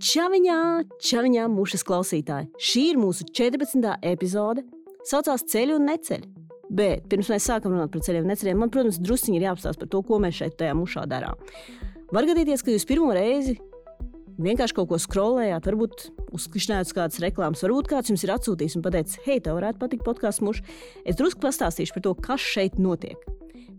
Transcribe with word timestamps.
Čaviņā, 0.00 0.58
čaviņā, 1.04 1.46
mušas 1.52 1.84
klausītāji. 1.84 2.48
Šī 2.56 2.84
ir 2.94 3.00
mūsu 3.00 3.26
14. 3.36 3.96
epizode. 4.08 4.64
Saucās 5.04 5.44
ceļu 5.52 5.76
un 5.76 5.90
neceļu. 5.90 6.30
Bet 6.70 7.08
pirms 7.10 7.28
mēs 7.32 7.48
sākam 7.50 7.74
runāt 7.74 7.90
par 7.92 8.04
ceļiem 8.06 8.24
un 8.24 8.30
neceļiem, 8.32 8.60
man, 8.62 8.70
protams, 8.72 9.00
drusciņi 9.02 9.40
ir 9.40 9.48
jāapstāsta 9.48 9.82
par 9.82 9.90
to, 9.92 10.00
ko 10.06 10.20
mēs 10.22 10.38
šeit 10.38 10.54
tajā 10.60 10.76
mušā 10.78 11.02
darām. 11.10 11.40
Var 12.14 12.28
gadīties, 12.30 12.62
ka 12.64 12.72
jūs 12.72 12.86
pirmo 12.88 13.10
reizi 13.16 13.56
vienkārši 14.40 14.76
kaut 14.78 14.88
ko 14.90 14.98
skrolējāt, 15.00 15.66
varbūt 15.68 16.06
uzklišņājāt 16.36 16.88
uz 16.88 16.94
kādas 16.96 17.20
reklāmas, 17.22 17.64
varbūt 17.66 17.90
kāds 17.90 18.12
jums 18.12 18.24
ir 18.24 18.32
atsūtījis 18.36 18.78
un 18.78 18.86
pateicis, 18.86 19.18
hei, 19.26 19.40
tev 19.42 19.58
varētu 19.58 19.82
patikt 19.82 20.06
podkāsts 20.06 20.44
muša. 20.46 20.64
Es 21.04 21.18
drusku 21.18 21.42
pastāstīšu 21.44 21.96
par 21.96 22.06
to, 22.06 22.14
kas 22.28 22.46
šeit 22.54 22.80
notiek. 22.80 23.20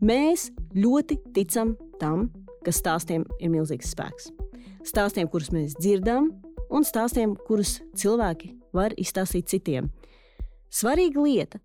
Mēs 0.02 0.50
ļoti 0.78 1.18
ticam 1.36 1.76
tam, 2.02 2.30
ka 2.66 2.74
stāstiem 2.76 3.26
ir 3.40 3.52
milzīgs 3.54 3.92
spēks. 3.94 4.32
Stāstiem, 4.88 5.30
kurus 5.30 5.52
mēs 5.54 5.76
dzirdam, 5.80 6.32
un 6.72 6.86
stāstiem, 6.88 7.36
kurus 7.48 7.80
cilvēki 7.98 8.56
var 8.74 8.96
izstāstīt 9.00 9.50
citiem. 9.52 9.90
Svarīga 10.72 11.22
lieta. 11.22 11.60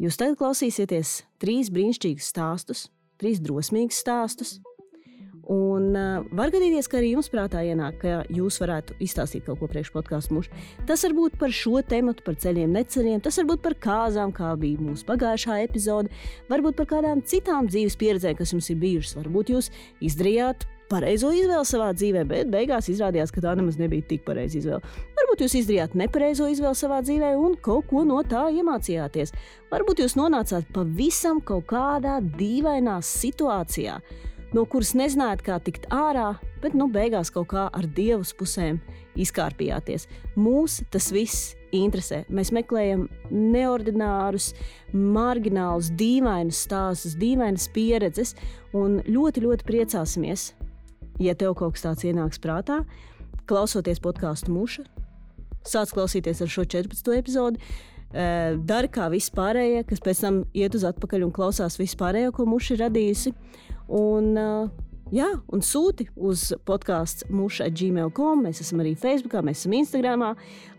Jūs 0.00 0.18
tagad 0.20 0.36
klausīsieties 0.40 1.22
trīs 1.40 1.70
brīnišķīgus 1.72 2.30
stāstus, 2.32 2.86
trīs 3.20 3.40
drosmīgus 3.40 4.00
stāstus, 4.02 4.56
Un 5.46 5.92
uh, 5.94 6.24
var 6.34 6.50
gadīties, 6.50 6.88
ka 6.90 6.98
arī 6.98 7.12
jums 7.12 7.28
prātā 7.30 7.60
ienāk, 7.62 8.00
ka 8.02 8.14
jūs 8.34 8.58
varētu 8.58 8.96
izstāstīt 9.06 9.44
kaut 9.46 9.60
ko 9.60 9.68
priekš 9.70 9.92
podkāstu 9.94 10.34
mušu. 10.34 10.62
Tas 10.88 11.04
var 11.06 11.14
būt 11.14 11.36
par 11.38 11.54
šo 11.54 11.78
tēmu, 11.86 12.16
par 12.26 12.34
ceļiem, 12.42 12.72
neceļiem, 12.74 13.20
tas 13.22 13.38
var 13.38 13.46
būt 13.52 13.62
par 13.62 13.76
kāzām, 13.86 14.32
kā 14.34 14.50
bija 14.58 14.82
mūsu 14.82 15.06
pagājušā 15.06 15.60
epizode, 15.68 16.10
varbūt 16.50 16.80
par 16.80 16.90
kādām 16.96 17.22
citām 17.22 17.70
dzīves 17.70 17.98
pieredzēm, 18.00 18.34
kas 18.40 18.56
jums 18.56 18.72
ir 18.74 18.82
bijušas. 18.82 19.14
Varbūt 19.20 19.54
jūs 19.54 19.70
izdarījāt 20.10 20.66
pareizo 20.90 21.30
izvēli 21.34 21.66
savā 21.66 21.92
dzīvē, 21.94 22.26
bet 22.26 22.50
beigās 22.50 22.90
izrādījās, 22.90 23.30
ka 23.30 23.46
tā 23.46 23.54
nemaz 23.58 23.78
nebija 23.78 24.10
tik 24.10 24.26
pareiza 24.26 24.58
izvēle. 24.58 24.82
Varbūt 25.22 25.46
jūs 25.46 25.58
izdarījāt 25.62 25.94
nepareizo 25.98 26.50
izvēli 26.50 26.82
savā 26.82 27.04
dzīvē 27.06 27.36
un 27.38 27.54
kaut 27.62 27.86
ko 27.90 28.02
no 28.06 28.18
tā 28.26 28.48
iemācījāties. 28.50 29.34
Varbūt 29.70 30.02
jūs 30.02 30.18
nonācāt 30.18 30.74
pavisam 30.74 31.38
kaut 31.38 31.70
kādā 31.70 32.18
dīvainā 32.34 32.98
situācijā 32.98 34.00
no 34.56 34.64
kuras 34.64 34.94
nezinājāt, 34.96 35.42
kā 35.44 35.58
tikt 35.60 35.86
ārā, 35.92 36.30
bet 36.62 36.74
nu, 36.78 36.88
beigās 36.92 37.30
kaut 37.34 37.50
kā 37.52 37.66
ar 37.68 37.88
dievas 37.96 38.32
pusēm 38.36 38.80
izkārpījāties. 39.20 40.06
Mūs 40.40 40.80
tas 40.92 41.10
viss 41.12 41.54
interesē. 41.76 42.22
Mēs 42.32 42.52
meklējam 42.56 43.06
neordinārus, 43.30 44.52
marginālus, 44.92 45.90
dīvainus 45.98 46.62
stāstus, 46.66 47.16
dīvainas 47.20 47.68
pieredzes, 47.74 48.34
un 48.76 49.00
ļoti, 49.04 49.44
ļoti 49.44 49.68
priecāsimies, 49.68 50.50
ja 51.22 51.36
tev 51.38 51.56
kaut 51.58 51.76
kas 51.76 51.88
tāds 51.88 52.06
ienāks 52.08 52.40
prātā, 52.42 52.82
klausoties 53.50 54.00
podkāstu 54.02 54.54
muša. 54.54 54.86
Sāc 55.66 55.92
klausīties 55.92 56.40
ar 56.44 56.50
šo 56.50 56.64
14. 56.64 57.12
epizodi. 57.18 57.60
Eh, 58.14 58.54
dari 58.62 58.88
kā 58.88 59.08
vispārējie, 59.10 59.82
kas 59.88 60.00
pēc 60.00 60.20
tam 60.22 60.36
iet 60.54 60.76
uz 60.78 60.84
atpakaļ 60.86 61.26
un 61.26 61.32
klausās 61.34 61.76
vispārējo, 61.80 62.30
ko 62.36 62.46
muša 62.48 62.76
ir 62.76 62.84
radījusi. 62.86 63.32
Un, 63.88 64.34
Jā, 65.14 65.28
un 65.54 65.60
sūti 65.62 66.08
uz 66.18 66.48
podkāstu 66.66 67.28
muša 67.30 67.68
gmail.com. 67.70 68.40
Mēs 68.42 68.58
esam 68.64 68.80
arī 68.82 68.96
Facebook, 68.98 69.36
mēs 69.46 69.60
esam 69.62 69.76
Instagram. 69.78 70.24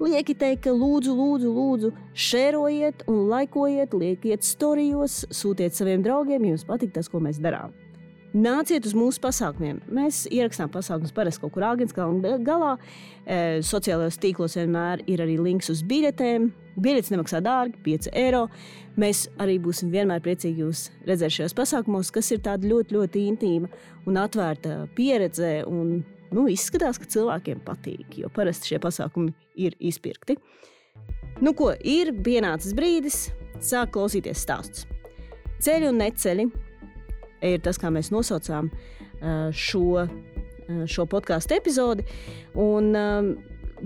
Lieki 0.04 0.36
teikt, 0.36 0.66
ka 0.66 0.74
lūdzu, 0.76 1.14
lūdzu, 1.16 1.52
lūdzu, 1.56 1.92
šērojiet 2.28 3.06
un 3.08 3.22
laikojiet, 3.32 3.96
liekiet 3.96 4.44
storijos, 4.44 5.22
sūtiet 5.32 5.80
saviem 5.80 6.04
draugiem, 6.04 6.50
jums 6.52 6.68
patīk 6.68 6.92
tas, 6.98 7.08
ko 7.08 7.24
mēs 7.24 7.40
darām. 7.40 7.72
Nāciet 8.36 8.84
uz 8.84 8.92
mūsu 8.98 9.24
pasākumiem. 9.24 9.80
Mēs 9.96 10.26
ierakstām 10.28 10.68
pasākumus 10.76 11.16
parasti 11.16 11.46
kaut 11.46 11.56
kur 11.56 11.64
Āgānskalna 11.72 12.36
galā. 12.44 12.76
E, 13.24 13.62
sociālajos 13.64 14.20
tīklos 14.20 14.60
vienmēr 14.60 15.08
ir 15.08 15.24
arī 15.24 15.40
links 15.40 15.72
uz 15.72 15.88
biļetēm. 15.88 16.52
Biļetes 16.78 17.10
nemaksā 17.14 17.42
dārgi, 17.42 17.80
5 17.86 18.12
eiro. 18.18 18.44
Mēs 19.02 19.26
arī 19.42 19.58
būsim 19.62 19.90
vienmēr 19.94 20.22
priecīgi 20.26 20.62
jūs 20.62 20.88
redzēt 21.08 21.34
šajos 21.36 21.56
pasākumos, 21.58 22.12
kas 22.14 22.30
ir 22.34 22.44
tāda 22.46 22.70
ļoti, 22.70 22.98
ļoti 22.98 23.24
intīma 23.32 23.70
un 24.10 24.20
atvērta 24.22 24.84
pieredze. 24.98 25.52
Un, 25.70 26.04
nu, 26.34 26.46
izskatās, 26.52 27.00
ka 27.02 27.10
cilvēkiem 27.10 27.64
patīk, 27.66 28.20
jo 28.22 28.30
parasti 28.34 28.74
šie 28.74 28.82
pasākumi 28.84 29.34
ir 29.68 29.78
izpirkti. 29.80 30.38
Nu, 31.42 31.54
ko, 31.58 31.72
ir 31.78 32.14
pienācis 32.26 32.74
brīdis 32.78 33.28
sākt 33.62 33.94
klausīties 33.98 34.42
stāstus. 34.46 34.88
Ceļi 35.62 35.90
un 35.90 36.02
neceļi 36.02 36.48
ir 37.48 37.62
tas, 37.66 37.78
kā 37.82 37.90
mēs 37.94 38.12
nosaucām 38.14 38.70
šo, 39.54 40.06
šo 40.90 41.06
podkāstu 41.10 41.58
epizodi. 41.58 42.06
Un, 42.58 42.94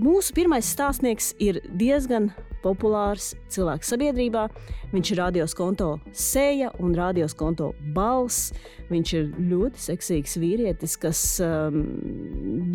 mūsu 0.00 0.36
pirmais 0.36 0.68
stāstnieks 0.72 1.32
ir 1.42 1.60
diezgan 1.68 2.30
populārs 2.62 3.32
cilvēks 3.52 3.92
sabiedrībā. 3.92 4.46
Viņš 4.92 5.12
ir 5.12 5.20
radios 5.22 5.54
konto 5.56 5.94
seja 6.12 6.70
un 6.82 6.94
radios 6.96 7.34
konto 7.38 7.72
balss. 7.96 8.52
Viņš 8.92 9.14
ir 9.16 9.30
ļoti 9.52 9.82
seksīgs 9.86 10.36
vīrietis, 10.40 10.98
kas 11.00 11.22
um, 11.44 11.80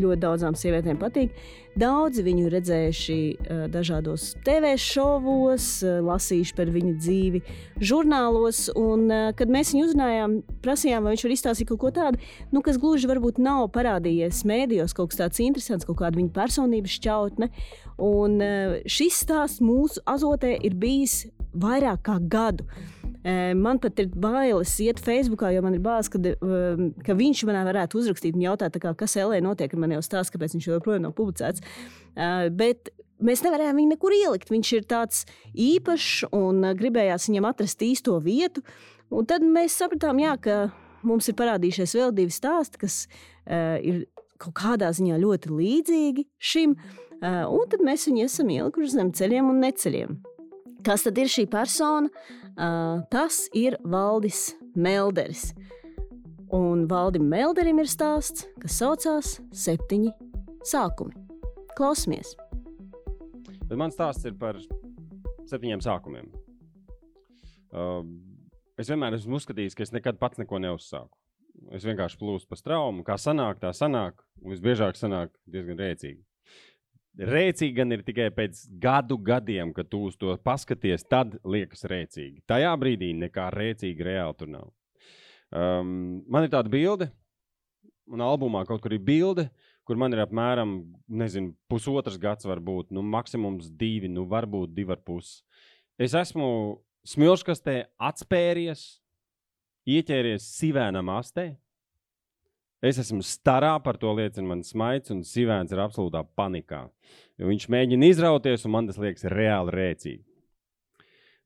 ļoti 0.01 0.21
daudzām 0.23 0.57
sievietēm 0.57 0.97
patīk. 1.01 1.35
Daudzi 1.77 2.23
viņu 2.25 2.47
redzējuši 2.49 3.15
uh, 3.37 3.59
dažādos 3.69 4.31
TV 4.45 4.71
šovos, 4.81 5.67
uh, 5.85 5.99
lasījuši 6.07 6.55
par 6.57 6.71
viņa 6.73 6.93
dzīvi 6.97 7.41
žurnālos. 7.85 8.63
Un, 8.73 9.05
uh, 9.11 9.27
kad 9.37 9.51
mēs 9.53 9.75
viņu 9.75 9.85
uzrunājām, 9.85 10.33
prasījām, 10.65 11.05
vai 11.05 11.13
viņš 11.13 11.25
var 11.27 11.35
izstāstīt 11.35 11.69
kaut 11.69 11.81
ko 11.83 11.93
tādu, 11.93 12.21
nu, 12.49 12.63
kas 12.65 12.81
gluži 12.81 13.09
varbūt 13.11 13.37
nav 13.43 13.67
parādījies 13.77 14.41
mēdījos, 14.49 14.97
kaut 14.97 15.13
kas 15.13 15.21
tāds 15.21 15.43
interesants, 15.45 15.85
kaut 15.85 16.01
kāda 16.01 16.17
viņa 16.17 16.33
personības 16.33 16.97
šķautne. 16.97 17.51
Un 18.01 18.41
šis 18.89 19.23
stāsts 19.25 19.61
mūsu 19.61 20.01
azotē 20.09 20.55
ir 20.65 20.75
bijis 20.77 21.27
vairāk 21.61 22.05
kā 22.07 22.17
gadu. 22.21 22.67
Man 23.57 23.79
pat 23.83 23.99
ir 23.99 24.11
bailes 24.15 24.71
iet 24.79 25.01
Facebookā, 25.03 25.49
jo 25.51 25.63
man 25.65 25.75
ir 25.75 25.81
bāzes, 25.83 26.07
ka, 26.13 26.21
ka 27.03 27.15
viņš 27.17 27.41
manā 27.49 27.65
varētu 27.67 27.99
uzrakstīt 27.99 28.37
un 28.37 28.45
jautāt, 28.45 28.77
kā, 28.79 28.93
kas 28.95 29.17
LA 29.19 29.41
notiek. 29.43 29.73
Man 29.75 29.97
jau 29.97 30.03
stāsta, 30.05 30.37
kāpēc 30.37 30.55
viņš 30.55 30.67
joprojām 30.69 31.03
nav 31.09 31.15
publicēts. 31.17 31.65
Bet 32.55 32.93
mēs 33.19 33.43
nevarējām 33.43 33.81
viņu 33.81 33.91
nekur 33.95 34.15
ielikt. 34.15 34.51
Viņš 34.53 34.71
ir 34.77 34.85
tāds 34.87 35.25
īpašs 35.51 36.29
un 36.37 36.69
gribējās 36.79 37.27
viņam 37.27 37.49
atrast 37.49 37.83
īsto 37.83 38.15
vietu. 38.23 38.63
Un 39.11 39.27
tad 39.27 39.43
mēs 39.43 39.75
sapratām, 39.81 40.21
jā, 40.23 40.37
ka 40.39 40.55
mums 41.07 41.27
ir 41.27 41.35
parādījušies 41.39 41.97
vēl 41.99 42.15
divi 42.15 42.33
stāsti, 42.35 42.79
kas 42.85 43.01
ir 43.47 44.05
kaut 44.39 44.55
kādā 44.61 44.93
ziņā 44.93 45.19
ļoti 45.19 45.51
līdzīgi 45.51 46.27
šim. 46.37 46.79
Un 47.19 47.69
tad 47.71 47.83
mēs 47.83 48.07
viņu 48.07 48.25
esam 48.29 48.51
ielikuši 48.53 48.99
zem 48.99 49.13
ceļiem 49.17 49.51
un 49.51 49.63
neceļiem. 49.65 50.17
Kas 50.87 51.03
tad 51.03 51.17
ir 51.19 51.27
šī 51.27 51.43
persona? 51.51 52.07
Uh, 52.55 53.01
tas 53.11 53.41
ir 53.51 53.75
Valdis 53.83 54.53
Melderis. 54.71 55.49
Un 56.55 56.85
Valdim 56.87 57.25
Melderim 57.27 57.81
ir 57.83 57.89
stāsts, 57.91 58.45
kas 58.61 58.77
saucās 58.79 59.33
Septiņi 59.51 60.13
sākumi. 60.63 61.11
Klausamies! 61.75 62.31
Bet 63.67 63.75
mans 63.75 63.97
stāsts 63.99 64.29
ir 64.29 64.37
par 64.39 64.61
septiņiem 65.49 65.83
sākumiem. 65.83 66.31
Uh, 67.67 68.07
es 68.79 68.87
vienmēr 68.87 69.19
esmu 69.19 69.41
uzskatījis, 69.41 69.75
ka 69.75 69.83
es 69.83 69.91
nekad 69.91 70.21
pats 70.23 70.39
neko 70.39 70.61
neuzsāku. 70.63 71.11
Es 71.75 71.83
vienkārši 71.83 72.21
plūstu 72.21 72.47
pa 72.47 72.61
straumu, 72.61 73.03
kā 73.03 73.19
sanāk, 73.19 73.59
tā 73.59 73.75
sanāk, 73.75 74.23
un 74.39 74.55
visbiežāk 74.55 74.95
sanāk 74.95 75.35
diezgan 75.51 75.83
rēcīgi. 75.83 76.21
Rēcīgi 77.17 77.73
gan 77.79 77.95
ir 77.95 78.03
tikai 78.05 78.27
pēc 78.29 78.59
gadu 78.81 79.17
gadiem, 79.17 79.71
kad 79.73 79.87
tu 79.89 80.03
uz 80.05 80.17
to 80.21 80.35
paskaties, 80.45 81.05
tad 81.09 81.39
liekas 81.41 81.87
rēcīgi. 81.89 82.43
Tajā 82.45 82.73
brīdī 82.77 83.09
nekā 83.17 83.47
rēcīga 83.55 84.05
reāli 84.05 84.37
tur 84.37 84.51
nav. 84.53 84.67
Um, 85.49 86.21
man 86.29 86.45
ir 86.45 86.51
tāda 86.53 86.69
bilde, 86.69 87.09
un 88.11 88.21
albumā 88.21 88.61
kaut 88.67 88.83
kur 88.83 88.93
ir 88.93 89.01
bilde, 89.01 89.47
kur 89.87 89.97
man 89.97 90.13
ir 90.13 90.21
apmēram 90.21 90.77
nezinu, 91.07 91.55
pusotrs 91.71 92.19
gads, 92.21 92.45
varbūt 92.45 92.91
nu, 92.93 93.01
maksimums 93.01 93.71
divi, 93.71 94.11
nu, 94.11 94.27
varbūt 94.29 94.75
divi 94.75 94.93
ar 94.93 95.01
pusi. 95.01 95.41
Es 95.97 96.13
esmu 96.13 96.49
smilškastē 97.07 97.79
atspēries, 98.09 98.99
ieķēries 99.87 100.51
sivēnam 100.59 101.09
astē, 101.15 101.53
Es 102.77 102.99
esmu 103.01 103.23
starā, 103.25 103.71
par 103.81 103.97
to 103.97 104.11
liecina 104.13 104.51
mans 104.51 104.75
maigs, 104.77 105.09
un 105.09 105.23
Sivēns 105.25 105.71
ir 105.73 105.79
absolūtā 105.81 106.21
panikā. 106.37 106.83
Viņš 107.41 107.65
mēģina 107.73 108.09
izrauties, 108.11 108.65
un 108.67 108.73
man 108.75 108.89
tas 108.89 108.99
liekas 109.01 109.25
reāli 109.33 109.73
rēcīgi. 109.73 110.21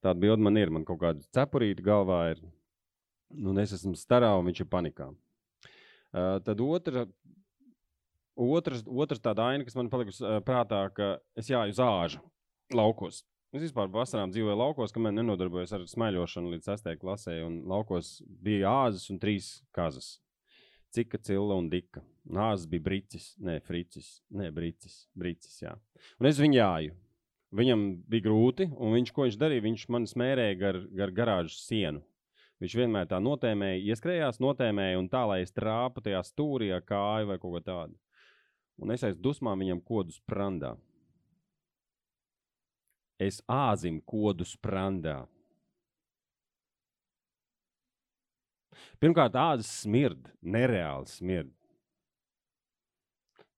Tāda 0.03 0.19
bilde 0.19 0.43
man 0.43 0.57
ir, 0.59 0.71
man 0.73 0.83
kaut 0.83 0.99
kāda 0.99 1.23
cepurīta 1.31 1.85
galvā 1.85 2.19
ir, 2.33 2.41
un 3.37 3.61
es 3.63 3.71
esmu 3.77 3.93
starā, 3.95 4.33
un 4.35 4.49
viņš 4.49 4.63
ir 4.63 4.67
panikā. 4.71 5.07
Uh, 6.11 6.41
tad 6.43 6.59
otra, 6.65 7.05
otrs, 8.35 8.81
otrs 8.83 9.23
tāda 9.23 9.45
aina, 9.53 9.63
kas 9.63 9.77
man 9.79 9.91
palikusi 9.93 10.25
uh, 10.25 10.41
prātā, 10.43 10.81
ka 10.91 11.13
es 11.39 11.47
jāju 11.53 11.71
uz 11.71 11.79
āžu 11.85 12.23
laukos. 12.75 13.21
Es 13.55 13.63
vispār 13.63 13.87
vasarām 13.91 14.33
dzīvoju 14.33 14.57
laukos, 14.57 14.91
kamēr 14.95 15.15
nenodarbojos 15.15 15.71
ar 15.75 15.87
smaiļošanu 15.87 16.51
līdz 16.57 16.73
6. 16.73 16.91
klasē, 16.99 17.37
laukos 17.71 18.17
bija 18.43 18.73
āzas 18.87 19.07
un 19.13 19.19
trīs 19.21 19.53
kazas. 19.75 20.17
Cika, 20.91 21.19
Cilla 21.23 21.55
un 21.57 21.69
Dika. 21.71 22.03
Nāzis 22.31 22.67
bija 22.69 22.85
Brīsis, 22.85 23.31
ne 23.41 23.57
Fricis, 23.65 24.19
ne 24.29 24.51
Brīsis, 24.53 25.05
Brīsis, 25.17 25.61
jā. 25.63 25.73
Un 26.19 26.29
es 26.29 26.39
viņu 26.41 26.59
jāju. 26.59 26.97
Viņam 27.51 27.81
bija 28.07 28.27
grūti, 28.29 28.69
un 28.79 28.93
viņš, 28.95 29.11
ko 29.11 29.25
viņš 29.25 29.37
darīja, 29.39 29.65
viņš 29.65 29.87
man 29.91 30.07
smērēja 30.07 30.57
gar, 30.59 30.79
gar 30.95 31.11
garāžas 31.15 31.65
sienu. 31.65 32.03
Viņš 32.61 32.75
vienmēr 32.77 33.07
tā 33.09 33.17
notēmēja, 33.19 33.81
ieskrējās, 33.89 34.37
notēmēja, 34.43 34.99
un 35.01 35.09
tā, 35.11 35.23
lai 35.27 35.41
es 35.41 35.51
trāpu 35.51 36.03
tajā 36.05 36.21
stūrī 36.27 36.69
ar 36.75 36.85
kāju 36.85 37.31
vai 37.31 37.39
kaut 37.41 37.55
ko 37.55 37.61
tādu. 37.65 37.97
Un 38.81 38.93
es 38.93 39.03
aiz 39.03 39.17
dusmām 39.17 39.59
viņam 39.59 39.81
kodus 39.83 40.21
prandā. 40.29 40.75
Es 43.21 43.41
āzim 43.49 43.99
kodus 44.05 44.53
prandā. 44.57 45.23
Pirmkārt, 49.01 49.35
ādas 49.37 49.69
smird, 49.81 50.29
nereāli 50.41 51.09
smird. 51.11 51.51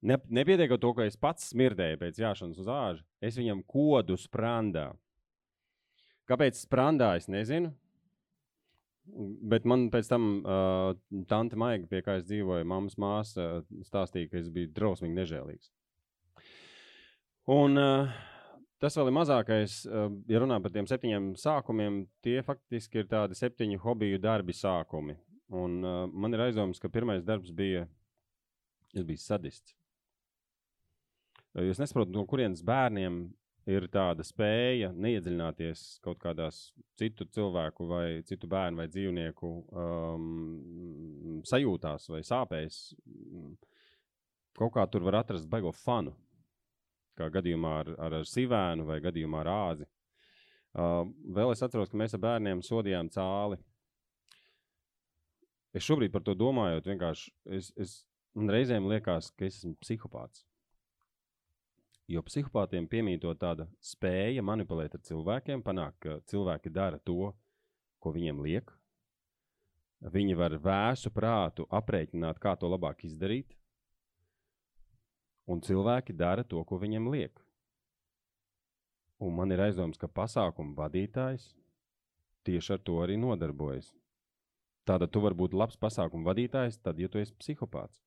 Ne, 0.03 0.17
nepietiek 0.35 0.73
ar 0.75 0.79
to, 0.83 0.91
ka 0.97 1.05
es 1.07 1.15
pats 1.19 1.47
smirdēju 1.53 2.01
pēc 2.01 2.19
jāšanas 2.19 2.59
uz 2.59 2.67
āžu, 2.67 3.05
es 3.23 3.37
viņam 3.39 3.61
kodu 3.69 4.17
sprandā. 4.19 4.89
Kāpēc 6.27 6.59
sprandā, 6.59 7.13
es 7.19 7.29
nezinu. 7.31 7.71
Bet 9.51 9.65
man 9.67 9.89
pēc 9.91 10.07
tam 10.07 10.27
uh, 10.39 10.93
tante 11.27 11.57
Maiga, 11.59 11.89
pie 11.91 11.99
kā 12.03 12.17
es 12.19 12.27
dzīvoju, 12.27 12.67
mammas 12.67 12.95
māsa, 12.99 13.47
stāstīja, 13.83 14.29
ka 14.31 14.39
es 14.39 14.47
biju 14.51 14.71
drausmīgi 14.75 15.17
nežēlīgs. 15.17 15.71
Un 17.51 17.79
uh, 17.79 18.13
tas 18.83 18.97
vēl 18.99 19.09
ir 19.09 19.15
mazākais, 19.15 19.77
uh, 19.87 20.09
ja 20.27 20.41
runā 20.43 20.59
par 20.63 20.73
tiem 20.75 20.87
septiņiem 20.89 21.33
sākumiem, 21.39 22.01
tie 22.25 22.41
faktiski 22.45 23.01
ir 23.01 23.11
tādi 23.11 23.37
septiņu 23.39 23.79
hobiju 23.83 24.19
darbi 24.23 24.55
sākumi. 24.57 25.15
Un 25.53 25.79
uh, 25.85 26.03
man 26.11 26.35
ir 26.35 26.43
aizdoms, 26.47 26.81
ka 26.81 26.91
pirmais 26.91 27.23
darbs 27.23 27.53
bija, 27.55 27.85
es 28.93 29.07
biju 29.07 29.21
sadists. 29.23 29.75
Es 31.53 31.77
nesaprotu, 31.77 32.11
no 32.15 32.25
kurienes 32.25 32.63
bērniem 32.65 33.27
ir 33.69 33.85
tāda 33.93 34.25
spēja 34.25 34.89
neiedziļināties 34.91 35.83
kaut 36.03 36.19
kādās 36.23 36.71
citu 36.99 37.27
cilvēku, 37.31 37.85
vai 37.87 38.07
citu 38.27 38.49
bērnu 38.51 38.81
vai 38.81 38.87
dzīvnieku 38.91 39.51
um, 39.69 41.43
sajūtās 41.47 42.09
vai 42.11 42.23
sāpēs. 42.25 42.81
Kaut 44.57 44.73
kā 44.75 44.87
tur 44.89 45.05
var 45.05 45.21
atrast 45.21 45.47
baigo 45.49 45.71
fanu, 45.73 46.15
kā 47.17 47.29
gadījumā 47.33 47.73
ar, 47.81 47.91
ar, 47.97 48.15
ar 48.21 48.29
sivēnu 48.29 48.87
vai 48.87 48.99
gadījumā 49.03 49.43
ar 49.43 49.51
āzi. 49.53 49.89
Uh, 50.73 51.03
vēl 51.35 51.53
es 51.53 51.61
atceros, 51.61 51.91
ka 51.91 51.99
mēs 52.01 52.15
ar 52.17 52.23
bērniem 52.23 52.63
sodījām 52.65 53.11
cāli. 53.13 53.59
Es 55.73 55.85
šobrīd 55.85 56.13
par 56.13 56.23
to 56.25 56.33
domājot, 56.37 56.87
vienkārši 56.89 57.31
es, 57.57 57.69
es, 57.77 57.93
man 58.37 58.49
reizēm 58.53 58.89
liekas, 58.89 59.31
ka 59.37 59.45
es 59.45 59.61
esmu 59.61 59.75
psihopāts. 59.81 60.45
Jo 62.09 62.21
psihopātiem 62.25 62.85
piemīto 62.89 63.31
tāda 63.39 63.69
spēja 63.81 64.43
manipulēt 64.45 64.97
ar 64.97 65.01
cilvēkiem, 65.07 65.63
panākt, 65.65 65.99
ka 66.03 66.17
cilvēki 66.29 66.73
dara 66.73 66.99
to, 66.99 67.31
ko 68.03 68.13
viņiem 68.13 68.41
liek. 68.43 68.73
Viņi 70.13 70.35
var 70.35 70.57
vēsu 70.59 71.13
prātu 71.15 71.65
aprēķināt, 71.71 72.41
kā 72.43 72.57
to 72.59 72.67
labāk 72.67 73.05
izdarīt, 73.07 73.55
un 75.47 75.61
cilvēki 75.61 76.15
dara 76.15 76.43
to, 76.43 76.63
ko 76.63 76.79
viņiem 76.81 77.09
liek. 77.13 77.41
Un 79.23 79.35
man 79.37 79.51
ir 79.55 79.61
aizdoms, 79.63 79.99
ka 79.99 80.07
pasākuma 80.07 80.75
vadītājs 80.77 81.53
tieši 82.43 82.73
ar 82.75 82.81
to 82.83 82.97
arī 83.03 83.17
nodarbojas. 83.19 83.93
Tātad 84.87 85.13
tu 85.13 85.21
vari 85.23 85.37
būt 85.39 85.53
labs 85.55 85.79
pasākuma 85.79 86.33
vadītājs, 86.33 86.81
tad, 86.83 86.99
ja 86.99 87.07
tu 87.07 87.21
esi 87.21 87.35
psihopāts. 87.39 88.01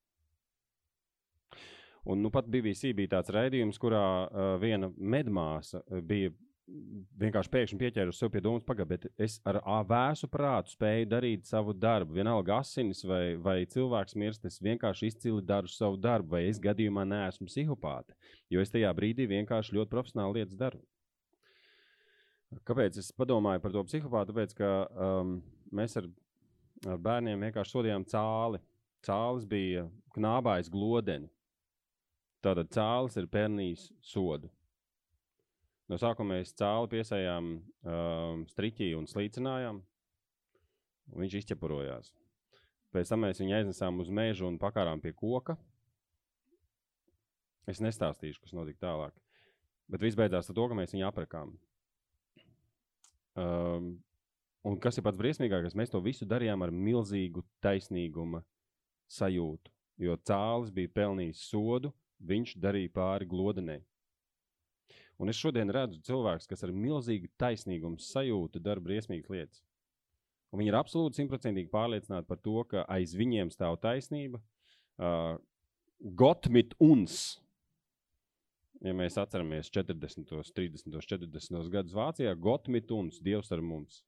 Un 2.06 2.20
nu, 2.22 2.30
pat 2.30 2.46
BBC 2.46 2.92
bija 2.94 3.16
tāds 3.16 3.32
raidījums, 3.34 3.80
kurā 3.82 4.02
uh, 4.26 4.50
viena 4.62 4.92
medmāsa 4.94 5.80
bija 6.06 6.30
vienkārši 6.66 7.50
pēkšņi 7.52 7.78
pieķērusi 7.80 8.18
sev 8.20 8.30
pie 8.34 8.40
domas, 8.42 8.64
pagaidi, 8.66 8.88
bet 8.94 9.22
es 9.22 9.36
ar 9.46 9.58
vēsu 9.86 10.28
prātu 10.30 10.72
spēju 10.74 11.08
darīt 11.10 11.46
savu 11.46 11.74
darbu. 11.76 12.16
Vienalga 12.18 12.60
asinis 12.62 13.04
vai, 13.06 13.36
vai 13.40 13.56
cilvēks 13.70 14.16
mirst, 14.18 14.46
es 14.48 14.58
vienkārši 14.64 15.10
izcili 15.12 15.44
daru 15.46 15.70
savu 15.70 16.00
darbu, 16.00 16.34
vai 16.36 16.46
es 16.50 16.60
gadījumā 16.62 17.06
neesmu 17.06 17.48
psihopāte, 17.50 18.16
jo 18.50 18.62
es 18.62 18.74
tajā 18.74 18.90
brīdī 18.98 19.28
vienkārši 19.30 19.78
ļoti 19.78 19.92
profesionāli 19.94 20.40
lietas 20.40 20.58
daru. 20.58 20.82
Kāpēc 22.66 22.98
es 23.02 23.12
padomāju 23.14 23.62
par 23.62 23.74
to 23.74 23.82
psihopātu? 23.86 24.32
Tāpēc, 24.32 24.54
ka 24.58 24.72
um, 25.06 25.38
mēs 25.74 25.96
ar, 26.00 26.06
ar 26.86 27.00
bērniem 27.02 27.48
vienkārši 27.48 27.74
sodījām 27.74 28.06
cāli. 28.10 28.62
Cālis 29.06 29.46
bija 29.46 29.86
knābājis 30.16 30.70
glodeni. 30.72 31.28
Tātad 32.42 32.70
cēlis 32.74 33.18
ir 33.18 33.26
pelnījis 33.30 33.90
sodu. 34.02 34.50
No 35.86 35.98
sākuma 36.02 36.34
mēs 36.34 36.54
cēlu 36.58 36.88
piesējām 36.90 37.50
um, 37.56 38.40
striķī 38.50 38.90
un 38.98 39.06
slīcinājām. 39.06 39.82
Un 41.12 41.22
viņš 41.22 41.36
izķepurojās. 41.40 42.10
Pēc 42.94 43.12
tam 43.12 43.22
mēs 43.22 43.38
viņu 43.42 43.54
aiznesām 43.60 44.00
uz 44.02 44.10
mežu 44.10 44.48
un 44.48 44.58
pakārām 44.58 45.02
pie 45.02 45.12
koka. 45.14 45.54
Es 47.70 47.78
nestāstīšu, 47.82 48.42
kas 48.42 48.54
notika 48.56 48.86
tālāk. 48.86 49.14
Bet 49.90 50.02
viss 50.02 50.18
beidzās 50.18 50.50
ar 50.50 50.58
to, 50.58 50.66
ka 50.66 50.78
mēs 50.78 50.94
viņu 50.94 51.06
aprakām. 51.06 51.54
Um, 53.38 53.90
un 54.66 54.78
kas 54.82 54.98
ir 54.98 55.06
pats 55.06 55.20
briesmīgākais, 55.20 55.76
mēs 55.78 55.92
to 55.92 56.00
visu 56.02 56.26
darījām 56.26 56.64
ar 56.66 56.74
milzīgu 56.74 57.44
taisnīguma 57.62 58.42
sajūtu. 59.12 59.70
Jo 60.02 60.16
cēlis 60.26 60.72
bija 60.74 60.90
pelnījis 60.98 61.46
sodu, 61.46 61.92
viņš 62.26 62.56
darīja 62.58 62.92
pāri 62.96 63.28
glodenei. 63.28 63.84
Un 65.16 65.32
es 65.32 65.38
šodien 65.40 65.72
redzu 65.72 66.02
cilvēkus, 66.04 66.48
kas 66.50 66.64
ar 66.66 66.74
milzīgu 66.76 67.30
taisnīgumu 67.40 68.00
sajūtu 68.02 68.60
dara 68.60 68.82
briesmīgas 68.84 69.32
lietas. 69.32 69.62
Un 70.52 70.60
viņi 70.60 70.70
ir 70.72 70.78
absolūti 70.78 71.20
simtprocentīgi 71.20 71.72
pārliecināti 71.72 72.28
par 72.28 72.40
to, 72.44 72.60
ka 72.68 72.84
aiz 72.92 73.14
viņiem 73.16 73.50
stāv 73.52 73.78
taisnība. 73.82 74.42
Uh, 74.96 75.36
Gotmit 75.96 76.74
uns, 76.84 77.38
ja 78.84 78.92
mēs 78.96 79.16
atceramies 79.20 79.70
40, 79.72 80.28
30, 80.56 80.98
40 81.00 81.70
gadus 81.72 81.96
Vācijā, 81.96 82.34
Gotmit 82.36 82.92
uns, 82.92 83.20
Dievs 83.24 83.52
ar 83.56 83.64
mums. 83.64 84.02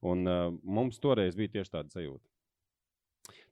Un 0.00 0.24
uh, 0.24 0.46
mums 0.64 1.00
toreiz 1.00 1.36
bija 1.36 1.58
tieši 1.58 1.76
tāda 1.76 1.92
sajūta. 1.92 2.24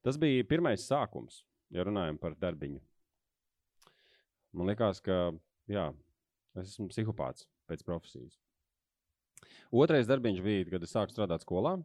Tas 0.03 0.17
bija 0.21 0.49
pirmais 0.49 0.89
sākums, 0.89 1.45
ja 1.73 1.85
runājam 1.87 2.19
par 2.21 2.35
darbiņu. 2.41 2.81
Man 4.53 4.69
liekas, 4.69 5.01
ka 5.05 5.31
jā, 5.71 5.87
es 6.61 6.75
esmu 6.75 6.89
psihopāts 6.93 7.49
pēc 7.71 7.85
profesijas. 7.87 8.39
Otrais 9.73 10.09
darbiņš 10.09 10.43
bija, 10.45 10.69
kad 10.75 10.85
es 10.85 10.93
sāku 10.95 11.15
strādāt 11.15 11.45
skolā. 11.47 11.79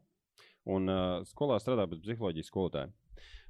Un 0.68 0.92
uh, 0.92 1.24
skolā 1.28 1.62
strādāju 1.64 1.94
pēc 1.94 2.02
psiholoģijas 2.04 2.50
skolotāja. 2.52 2.90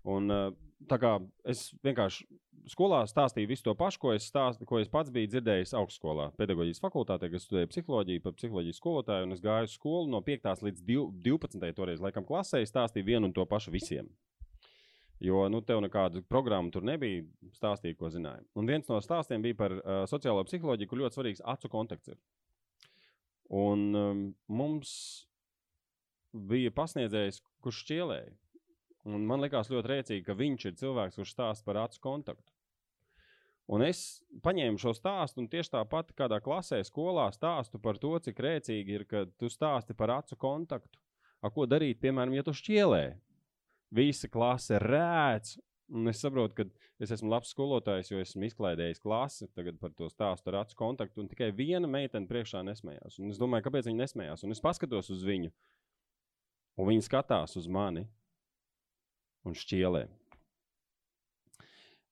Un, 0.08 0.30
uh, 0.30 0.52
tā 0.88 1.00
kā 1.02 1.16
es 1.50 1.72
vienkārši 1.84 2.28
skolā 2.70 3.02
stāstīju 3.10 3.50
visu 3.50 3.66
to 3.66 3.74
pašu, 3.80 4.00
ko 4.04 4.14
es, 4.14 4.28
stāst, 4.30 4.62
ko 4.70 4.80
es 4.82 4.92
pats 4.92 5.12
biju 5.14 5.32
dzirdējis 5.32 5.74
augstskolā, 5.80 6.30
pedagoģijas 6.38 6.84
fakultātē, 6.84 7.32
kas 7.32 7.48
studēja 7.48 7.72
psiholoģiju, 7.72 8.24
par 8.24 8.36
psiholoģijas 8.38 8.82
skolotāju. 8.82 9.32
Es 9.34 9.44
gāju 9.44 9.70
uz 9.72 9.76
skolu 9.80 10.12
no 10.14 10.22
5. 10.26 10.54
līdz 10.68 10.86
12. 11.26 11.68
toreiz, 11.78 12.04
laikam, 12.04 12.28
klasē, 12.28 12.62
stāstīju 12.68 13.10
vienu 13.10 13.32
un 13.32 13.36
to 13.36 13.48
pašu 13.50 13.74
visiem. 13.74 14.12
Jo 15.24 15.48
nu, 15.50 15.64
tev 15.66 15.80
nekādu 15.82 16.22
programmu 16.30 16.70
tur 16.74 16.84
nebija, 16.86 17.24
stāstīja, 17.58 17.98
ko 17.98 18.12
zināja. 18.14 18.44
Un 18.58 18.70
viens 18.70 18.86
no 18.90 19.00
stāstiem 19.02 19.42
bija 19.42 19.58
par 19.58 19.74
uh, 19.74 20.04
sociālo 20.10 20.44
psiholoģiju, 20.46 20.90
kur 20.92 21.02
ļoti 21.02 21.18
svarīgs 21.18 21.46
acu 21.54 21.72
kontakts 21.74 22.14
ir. 22.14 22.20
Un 23.58 23.88
um, 23.98 24.22
mums 24.52 24.92
bija 26.38 26.74
pasniedzējs, 26.76 27.42
kurš 27.64 27.82
šķielēja. 27.86 28.36
Un 29.08 29.26
man 29.26 29.42
liekas 29.42 29.72
ļoti 29.72 29.90
rēcīgi, 29.90 30.26
ka 30.28 30.36
viņš 30.38 30.68
ir 30.68 30.78
cilvēks, 30.84 31.18
kurš 31.18 31.34
stāsta 31.34 31.66
par 31.66 31.82
acu 31.86 32.02
kontaktu. 32.04 32.52
Un 33.68 33.84
es 33.84 34.22
paņēmu 34.46 34.80
šo 34.80 34.94
stāstu, 34.96 35.42
un 35.42 35.50
tieši 35.52 35.74
tāpat 35.74 36.14
kādā 36.16 36.40
klasē, 36.44 36.80
skolā 36.88 37.26
stāstu 37.36 37.82
par 37.84 37.98
to, 38.00 38.14
cik 38.24 38.38
rēcīgi 38.44 38.96
ir, 38.96 39.04
ka 39.10 39.26
tu 39.40 39.50
stāsti 39.52 39.96
par 39.98 40.14
acu 40.22 40.38
kontaktu. 40.40 41.00
A, 41.44 41.52
ko 41.54 41.68
darīt, 41.70 42.00
piemēram, 42.04 42.36
ja 42.38 42.46
tu 42.48 42.56
šķielē? 42.56 43.04
Visa 43.94 44.30
klase 44.32 44.80
rēc. 44.84 45.56
Un 45.88 46.10
es 46.12 46.20
saprotu, 46.20 46.52
ka 46.58 46.66
es 47.00 47.14
esmu 47.16 47.30
labs 47.32 47.54
skolotājs, 47.54 48.10
jo 48.12 48.20
esmu 48.20 48.50
izklaidējis 48.50 49.00
klasi 49.00 49.48
par 49.56 49.94
to 49.96 50.10
stāstu 50.12 50.52
ar 50.52 50.62
acu 50.66 50.76
kontaktu. 50.76 51.24
Un 51.24 51.30
tikai 51.32 51.54
viena 51.56 51.88
meitene 51.88 52.28
priekšā 52.28 52.66
nesmējās. 52.68 53.22
Un 53.24 53.32
es 53.32 53.40
domāju, 53.40 53.70
kāpēc 53.70 53.88
viņa 53.88 54.04
nesmējās. 54.04 54.44
Un 54.44 54.56
es 54.56 54.64
paskatos 54.64 55.14
uz 55.16 55.24
viņu, 55.24 55.54
un 56.76 56.92
viņa 56.92 57.08
skatās 57.08 57.56
uz 57.60 57.72
mani 57.72 58.04
un 59.48 59.56
šķielē. 59.56 60.04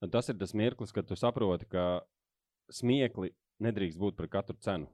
Un 0.03 0.11
tas 0.11 0.29
ir 0.31 0.39
tas 0.39 0.55
mirklis, 0.55 0.93
kad 0.95 1.07
tu 1.07 1.17
saproti, 1.19 1.67
ka 1.67 2.05
smiekli 2.71 3.33
nedrīkst 3.63 3.99
būt 3.99 4.17
par 4.19 4.31
katru 4.31 4.55
cenu. 4.63 4.87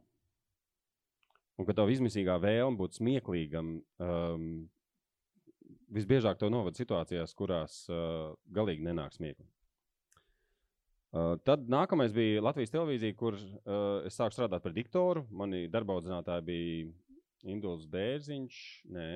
Un 1.59 1.67
ka 1.67 1.75
tev 1.77 1.91
izmisīgā 1.93 2.37
vēlme 2.41 2.79
būt 2.79 2.97
smieklīgam 2.97 3.75
um, 4.01 4.45
visbiežāk 5.91 6.39
to 6.39 6.49
novada 6.51 6.79
situācijās, 6.79 7.33
kurās 7.37 7.83
uh, 7.91 8.31
galīgi 8.53 8.85
nenāk 8.87 9.15
smiekli. 9.15 9.47
Uh, 11.11 11.35
tad 11.43 11.67
nākamais 11.67 12.13
bija 12.15 12.43
Latvijas 12.43 12.71
televīzija, 12.71 13.17
kur 13.19 13.35
uh, 13.35 14.05
es 14.07 14.15
sāku 14.15 14.37
strādāt 14.37 14.63
par 14.63 14.75
diktoru. 14.75 15.25
Mani 15.35 15.65
darba 15.71 15.97
audzinātāji 15.97 16.47
bija 16.47 17.51
Induls 17.51 17.87
Bērziņš, 17.91 18.61
nē, 18.95 19.09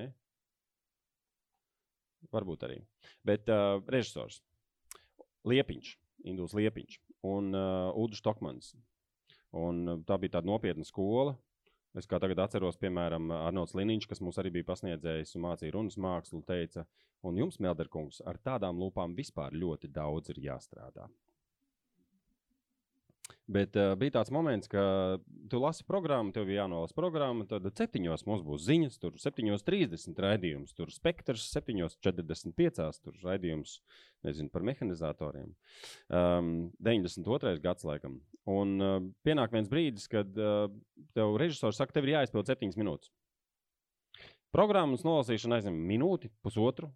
varbūt 2.34 2.66
arī. 2.68 2.82
Bet 3.24 3.48
uh, 3.48 3.78
režisors 3.92 4.42
Liepiņš, 5.48 5.94
Induls 6.28 6.56
Liepiņš 6.58 7.00
un 7.30 7.54
uh, 7.54 7.96
Udrs 7.96 8.24
Tokmans. 8.24 8.74
Un, 9.56 10.02
tā 10.04 10.18
bija 10.20 10.36
tāda 10.36 10.50
nopietna 10.50 10.84
skola. 10.84 11.36
Es 11.96 12.04
kā 12.04 12.18
tagad 12.20 12.42
atceros, 12.44 12.76
piemēram, 12.76 13.30
Arnolds 13.32 13.72
Liniņš, 13.78 14.06
kas 14.10 14.20
mums 14.20 14.36
arī 14.42 14.50
bija 14.58 14.66
pasniedzējis 14.68 15.30
un 15.38 15.46
mācīja 15.46 15.72
runas 15.72 15.96
mākslu, 15.96 16.42
teica, 16.44 16.84
un 17.24 17.38
jums, 17.40 17.56
Melderkungs, 17.64 18.20
ar 18.28 18.36
tādām 18.44 18.76
lūpām 18.82 19.14
vispār 19.16 19.56
ļoti 19.56 19.88
daudz 19.94 20.34
ir 20.34 20.42
jāstrādā. 20.50 21.08
Bet 23.46 23.76
uh, 23.78 23.92
bija 23.94 24.16
tāds 24.16 24.32
moments, 24.34 24.66
ka 24.66 24.80
tu 25.50 25.60
lasi 25.62 25.84
programmu, 25.86 26.32
tev 26.34 26.48
bija 26.48 26.64
jānolasa 26.64 26.96
programma. 26.96 27.46
Tad 27.46 27.68
7. 27.70 28.02
mums 28.02 28.42
būs 28.42 28.64
ziņas, 28.66 28.96
tur 28.98 29.14
7.30 29.22 30.18
raidījums, 30.24 30.74
tur 30.74 30.90
spektrs 30.90 31.46
7.45. 31.54 32.88
tur 33.04 33.20
raidījums 33.22 33.78
nezinu, 34.26 34.50
par 34.50 34.66
mehanizatoriem. 34.66 35.54
Um, 36.10 36.50
92. 36.82 37.54
gads 37.62 37.86
laikam. 37.86 38.18
Un 38.50 38.74
uh, 38.82 38.98
pienāk 39.26 39.54
viens 39.54 39.70
brīdis, 39.70 40.10
kad 40.10 40.34
uh, 40.34 40.66
tev 41.14 41.38
režisors 41.38 41.78
saka, 41.78 41.94
tev 41.94 42.10
ir 42.10 42.16
jāizpild 42.16 42.50
7 42.50 42.74
minūtes. 42.82 43.14
Programmas 44.54 45.06
nolasīšana 45.06 45.60
aizņem 45.60 45.78
minūti, 45.86 46.34
pusotru. 46.42 46.90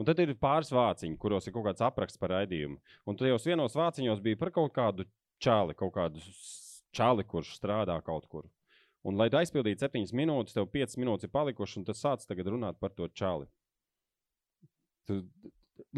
Un 0.00 0.08
tad 0.08 0.18
ir 0.18 0.32
pāris 0.40 0.72
vāciņi, 0.72 1.18
kuros 1.20 1.46
ir 1.46 1.54
kaut 1.54 1.68
kāds 1.68 1.82
apraksts 1.84 2.18
par 2.18 2.32
raidījumu. 2.34 2.80
Un 3.06 3.18
tajos 3.20 3.44
vienos 3.46 3.76
vāciņos 3.78 4.22
bija 4.24 4.38
par 4.40 4.50
kaut 4.54 4.72
kādu 4.74 5.06
čāli, 5.42 5.76
kaut 5.78 5.94
kādu 5.96 6.22
čāli, 6.96 7.26
kurš 7.28 7.56
strādā 7.58 7.96
kaut 8.04 8.28
kur. 8.30 8.46
Un, 9.02 9.16
lai 9.18 9.26
tu 9.32 9.38
aizpildītu 9.40 9.82
septiņas 9.82 10.14
minūtes, 10.14 10.54
tev 10.54 10.68
piecas 10.70 10.98
minūtes 11.00 11.26
ir 11.26 11.32
palikušas, 11.34 11.80
un 11.80 11.88
tas 11.88 12.02
sāc 12.04 12.22
tagad 12.28 12.52
runāt 12.54 12.78
par 12.78 12.94
to 12.94 13.08
čāli. 13.10 13.48
Tu, 15.10 15.18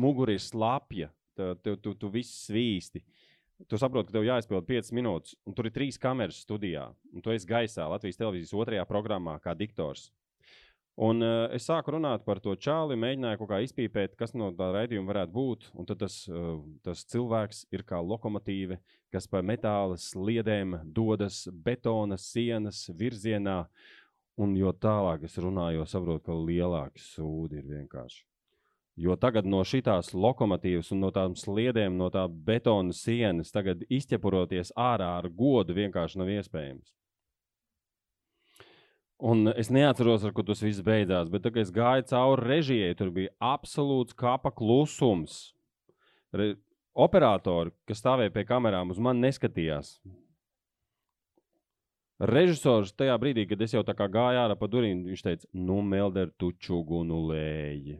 muguri 0.01 0.39
ir 0.39 0.43
slapja, 0.43 1.11
tu, 1.37 1.77
tu, 1.77 1.93
tu 2.01 2.11
viss 2.13 2.47
svīsti. 2.47 3.05
Tu 3.71 3.79
saproti, 3.79 4.09
ka 4.09 4.17
tev 4.17 4.25
jāizpild 4.27 4.67
5 4.67 4.91
minūtes, 4.97 5.37
un 5.47 5.55
tur 5.55 5.69
ir 5.69 5.75
trīs 5.75 6.01
kameras 6.01 6.41
studijā. 6.43 6.89
Un 7.15 7.23
tu 7.23 7.33
esi 7.35 7.49
gaisā 7.49 7.87
Latvijas 7.91 8.19
televīzijas 8.19 8.57
otrajā 8.57 8.87
programmā, 8.89 9.37
kā 9.45 9.55
diktors. 9.59 10.09
Un 10.95 11.25
uh, 11.27 11.49
es 11.51 11.65
sāku 11.67 11.97
runāt 11.97 12.23
par 12.23 12.39
to 12.39 12.53
čāli, 12.55 12.95
mēģināju 12.95 13.41
kaut 13.41 13.49
kā 13.51 13.59
izpīpēt, 13.65 14.13
kas 14.15 14.31
no 14.39 14.53
tā 14.55 14.69
raidījuma 14.77 15.11
varētu 15.11 15.35
būt. 15.35 15.67
Un 15.75 15.89
tad 15.89 15.99
tas, 16.05 16.21
uh, 16.31 16.61
tas 16.87 17.03
cilvēks 17.11 17.65
ir 17.75 17.83
kā 17.89 17.99
lokomotīve, 17.99 18.79
kas 19.11 19.27
pa 19.27 19.43
metāla 19.43 19.99
sliedēm 19.99 20.79
dodas 20.95 21.49
betona 21.51 22.19
sienas 22.21 22.85
virzienā. 22.95 23.65
Un 24.39 24.55
jo 24.59 24.71
tālāk 24.71 25.27
es 25.27 25.35
runāju, 25.39 25.83
jo 25.83 25.91
saprotu, 25.91 26.29
ka 26.29 26.39
lielāki 26.39 27.03
sūdi 27.03 27.59
ir 27.59 27.67
vienkārši. 27.75 28.23
Jo 28.95 29.17
tagad 29.19 29.47
no 29.51 29.65
šīs 29.67 30.13
lokomotīvas 30.15 30.93
un 30.95 31.01
no 31.03 31.11
tām 31.11 31.35
sliedēm, 31.35 31.97
no 31.99 32.07
tā 32.15 32.29
betona 32.31 32.95
sienas, 32.95 33.51
tagad 33.51 33.83
izķepuroties 33.91 34.71
ārā 34.79 35.17
ar 35.19 35.27
godu 35.27 35.75
vienkārši 35.75 36.23
nav 36.23 36.31
iespējams. 36.31 36.95
Un 39.25 39.49
es 39.57 39.71
neatceros, 39.73 40.25
ar 40.27 40.35
ko 40.37 40.43
tas 40.45 40.61
viss 40.61 40.85
beidzās, 40.85 41.31
bet 41.33 41.47
tad, 41.47 41.55
kad 41.55 41.65
es 41.65 41.73
gāju 41.73 42.05
cauri 42.11 42.45
režijai, 42.45 42.93
tur 42.99 43.09
bija 43.15 43.33
absolūts 43.41 44.17
kapa 44.21 44.53
klusums. 44.53 45.55
Re 46.37 46.55
operatori, 46.95 47.73
kas 47.89 48.03
stāvēja 48.03 48.33
pie 48.35 48.45
kamerām, 48.47 48.93
uz 48.93 49.01
mani 49.03 49.25
neskatījās. 49.25 49.97
Režisors 52.23 52.93
tajā 52.95 53.17
brīdī, 53.19 53.47
kad 53.51 53.65
es 53.65 53.73
jau 53.75 53.83
tā 53.87 53.95
kā 53.99 54.07
gāju 54.13 54.43
ārā 54.45 54.57
pa 54.61 54.69
durvīm, 54.71 55.03
viņš 55.09 55.23
teica, 55.25 55.49
nu, 55.57 55.81
Melder, 55.83 56.29
tu 56.39 56.53
čugunu 56.63 57.25
lēji. 57.33 57.97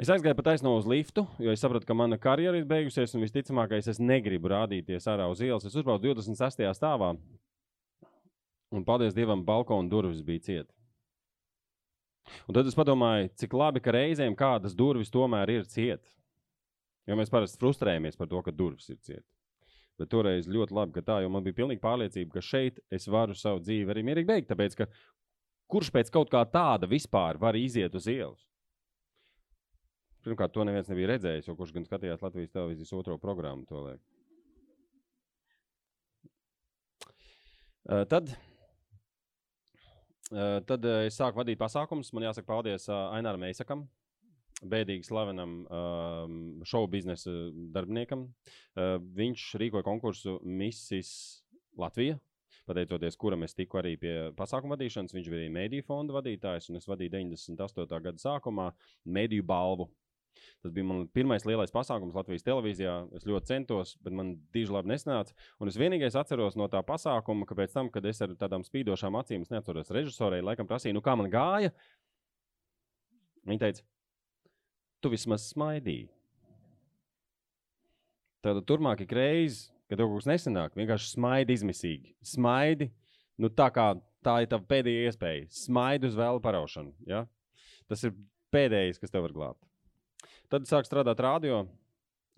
Es 0.00 0.08
aizgāju 0.08 0.38
pa 0.38 0.46
taisno 0.48 0.72
uz 0.78 0.88
liftu, 0.88 1.26
jo 1.38 1.52
es 1.52 1.60
sapratu, 1.60 1.84
ka 1.84 1.94
mana 1.94 2.16
karjera 2.18 2.56
ir 2.56 2.64
beigusies, 2.64 3.12
un 3.14 3.22
visticamākais 3.26 3.90
es 3.92 4.00
negribu 4.00 4.48
rādīties 4.48 5.06
ārā 5.12 5.28
uz 5.28 5.42
ielas. 5.44 5.66
Es 5.68 5.76
uzbraucu 5.76 6.08
26. 6.08 6.64
stāvā, 6.78 7.12
un 8.74 8.84
paldies 8.86 9.16
Dievam, 9.16 9.42
balkona 9.46 9.90
durvis 9.90 10.22
bija 10.26 10.44
cietas. 10.46 10.76
Un 12.46 12.54
tad 12.54 12.68
es 12.68 12.76
padomāju, 12.78 13.30
cik 13.40 13.54
labi, 13.56 13.82
ka 13.82 13.94
reizēm 13.94 14.36
kādas 14.38 14.76
durvis 14.78 15.10
tomēr 15.10 15.50
ir 15.56 15.68
cietas. 15.68 16.14
Jo 17.08 17.16
mēs 17.18 17.32
parasti 17.32 17.58
frustrējamies 17.58 18.18
par 18.18 18.28
to, 18.30 18.42
ka 18.46 18.54
durvis 18.54 18.90
ir 18.92 19.00
cietas. 19.00 19.30
Bet 19.98 20.12
toreiz 20.12 20.46
ļoti 20.48 20.76
labi, 20.76 20.94
ka 20.96 21.02
tā, 21.04 21.18
jo 21.24 21.32
man 21.32 21.44
bija 21.44 21.58
pilnīgi 21.58 21.82
pārliecība, 21.82 22.36
ka 22.36 22.44
šeit 22.44 22.78
es 22.92 23.08
varu 23.10 23.34
savu 23.36 23.60
dzīvi 23.64 23.90
arī 23.92 24.04
mierīgi 24.06 24.28
beigt. 24.30 24.48
Tāpēc, 24.52 24.76
ka 24.78 24.86
kurš 25.70 25.90
pēc 25.96 26.12
kaut 26.14 26.30
kā 26.32 26.44
tāda 26.48 26.88
vispār 26.88 27.40
var 27.40 27.58
iziet 27.58 27.96
uz 27.98 28.06
ielas? 28.08 28.46
Pirmkārt, 30.24 30.52
to 30.52 30.64
neviens 30.68 30.88
nebija 30.92 31.14
redzējis, 31.14 31.48
jo 31.48 31.56
kurš 31.56 31.74
gan 31.76 31.86
skatījās 31.88 32.22
Latvijas 32.24 32.52
televīzijas 32.52 32.96
otro 32.96 33.16
programmu 33.20 33.64
tad, 38.08 38.28
tad 40.30 40.86
uh, 40.86 41.04
es 41.08 41.18
sāku 41.18 41.40
vadīt 41.40 41.58
pasākumus. 41.60 42.12
Man 42.14 42.28
jāsaka 42.28 42.48
paldies 42.48 42.86
uh, 42.90 43.10
Aināram 43.16 43.44
Eisakam, 43.48 43.84
bēdīgi 44.62 45.08
slavenam 45.08 45.60
um, 45.66 46.40
šovu 46.66 46.90
biznesa 46.92 47.32
darbiniekam. 47.74 48.28
Uh, 48.76 48.96
viņš 49.16 49.46
rīkoja 49.62 49.86
konkursu 49.86 50.38
Missis 50.44 51.12
Latvija. 51.78 52.18
Pateicoties, 52.68 53.16
kuram 53.18 53.42
es 53.42 53.56
tiku 53.56 53.80
arī 53.80 53.96
pie 53.98 54.14
pasākuma 54.38 54.76
vadīšanas, 54.76 55.14
viņš 55.16 55.30
bija 55.32 55.40
arī 55.40 55.48
mediju 55.50 55.86
fonda 55.88 56.14
vadītājs, 56.14 56.68
un 56.70 56.78
es 56.78 56.86
vadīju 56.86 57.16
98. 57.16 57.98
gada 58.04 58.20
sākumā 58.22 58.68
mediju 59.10 59.46
balvu 59.48 59.88
Tas 60.60 60.72
bija 60.76 60.86
mans 60.86 61.08
pirmais 61.16 61.44
lielais 61.48 61.72
pasākums 61.72 62.16
Latvijas 62.16 62.44
televīzijā. 62.44 62.94
Es 63.16 63.24
ļoti 63.28 63.48
centos, 63.48 63.94
bet 64.04 64.14
man 64.16 64.34
diži 64.54 64.74
labi 64.74 64.92
nesnāca. 64.92 65.32
Un 65.60 65.72
es 65.72 65.78
vienīgais 65.80 66.18
atceros 66.20 66.58
no 66.60 66.68
tā 66.72 66.82
pasākuma, 66.86 67.48
ka 67.48 67.56
pēc 67.58 67.74
tam, 67.76 67.88
kad 67.92 68.06
es 68.10 68.20
ar 68.24 68.34
tādām 68.40 68.66
spīdošām 68.66 69.16
acīm, 69.20 69.46
neatceros 69.50 69.92
režisorei, 69.96 70.42
laikam 70.44 70.68
prasīju, 70.68 70.98
nu 70.98 71.04
kā 71.04 71.16
man 71.16 71.30
gāja. 71.32 71.72
Viņa 73.48 73.64
teica, 73.64 73.86
tu 75.00 75.12
vismaz 75.12 75.48
smaidīji. 75.54 76.10
Tad 78.44 78.62
turpmāk 78.68 79.02
ik 79.04 79.12
reizi, 79.16 79.68
kad 79.88 80.00
kaut 80.00 80.20
kas 80.20 80.28
nesanāk, 80.28 80.76
vienkārši 80.78 81.14
smaidi 81.14 81.56
izmisīgi. 81.56 82.14
Smaidi, 82.24 82.88
nu 83.40 83.50
tā 83.52 83.68
kā 83.74 83.90
tā 84.24 84.36
ir 84.44 84.52
tava 84.52 84.64
pēdējā 84.68 85.08
iespēja. 85.08 85.48
Smaidi 85.52 86.08
uz 86.08 86.16
vēlu 86.16 86.40
paraušanu. 86.44 86.94
Ja? 87.08 87.24
Tas 87.88 88.04
ir 88.06 88.14
pēdējais, 88.54 89.00
kas 89.00 89.12
tev 89.12 89.26
var 89.26 89.36
glābt. 89.36 89.69
Tad 90.50 90.66
sāk 90.68 90.88
strādāt 90.88 91.20
radio. 91.22 91.64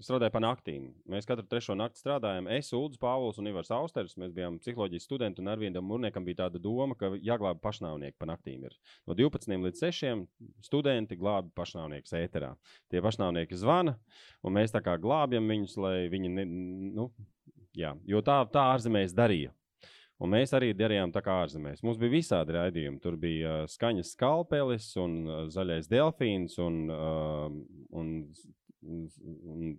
Strādāju 0.02 0.32
par 0.34 0.42
naktīm. 0.42 0.88
Mēs 1.06 1.28
katru 1.28 1.44
trešo 1.46 1.76
nakti 1.78 2.00
strādājām. 2.00 2.48
Es, 2.50 2.72
Ulrichs, 2.74 2.98
Pāvils 2.98 3.36
un 3.38 3.46
Ivars 3.52 3.70
Austers. 3.74 4.16
Mēs 4.18 4.32
bijām 4.34 4.56
psiholoģijas 4.58 5.06
studenti, 5.06 5.42
un 5.42 5.52
Arvīdam 5.52 5.86
Mūrniekam 5.86 6.26
bija 6.26 6.40
tāda 6.40 6.58
doma, 6.62 6.96
ka 6.98 7.12
jāglābj 7.22 7.60
pašnāvnieki 7.62 8.18
pa 8.18 8.26
naktīm. 8.32 8.64
Ir. 8.66 8.74
No 9.06 9.14
12 9.18 9.62
līdz 9.68 9.84
6 9.84 10.24
studenti 10.66 11.18
glābj 11.20 11.52
pašnāvniekus 11.58 12.16
ēterā. 12.18 12.50
Tie 12.90 13.04
pašnāvnieki 13.04 13.60
zvana, 13.60 13.94
un 14.42 14.58
mēs 14.58 14.74
tā 14.74 14.82
kā 14.82 14.96
glābjam 14.98 15.46
viņus, 15.54 15.78
lai 15.84 15.96
viņi, 16.10 16.34
ne, 16.40 16.48
nu, 16.98 17.10
jā, 17.78 17.94
jo 18.08 18.24
tā, 18.26 18.42
tā 18.50 18.72
ārzemēs 18.74 19.14
darīja. 19.14 19.54
Un 20.22 20.30
mēs 20.30 20.52
arī 20.54 20.70
darījām 20.78 21.10
tā 21.14 21.22
kā 21.24 21.40
ārzemēs. 21.42 21.82
Mums 21.82 21.98
bija 21.98 22.14
visādi 22.14 22.54
raidījumi. 22.54 23.00
Tur 23.02 23.16
bija 23.20 23.62
uh, 23.62 23.70
skaņas 23.70 24.12
skalpelis, 24.14 24.92
un 25.02 25.16
uh, 25.26 25.40
zaļais 25.50 25.90
delfīns 25.90 26.58
un, 26.62 26.78
uh, 26.94 27.48
un, 27.98 28.12
un, 28.86 29.72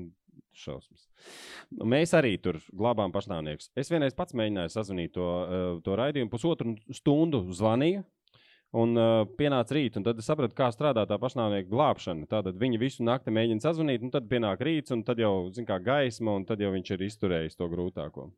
un 0.00 0.08
šausmas. 0.56 1.04
Mēs 1.84 2.14
arī 2.16 2.36
tur 2.42 2.60
glābām 2.72 3.12
pašnāvniekus. 3.12 3.70
Es 3.78 3.92
vienreiz 3.92 4.16
pats 4.16 4.36
mēģināju 4.38 4.72
sazvanīt 4.72 5.14
to, 5.18 5.28
uh, 5.28 5.68
to 5.84 6.00
raidījumu, 6.00 6.32
pusotru 6.32 6.74
stundu 6.96 7.44
zvanīju. 7.56 8.06
Un 8.80 8.94
uh, 8.94 9.24
pienāca 9.34 9.74
rīts, 9.74 9.98
un 9.98 10.04
tad 10.06 10.20
es 10.22 10.28
sapratu, 10.30 10.54
kā 10.54 10.68
strādā 10.70 11.02
tā 11.10 11.16
pašnāvnieka 11.18 11.66
glābšana. 11.72 12.28
Tātad 12.30 12.58
viņi 12.58 12.78
visu 12.78 13.02
nakti 13.02 13.34
mēģina 13.34 13.64
sazvanīt, 13.64 14.04
un 14.06 14.12
tad 14.14 14.28
pienāk 14.30 14.62
rīts, 14.62 14.94
un 14.94 15.02
tad 15.04 15.18
jau, 15.18 15.48
zin 15.52 15.66
kā, 15.66 15.80
gaisma, 15.82 16.36
un 16.38 16.46
tad 16.46 16.62
jau 16.62 16.70
viņš 16.76 16.94
ir 16.94 17.02
izturējis 17.08 17.58
to 17.58 17.66
grūtāko. 17.72 18.28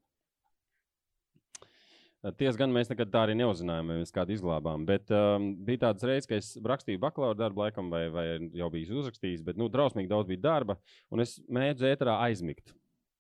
Tiesa 2.23 2.55
gan 2.55 2.71
mēs 2.71 2.87
nekad 2.87 3.11
tā 3.11 3.25
arī 3.27 3.35
neuzzinājām, 3.35 3.89
vai 3.91 3.97
mēs 3.99 4.15
kādu 4.15 4.31
izglābām. 4.37 4.85
Bet 4.87 5.11
um, 5.11 5.49
bija 5.67 5.89
tāds 5.89 6.07
reizes, 6.07 6.29
ka 6.31 6.37
es 6.39 6.53
rakstīju 6.63 7.01
bakalaura 7.03 7.35
darbu, 7.35 7.65
laikam, 7.65 7.89
vai, 7.91 8.05
vai 8.15 8.27
jau 8.55 8.69
biju 8.71 9.01
uzrakstījis, 9.01 9.41
bet 9.43 9.59
nu, 9.59 9.67
drausmīgi 9.73 10.11
daudz 10.13 10.29
bija 10.29 10.45
darba, 10.45 10.77
un 11.11 11.25
es 11.25 11.41
mēģināju 11.51 11.97
ēterā 11.97 12.21
aizmigt. 12.29 12.71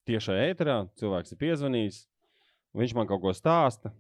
Tiešā 0.07 0.37
ēterā 0.45 0.77
cilvēks 1.03 1.35
ir 1.35 1.41
piezvanījis, 1.41 1.99
viņš 2.79 2.95
man 2.95 3.11
kaut 3.11 3.25
ko 3.25 3.33
stāsta, 3.35 3.91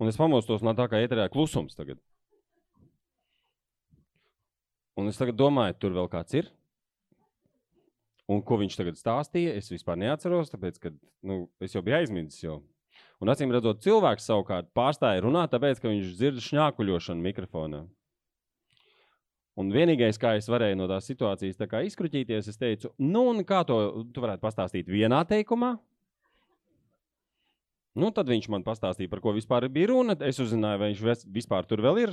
un 0.00 0.08
es 0.08 0.16
pamostos 0.16 0.64
no 0.64 0.72
tā, 0.76 0.86
kā 0.88 1.02
ēterā 1.04 1.26
ir 1.28 1.34
klusums 1.34 1.76
tagad. 1.76 2.00
Un 4.96 5.12
es 5.12 5.20
tagad 5.20 5.36
domāju, 5.36 5.76
tur 5.76 5.92
vēl 5.92 6.08
kāds 6.08 6.38
ir. 6.40 6.48
Un 8.32 8.40
ko 8.40 8.56
viņš 8.62 8.78
tagad 8.80 8.96
stāstīja, 8.96 9.52
es 9.60 9.68
vispār 9.70 10.00
neatceros, 10.00 10.48
tāpēc, 10.54 10.80
ka 10.80 10.94
nu, 11.28 11.44
es 11.60 11.76
jau 11.76 11.84
biju 11.84 11.98
aizmirsis. 12.00 12.40
Jau. 12.46 12.56
Un 13.24 13.32
acīm 13.32 13.52
redzot, 13.54 13.80
cilvēks 13.84 14.26
savukārt 14.28 14.68
pārstāja 14.76 15.22
runāt, 15.24 15.52
tāpēc, 15.54 15.80
ka 15.80 15.88
viņš 15.88 16.10
dzird 16.18 16.42
šņākuļošanu 16.44 17.24
mikrofonā. 17.24 17.86
Un 19.56 19.72
vienīgais, 19.72 20.18
kā 20.20 20.34
es 20.36 20.50
varēju 20.52 20.76
no 20.76 20.86
tās 20.90 21.06
situācijas 21.08 21.56
tā 21.56 21.80
izkrutīties, 21.88 22.50
es 22.52 22.60
teicu, 22.60 22.90
nu, 23.00 23.24
kā 23.48 23.62
to 23.64 23.78
tu 24.12 24.24
varētu 24.24 24.44
pastāstīt 24.44 24.90
vienā 24.92 25.22
teikumā. 25.28 25.78
Nu, 27.96 28.10
tad 28.12 28.28
viņš 28.28 28.50
man 28.52 28.66
pastāstīja, 28.66 29.08
par 29.08 29.22
ko 29.24 29.32
vispār 29.32 29.70
bija 29.72 29.88
runa. 29.94 30.18
Es 30.28 30.36
uzzināju, 30.42 30.82
vai 30.82 30.90
viņš 30.92 31.24
vispār 31.32 31.64
tur 31.64 31.80
vēl 31.80 32.02
ir. 32.02 32.12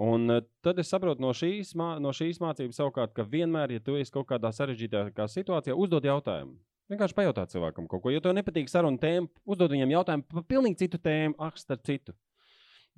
Un 0.00 0.32
eh, 0.32 0.40
tad 0.64 0.80
es 0.80 0.88
saprotu 0.88 1.20
no 1.20 1.34
šīs, 1.36 1.74
no 1.76 2.14
šīs 2.16 2.40
mācības, 2.40 2.78
savukārt, 2.80 3.12
ka 3.12 3.26
vienmēr, 3.28 3.76
ja 3.76 3.84
tu 3.84 3.98
esi 4.00 4.14
kaut 4.14 4.30
kādā 4.30 4.48
sarežģītākā 4.56 5.26
situācijā, 5.28 5.76
uzdod 5.76 6.08
jautājumu. 6.08 6.56
Vienkārši 6.90 7.14
pajautāt 7.14 7.52
cilvēkam 7.52 7.86
kaut 7.90 8.02
ko. 8.02 8.10
Ja 8.10 8.22
tev 8.22 8.34
nepatīk 8.34 8.70
saruna 8.70 8.98
tēma, 8.98 9.30
uzdod 9.46 9.70
viņam 9.70 9.92
jautājumu 9.94 10.26
par 10.32 10.46
pilnīgi 10.50 10.80
citu 10.82 10.98
tēmu, 10.98 11.36
ah, 11.38 11.52
starp 11.58 11.84
citu. 11.86 12.16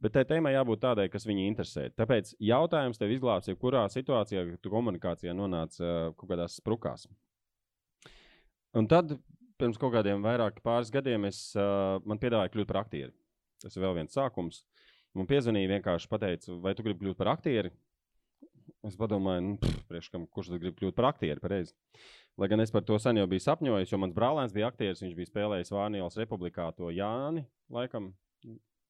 Bet 0.03 0.15
tai 0.17 0.25
tēmai 0.27 0.55
jābūt 0.55 0.81
tādai, 0.83 1.05
kas 1.13 1.27
viņu 1.29 1.45
interesē. 1.45 1.85
Tāpēc 1.95 2.33
jautājums 2.43 2.99
tev 2.99 3.13
izglābs, 3.13 3.51
jebkurā 3.51 3.85
situācijā, 3.93 4.47
kad 4.49 4.63
tu 4.65 4.73
komunikācijā 4.73 5.35
nonāc 5.37 5.77
uh, 5.79 6.09
kaut 6.17 6.33
kādās 6.33 6.57
sprukās. 6.59 7.05
Un 8.75 8.89
tad, 8.91 9.13
pirms 9.61 9.79
kaut 9.79 9.93
kādiem 9.95 10.25
vairāk 10.25 10.59
pāris 10.65 10.91
gadiem, 10.91 11.29
es, 11.29 11.45
uh, 11.55 12.01
man 12.09 12.19
piedāvāja 12.23 12.51
kļūt 12.55 12.71
par 12.73 12.81
aktieri. 12.83 13.13
Tas 13.63 13.77
ir 13.77 13.85
vēl 13.85 14.01
viens 14.01 14.17
sākums. 14.17 14.65
Man 15.15 15.29
piezvanīja 15.29 15.77
vienkārši 15.77 16.09
pateica, 16.11 16.57
vai 16.65 16.73
tu 16.75 16.83
gribi 16.87 17.05
kļūt 17.05 17.21
par 17.21 17.35
aktieri? 17.37 17.71
Es 18.83 18.97
padomāju, 18.99 19.45
nu, 19.45 19.57
pff, 19.63 19.85
priekš, 19.87 20.11
kam, 20.11 20.25
kurš 20.27 20.51
tad 20.51 20.63
grib 20.65 20.81
kļūt 20.81 20.97
par 20.97 21.13
aktieri 21.13 21.43
pareizi. 21.43 21.77
Lai 22.41 22.49
gan 22.49 22.63
es 22.65 22.73
par 22.73 22.85
to 22.89 22.97
sen 23.03 23.19
jau 23.21 23.27
biju 23.29 23.45
sapņojis, 23.45 23.91
jo 23.93 23.99
mans 24.01 24.15
brālēns 24.17 24.55
bija 24.57 24.71
aktieris, 24.73 25.03
viņš 25.05 25.17
bija 25.19 25.29
spēlējis 25.29 25.73
Vānijas 25.75 26.17
republikā 26.17 26.71
to 26.77 26.89
Jāni, 26.95 27.45
laikam, 27.73 28.13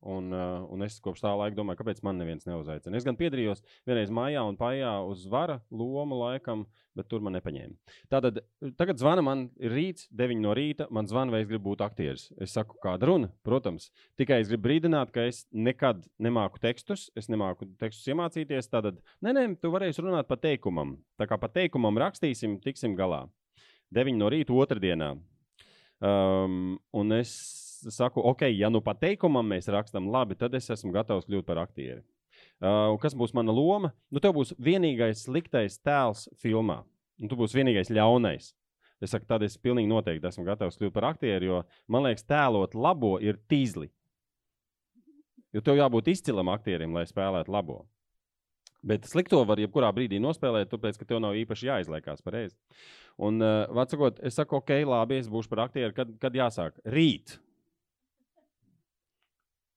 Un, 0.02 0.32
uh, 0.35 0.64
un 0.75 0.82
es 0.82 0.97
kopš 1.02 1.21
tā 1.23 1.30
laika 1.38 1.54
domāju, 1.54 1.78
kāpēc 1.78 2.00
man 2.02 2.16
neviens 2.18 2.47
neuzaicina. 2.49 2.99
Es 2.99 3.04
gan 3.06 3.14
piedalījos 3.18 3.62
vienreiz 3.87 4.11
mājā 4.11 4.42
un 4.42 4.59
pājā 4.59 4.97
uz 5.06 5.28
vara 5.30 5.61
lomu 5.71 6.18
laikam, 6.18 6.64
bet 6.99 7.06
tur 7.09 7.23
man 7.23 7.37
nepaņēma. 7.38 7.94
Tātad 8.11 8.40
tagad 8.80 8.99
zvana 8.99 9.23
man 9.23 9.47
rīts, 9.62 10.09
9 10.11 10.42
no 10.42 10.56
rīta. 10.59 10.88
Man 10.90 11.06
zvana, 11.06 11.30
vai 11.30 11.44
es 11.44 11.49
gribu 11.50 11.71
būt 11.71 11.87
aktieris. 11.87 12.26
Es 12.42 12.56
saku, 12.56 12.80
kāda 12.82 13.12
runa? 13.12 13.30
Protams, 13.47 13.92
tikai 14.18 14.40
es 14.42 14.50
gribu 14.50 14.66
brīdināt, 14.66 15.14
ka 15.14 15.28
es 15.30 15.44
nekad 15.54 16.02
nemāku 16.23 16.59
tekstus, 16.62 17.06
es 17.14 17.30
nemāku 17.30 17.71
tekstus 17.78 18.11
iemācīties. 18.11 18.73
Tātad, 18.75 18.99
nē, 19.23 19.37
nē, 19.38 19.49
tu 19.62 19.71
varēsi 19.71 20.02
runāt 20.02 20.26
pa 20.26 20.40
teikumam. 20.40 20.97
Tā 21.14 21.30
kā 21.30 21.38
pa 21.38 21.47
teikumam 21.52 22.02
rakstīsim, 22.02 22.59
tiksim 22.64 22.99
galā. 22.99 23.28
9 23.94 24.18
no 24.18 24.32
rīta 24.32 24.56
otrdienā. 24.56 25.14
Um, 26.02 26.80
un 26.90 27.14
es 27.14 27.37
saku, 27.91 28.23
ok, 28.33 28.47
ja 28.53 28.71
nu 28.71 28.83
pa 28.85 28.95
teikumam 28.99 29.47
mēs 29.55 29.71
rakstām 29.73 30.11
labi, 30.12 30.37
tad 30.39 30.55
es 30.55 30.71
esmu 30.71 30.93
gatavs 30.95 31.29
kļūt 31.29 31.47
par 31.49 31.62
aktieri. 31.65 32.03
Uh, 32.62 32.95
kas 33.03 33.17
būs 33.19 33.35
mana 33.35 33.55
loma? 33.55 33.91
Nu, 34.12 34.21
tev 34.23 34.37
būs 34.37 34.55
vienīgais 34.62 35.25
sliktais 35.27 35.81
tēls 35.83 36.29
filmā, 36.43 36.83
un 37.19 37.31
tu 37.31 37.39
būsi 37.39 37.59
vienīgais 37.59 37.91
ļaunais. 37.91 38.53
Es 39.03 39.11
saku, 39.11 39.27
tad 39.27 39.43
es 39.43 39.59
pilnīgi 39.59 39.91
noteikti 39.91 40.29
esmu 40.31 40.45
gatavs 40.47 40.79
kļūt 40.79 40.95
par 40.95 41.09
aktieru, 41.11 41.49
jo 41.49 41.62
man 41.91 42.07
liekas, 42.07 42.23
tēlot 42.29 42.77
labo 42.79 43.17
ir 43.19 43.41
tīzli. 43.51 43.91
Jo 45.53 45.61
tev 45.61 45.81
jābūt 45.81 46.12
izcilam 46.15 46.53
aktierim, 46.53 46.95
lai 46.95 47.03
spēlētu 47.09 47.53
labo. 47.53 47.83
Bet 48.83 49.07
slikto 49.07 49.43
var 49.47 49.61
jebkurā 49.62 49.93
brīdī 49.95 50.19
nospēlēt, 50.23 50.71
tāpēc, 50.73 50.97
ka 50.99 51.07
tev 51.07 51.21
nav 51.23 51.37
īpaši 51.39 51.69
jāizliekās 51.69 52.23
pareizi. 52.25 52.56
Un, 53.23 53.43
uh, 53.43 53.67
vecākot, 53.75 54.19
es 54.26 54.39
saku, 54.39 54.59
ok, 54.59 54.73
labi, 54.89 55.21
es 55.23 55.30
būšu 55.30 55.50
par 55.50 55.67
aktieru, 55.69 55.95
kad, 55.95 56.11
kad 56.23 56.39
jāsāk. 56.39 56.78
Rīt. 56.91 57.37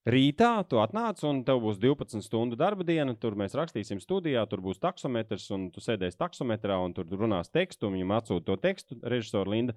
Rītā 0.05 0.59
tu 0.69 0.77
atnāc, 0.77 1.17
un 1.25 1.39
tev 1.41 1.63
būs 1.63 1.79
12 1.81 2.21
stundu 2.21 2.57
darba 2.59 2.85
diena. 2.85 3.15
Tur 3.17 3.33
mēs 3.39 3.55
rakstīsim 3.57 3.97
studijā, 3.97 4.43
tur 4.45 4.61
būs 4.61 4.77
taksometrs, 4.77 5.47
un 5.55 5.63
tu 5.73 5.81
sēdēsi 5.81 6.19
taksometrā, 6.19 6.77
un 6.85 6.93
tur 6.93 7.09
runās 7.09 7.49
tekstu. 7.49 7.89
Viņam 7.89 8.13
atsūta 8.19 8.45
to 8.51 8.59
tekstu, 8.61 8.99
režisora 9.01 9.49
Linda. 9.49 9.73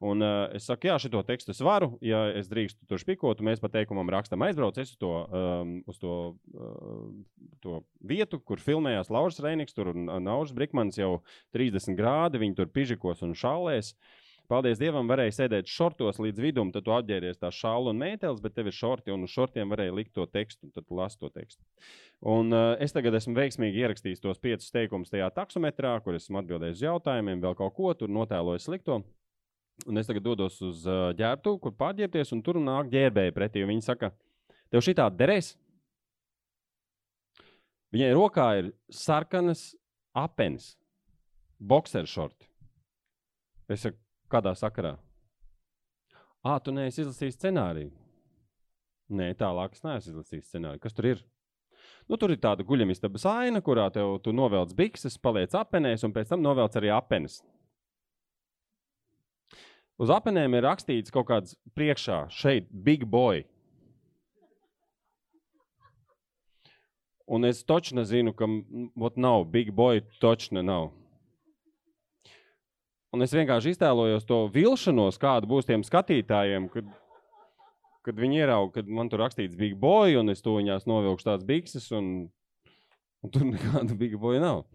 Un 0.00 0.24
uh, 0.24 0.46
es 0.56 0.64
saku, 0.70 0.88
jā, 0.88 0.96
šo 1.02 1.20
tekstu 1.28 1.52
es 1.52 1.60
varu. 1.60 1.92
Ja 2.00 2.24
es 2.32 2.48
drīkstu 2.48 2.88
tur 2.88 3.04
spīkot, 3.04 3.44
mēs 3.44 3.60
pa 3.60 3.68
teikumam 3.76 4.08
rakstam 4.16 4.48
aizbrauc. 4.48 4.80
Es 4.80 4.96
uz 4.96 5.02
to, 5.02 5.12
um, 5.28 5.78
uz 5.92 6.00
to, 6.00 6.16
uh, 6.56 7.48
to 7.60 7.82
vietu, 8.00 8.40
kur 8.40 8.64
filmējās 8.64 9.12
Lauris 9.12 9.44
Reiniks, 9.44 9.76
tur 9.76 9.92
un 9.92 10.08
Nauris 10.24 10.56
Brikmans 10.56 10.96
jau 10.96 11.18
30 11.52 12.00
grādi, 12.00 12.40
viņi 12.40 12.62
tur 12.62 12.72
pižikos 12.72 13.20
un 13.28 13.36
šālēs. 13.36 13.92
Uh, 13.92 14.22
Paldies 14.46 14.78
Dievam, 14.78 15.08
varēja 15.10 15.34
sēdēt 15.40 15.70
šortos 15.70 16.20
līdz 16.22 16.42
vidum, 16.42 16.70
tad 16.74 16.84
tu 16.86 16.92
apģēries 16.94 17.40
tā 17.40 17.50
šālu 17.50 17.90
un 17.90 17.98
mētelis, 17.98 18.42
bet 18.44 18.54
tev 18.54 18.70
ir 18.70 18.76
šorti, 18.76 19.10
un 19.10 19.26
uz 19.26 19.32
šortiem 19.34 19.72
varēja 19.72 19.94
likt 19.96 20.12
to 20.14 20.26
tekstu, 20.30 20.68
un 20.68 20.74
tad 20.76 20.86
lasi 20.94 21.18
to 21.18 21.30
tekstu. 21.34 21.62
Un, 22.22 22.54
uh, 22.54 22.76
es 22.82 22.94
tagad 22.94 23.16
esmu 23.18 23.34
veiksmīgi 23.36 23.82
ierakstījis 23.82 24.22
tos 24.22 24.38
piecus 24.42 24.70
teikumus 24.74 25.10
tajā 25.10 25.28
taksometrā, 25.34 25.96
kur 26.04 26.18
esmu 26.18 26.38
atbildējis 26.42 26.78
uz 26.78 26.86
jautājumiem, 26.86 27.42
vēl 27.42 27.58
kaut 27.58 27.74
ko 27.74 27.90
tur 27.98 28.12
notēlojis 28.14 28.68
slikto. 28.70 29.02
Un 29.84 30.00
es 30.00 30.08
tagad 30.08 30.24
dodos 30.24 30.60
uz 30.64 30.86
uh, 30.88 31.10
ģērbtu, 31.18 31.58
kur 31.60 31.74
pārģērbties, 31.76 32.32
un 32.32 32.46
tur 32.46 32.62
nāk 32.62 32.88
ģērbēji 32.94 33.34
pretī. 33.36 33.66
Viņi 33.66 33.84
saka, 33.84 34.14
tev 34.70 34.86
šī 34.86 34.96
tāda 34.96 35.18
derēs? 35.24 35.52
Viņai 37.94 38.14
rokā 38.14 38.48
ir 38.62 38.72
sarkanas 38.94 39.72
apenes, 40.16 40.74
boxeršorti. 41.58 42.48
Es 43.72 43.82
saku, 43.82 43.98
Kādā 44.32 44.52
sakarā? 44.58 44.96
Ah, 46.46 46.58
tu 46.62 46.74
neesi 46.74 47.02
izlasījis 47.02 47.38
scenāriju. 47.38 47.90
Nē, 49.16 49.32
tālāk 49.38 49.74
es 49.76 49.84
neesmu 49.86 50.12
izlasījis 50.12 50.48
scenāriju. 50.50 50.82
Kas 50.82 50.94
tur 50.94 51.10
ir? 51.12 51.24
Nu, 52.06 52.18
tur 52.18 52.30
ir 52.34 52.40
tāda 52.42 52.66
guļamistabas 52.66 53.26
aina, 53.30 53.62
kurā 53.62 53.86
tev 53.94 54.18
tu 54.22 54.34
novelc 54.34 54.74
bikses, 54.78 55.18
paliec 55.18 55.54
apenēs 55.58 56.06
un 56.06 56.14
pēc 56.14 56.30
tam 56.30 56.42
novelc 56.42 56.78
arī 56.78 56.90
apenes. 56.94 57.40
Uz 59.98 60.12
apenēm 60.12 60.54
ir 60.58 60.66
rakstīts 60.66 61.14
kaut 61.14 61.30
kāds 61.30 61.56
priekšā, 61.78 62.26
šeit, 62.30 62.68
big 62.70 63.06
boy. 63.08 63.46
Un 67.26 67.48
es 67.48 67.64
točna 67.66 68.04
zinu, 68.06 68.34
ka 68.36 68.46
ot, 68.46 69.16
nav 69.18 69.48
big 69.50 69.72
boy, 69.74 70.04
točna 70.22 70.62
nav. 70.62 70.92
Un 73.16 73.24
es 73.24 73.32
vienkārši 73.32 73.70
iztēlojos 73.72 74.26
to 74.28 74.42
vilšanos, 74.52 75.16
kāda 75.16 75.48
būs 75.48 75.64
tiem 75.64 75.80
skatītājiem, 75.86 76.66
kad, 76.68 76.88
kad 78.04 78.18
viņi 78.20 78.42
ieraudzīja, 78.42 78.74
kad 78.74 78.90
man 78.98 79.08
tur 79.08 79.22
rakstīts 79.24 79.56
Big 79.56 79.72
Boy, 79.80 80.18
un 80.20 80.28
es 80.28 80.44
to 80.44 80.58
viņās 80.58 80.84
novilkšu 80.84 81.24
tādas 81.24 81.46
bikses, 81.48 81.86
un, 81.96 82.10
un 83.24 83.32
tur 83.32 83.46
nekāda 83.54 83.96
Big 83.96 84.18
Boy 84.20 84.36
nav. 84.42 84.66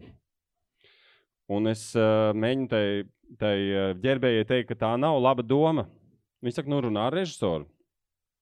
Un 1.54 1.70
es 1.70 1.84
uh, 1.94 2.32
mēģinu 2.34 2.66
tai, 2.72 2.82
tai 3.38 3.54
ģērbējai 4.02 4.50
teikt, 4.50 4.72
ka 4.72 4.80
tā 4.80 4.92
nav 4.98 5.20
laba 5.22 5.46
doma. 5.46 5.86
Viņa 6.42 6.58
saka, 6.58 6.74
nu 6.74 6.82
runā 6.82 7.06
ar 7.12 7.20
režisoru. 7.20 7.68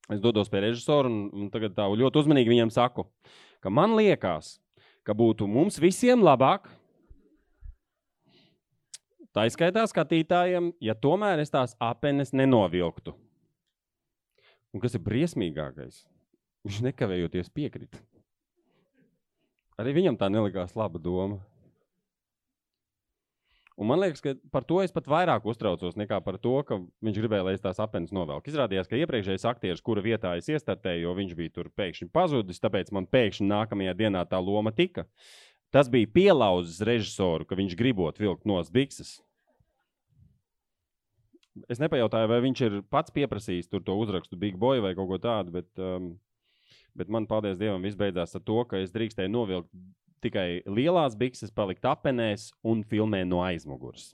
Es 0.08 0.24
dodos 0.24 0.48
pie 0.48 0.64
režisora 0.64 1.12
un, 1.12 1.26
un 1.28 1.52
tagad 1.52 1.76
tā 1.76 1.84
ļoti 1.92 2.24
uzmanīgi 2.24 2.56
viņam 2.56 2.72
saku, 2.72 3.04
ka 3.60 3.68
man 3.68 4.00
liekas, 4.00 4.56
ka 5.04 5.12
būtu 5.12 5.44
mums 5.44 5.76
visiem 5.76 6.24
labāk, 6.24 6.72
Tā 9.30 9.44
izskaitā 9.46 9.84
skatītājiem, 9.86 10.72
ja 10.82 10.96
tomēr 10.98 11.38
es 11.38 11.52
tās 11.54 11.76
apenes 11.78 12.32
nenovilktu. 12.34 13.14
Un 14.74 14.82
kas 14.82 14.96
ir 14.98 15.04
briesmīgākais? 15.06 16.02
Viņš 16.66 16.80
nekavējoties 16.88 17.52
piekrita. 17.54 18.00
Arī 19.80 19.94
viņam 19.96 20.18
tā 20.20 20.28
nelikās 20.28 20.74
laba 20.76 21.00
doma. 21.00 21.38
Un 23.80 23.88
man 23.88 24.02
liekas, 24.02 24.20
ka 24.20 24.34
par 24.52 24.66
to 24.68 24.82
es 24.84 24.92
pat 24.92 25.06
vairāk 25.08 25.46
uztraucos 25.48 25.94
nekā 25.96 26.18
par 26.20 26.36
to, 26.42 26.52
ka 26.68 26.76
viņš 27.00 27.20
gribēja, 27.22 27.46
lai 27.46 27.54
es 27.56 27.62
tās 27.64 27.78
apenes 27.80 28.12
novelku. 28.12 28.50
Izrādījās, 28.52 28.90
ka 28.90 28.98
iepriekšējais 28.98 29.46
aktieris, 29.48 29.80
kura 29.80 30.04
vietā 30.04 30.34
es 30.36 30.50
iestartēju, 30.52 31.06
jo 31.06 31.14
viņš 31.16 31.32
bija 31.38 31.54
tur 31.54 31.70
pēkšņi 31.80 32.10
pazudis, 32.12 32.60
tāpēc 32.60 32.92
man 32.92 33.08
pēkšņi 33.08 33.48
nākamajā 33.48 33.94
dienā 34.02 34.26
tā 34.28 34.42
loma 34.44 34.74
tika. 34.76 35.06
Tas 35.70 35.90
bija 35.90 36.11
pielauzis 36.11 36.80
režisoru, 36.83 37.46
ka 37.46 37.59
viņš 37.59 37.76
gribot 37.78 38.18
vilkt 38.18 38.46
nos 38.48 38.72
bikses. 38.74 39.20
Es 41.70 41.80
nepajautāju, 41.83 42.30
vai 42.30 42.40
viņš 42.42 42.62
ir 42.66 42.80
pats 42.90 43.14
pieprasījis 43.14 43.70
to 43.70 43.94
uzrakstu 43.98 44.38
Big 44.38 44.59
Boy 44.59 44.83
vai 44.83 44.94
kaut 44.98 45.11
ko 45.11 45.18
tādu, 45.22 45.54
bet, 45.59 45.68
um, 45.83 46.12
bet 46.96 47.11
man, 47.11 47.26
paldies 47.30 47.59
Dievam, 47.59 47.83
viss 47.83 47.98
beidzās 47.98 48.35
ar 48.38 48.42
to, 48.46 48.62
ka 48.70 48.80
es 48.83 48.94
drīkstēju 48.94 49.30
novilkt 49.30 49.70
tikai 50.24 50.62
lielās 50.68 51.16
bikses, 51.18 51.52
palikt 51.54 51.87
apenēs 51.88 52.50
un 52.66 52.83
filmēt 52.87 53.28
no 53.28 53.42
aizmugures. 53.44 54.12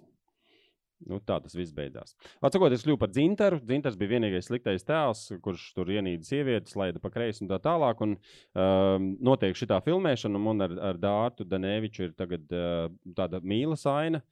Nu, 1.05 1.19
tā 1.21 1.37
tas 1.45 1.53
viss 1.53 1.75
beidzās. 1.77 2.15
Atsakot, 2.41 2.73
es 2.73 2.85
kļuvu 2.87 3.01
par 3.03 3.11
dzintaru. 3.13 3.59
Dzintars 3.61 3.99
bija 4.01 4.15
vienīgais 4.15 4.49
sliktais 4.49 4.87
tēls, 4.89 5.27
kurš 5.45 5.67
tur 5.77 5.91
ienīda 5.93 6.25
sievietes, 6.25 6.77
laida 6.79 7.03
pa 7.03 7.11
kreisi 7.13 7.45
un 7.45 7.51
tā 7.51 7.59
tālāk. 7.63 8.01
Un, 8.07 8.15
um, 8.57 9.11
notiek 9.29 9.59
šī 9.59 9.69
filmēšana, 9.85 10.41
un 10.41 10.47
man 10.47 10.65
ar, 10.65 10.77
ar 10.93 11.01
Dārtu 11.03 11.45
Danēviču 11.49 12.09
ir 12.09 12.17
tagad 12.17 12.49
uh, 12.57 12.89
tāda 13.19 13.43
mīlas 13.45 13.85
aina. 13.93 14.25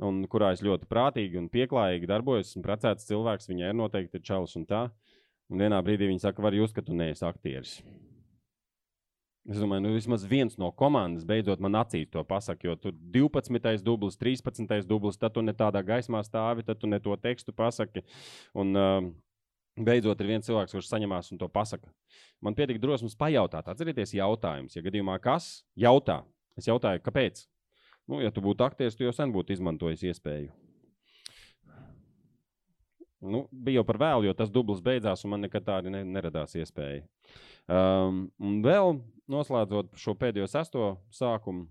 un 0.00 0.22
kurā 0.32 0.52
es 0.54 0.62
ļoti 0.64 0.88
prātīgi 0.88 1.36
un 1.40 1.48
pieklājīgi 1.52 2.08
darbojos. 2.08 2.52
Esmu 2.52 2.64
precēts 2.64 3.08
cilvēks, 3.08 3.50
viņai 3.50 3.72
ir 3.72 3.80
noteikti 3.80 4.22
čalis 4.24 4.56
un 4.56 4.68
tā. 4.68 4.86
Un 5.50 5.60
vienā 5.60 5.80
brīdī 5.84 6.08
viņa 6.08 6.28
saka, 6.28 6.44
var 6.44 6.56
jūs, 6.56 6.72
ka 6.72 6.84
tu 6.84 6.96
neesi 6.96 7.26
aktieris. 7.26 7.80
Es 9.50 9.58
domāju, 9.58 9.82
nu 9.82 9.96
vismaz 9.96 10.22
viens 10.30 10.54
no 10.62 10.68
komandas 10.78 11.24
beidzot 11.26 11.58
man 11.58 11.74
acīs 11.80 12.10
to 12.12 12.22
pasaka, 12.26 12.68
jo 12.68 12.76
tur 12.78 12.92
12. 12.94 13.80
dublis, 13.82 14.18
13. 14.20 14.86
dublis, 14.86 15.18
tad 15.18 15.34
tu 15.34 15.42
ne 15.42 15.54
tādā 15.56 15.82
gaismā 15.82 16.20
stāvi, 16.22 16.62
tad 16.66 16.78
tu 16.78 16.86
ne 16.86 17.00
to 17.02 17.16
tekstu 17.18 17.54
pasaki. 17.56 18.04
Un, 18.54 18.70
uh, 18.78 19.10
Beidzot, 19.80 20.18
ir 20.20 20.28
viens 20.28 20.44
cilvēks, 20.44 20.74
kurš 20.74 20.88
saņemās 20.90 21.30
un 21.32 21.38
to 21.40 21.46
pasaka. 21.48 21.88
Man 22.44 22.56
pietiek 22.58 22.80
drosmes 22.82 23.14
pajautāt, 23.16 23.68
atcerieties, 23.70 24.12
jautājums. 24.18 24.74
Ja 24.76 24.82
gadījumā 24.84 25.14
kas 25.22 25.62
jautā, 25.78 26.18
es 26.58 26.68
jautāju, 26.68 27.00
kāpēc? 27.06 27.46
Nu, 28.10 28.18
ja 28.20 28.32
tu 28.34 28.42
būtu 28.44 28.66
aktieris, 28.66 28.98
tu 28.98 29.06
jau 29.06 29.14
sen 29.14 29.32
būtu 29.32 29.54
izmantojis 29.54 30.02
iespēju. 30.10 30.50
Nu, 33.20 33.44
bija 33.52 33.80
jau 33.80 33.86
par 33.88 33.98
vēlu, 34.00 34.28
jo 34.28 34.34
tas 34.36 34.52
dublis 34.52 34.80
beidzās, 34.84 35.24
un 35.24 35.34
man 35.34 35.44
nekad 35.44 35.66
tāda 35.66 35.92
ne, 35.92 36.00
neradās 36.08 36.56
iespēja. 36.56 37.02
Um, 37.68 38.22
un 38.40 38.62
vēl 38.64 38.96
noslēdzot 39.30 39.92
šo 40.00 40.14
pēdējo 40.18 40.48
sesto 40.48 40.86
sākumu, 41.14 41.66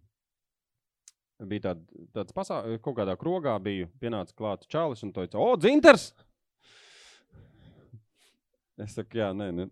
bija 1.50 1.70
tād, 1.70 1.82
tāds 2.16 2.36
pasākums, 2.36 2.82
kaut 2.86 3.00
kādā 3.00 3.16
krogā 3.20 3.56
bija 3.64 3.90
pienācis 4.02 4.38
klāts 4.38 4.70
čalis 4.70 5.02
un 5.08 5.14
teica, 5.16 5.42
o, 5.42 5.56
dzinters! 5.58 6.12
Es 8.80 8.94
saku, 8.96 9.20
jā, 9.20 9.34
nē, 9.36 9.50
ne, 9.56 9.68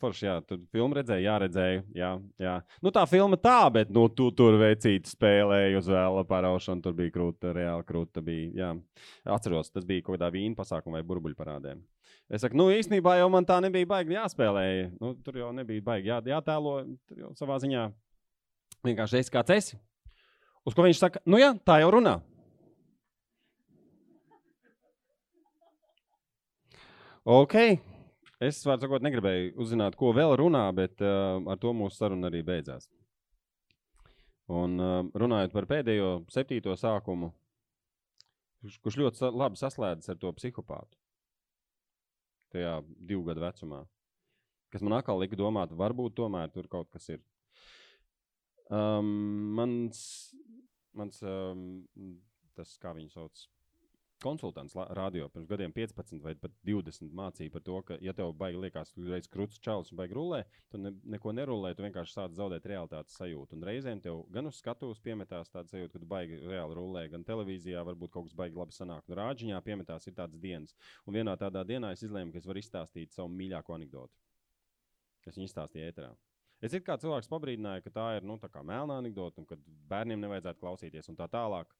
forši, 0.00 0.26
jā, 0.26 0.34
tur 0.46 0.60
filmu 0.74 0.96
redzēju, 0.98 1.24
jā, 1.24 1.34
redzēju, 1.42 1.82
jā, 1.96 2.10
jā. 2.42 2.54
Nu, 2.84 2.92
tā 2.94 3.04
filma 3.08 3.38
tā, 3.40 3.58
bet, 3.72 3.90
nu, 3.94 4.06
tu 4.12 4.28
tur 4.36 4.58
veicīti 4.60 5.10
spēlēji 5.10 5.78
uz 5.78 5.90
vēla 5.90 6.24
paraušanu, 6.28 6.84
tur 6.84 6.96
bija 6.98 7.14
krūta, 7.14 7.54
reāli 7.56 7.86
krūta 7.88 8.22
bija, 8.24 8.50
jā. 8.60 8.70
Atceros, 9.36 9.70
tas 9.72 9.86
bija 9.88 10.04
kaut 10.06 10.18
kādā 10.18 10.30
vīna 10.34 10.58
pasākuma 10.58 11.00
vai 11.00 11.06
burbuļu 11.06 11.38
parādēm. 11.38 11.82
Es 12.26 12.42
saku, 12.42 12.58
nu, 12.58 12.68
īstenībā 12.74 13.16
jau 13.20 13.28
man 13.30 13.46
tā 13.46 13.60
nebija 13.62 13.86
baigi 13.88 14.16
jāspēlē, 14.16 14.66
nu, 15.00 15.14
tur 15.24 15.38
jau 15.38 15.52
nebija 15.54 15.84
baigi 15.86 16.10
jā, 16.10 16.20
jātēlo, 16.34 16.78
tur 17.06 17.22
jau 17.22 17.34
savā 17.38 17.60
ziņā 17.62 17.86
vienkārši 18.86 19.20
esi 19.22 19.34
kāds 19.34 19.54
esi. 19.54 19.78
Uz 20.66 20.74
ko 20.74 20.82
viņš 20.82 20.98
saka, 20.98 21.22
nu 21.30 21.38
jā, 21.38 21.52
tā 21.66 21.78
jau 21.82 21.92
runā. 21.94 22.18
Ok, 27.26 27.54
Es, 28.36 28.58
vārds 28.68 28.84
sakot, 28.84 29.00
negribēju 29.00 29.54
uzzināt, 29.64 29.94
ko 29.96 30.10
vēl 30.12 30.34
runā, 30.36 30.66
bet 30.76 31.00
uh, 31.00 31.38
ar 31.48 31.56
to 31.60 31.72
mūsu 31.72 31.96
saruna 31.96 32.28
arī 32.28 32.42
beidzās. 32.44 32.90
Un 34.52 34.76
uh, 34.76 34.98
runājot 35.16 35.54
par 35.54 35.66
pēdējo 35.70 36.10
septīto 36.34 36.74
sākumu, 36.76 37.30
kurš, 38.60 38.76
kurš 38.84 38.98
ļoti 39.00 39.22
sa 39.22 39.30
labi 39.32 39.56
saslēdzas 39.56 40.12
ar 40.12 40.20
to 40.20 40.34
psihopātu. 40.36 41.00
Tajā 42.52 42.76
divu 43.08 43.24
gadu 43.30 43.46
vecumā. 43.46 43.80
Kas 44.70 44.84
man 44.84 44.98
atkal 44.98 45.22
lika 45.22 45.38
domāt, 45.40 45.72
varbūt 45.72 46.18
tomēr 46.20 46.52
tur 46.52 46.68
kaut 46.68 46.92
kas 46.92 47.08
ir. 47.14 47.24
Um, 48.68 49.08
mans, 49.56 49.98
mans 50.92 51.24
um, 51.24 51.64
tas, 52.58 52.76
kā 52.82 52.92
viņu 52.92 53.14
sauc, 53.14 53.46
konsultants 54.22 54.74
radio 54.96 55.28
pirms 55.28 55.48
gadiem 55.48 55.72
15 55.72 56.22
vai 56.24 56.34
pat 56.40 56.52
20 56.66 57.12
mācīja 57.16 57.52
par 57.52 57.62
to, 57.66 57.76
ka, 57.86 57.98
ja 58.00 58.14
tev 58.16 58.32
baigi 58.38 58.60
liekas, 58.64 58.92
ka 58.94 59.04
reiz 59.10 59.28
krūts 59.32 59.60
čalis 59.62 59.92
un 59.92 60.00
baigi 60.00 60.16
rulē, 60.16 60.42
tu 60.72 60.80
ne, 60.80 60.92
neko 61.16 61.34
nerulē, 61.36 61.74
tu 61.76 61.84
vienkārši 61.84 62.16
sāc 62.16 62.36
zaudēt 62.38 62.68
realitātes 62.70 63.16
sajūtu. 63.20 63.58
Un 63.58 63.66
reizēm 63.68 64.02
tev 64.04 64.22
gan 64.32 64.48
uz 64.50 64.60
skatuves 64.62 65.02
piemetās 65.04 65.52
tāds 65.52 65.74
sajūta, 65.74 65.94
ka 65.94 66.02
tu 66.02 66.10
baigi 66.10 66.40
reāli 66.44 66.78
rulē, 66.78 67.06
gan 67.12 67.26
televīzijā 67.28 67.84
varbūt 67.86 68.14
kaut 68.14 68.30
kas 68.30 68.38
baigi 68.38 68.60
labi 68.60 68.76
sanāk. 68.76 69.04
Un 69.08 69.20
rāģiņā 69.20 69.62
piemetās 69.66 70.08
ir 70.08 70.16
tādas 70.16 70.40
dienas. 70.40 70.76
Un 71.06 71.18
vienā 71.18 71.36
tādā 71.40 71.64
dienā 71.68 71.92
es 71.96 72.04
izlēmu, 72.06 72.32
ka 72.32 72.40
es 72.40 72.48
varu 72.48 72.62
izstāstīt 72.62 73.16
savu 73.16 73.32
mīļāko 73.36 73.76
anekdoti. 73.76 74.16
Es 75.26 75.36
viņu 75.36 75.50
izstāstīju 75.50 75.90
ēterā. 75.90 76.14
Es 76.64 76.72
kā 76.86 76.96
cilvēks 76.96 77.28
pabrīdināju, 77.28 77.84
ka 77.84 77.90
tā 77.92 78.04
ir 78.16 78.24
nu, 78.24 78.38
tā 78.40 78.62
melna 78.64 78.96
anekdote, 79.02 79.42
un 79.42 79.48
ka 79.48 79.58
bērniem 79.90 80.22
nevajadzētu 80.22 80.62
klausīties 80.62 81.10
un 81.12 81.18
tā 81.18 81.28
tālāk. 81.28 81.74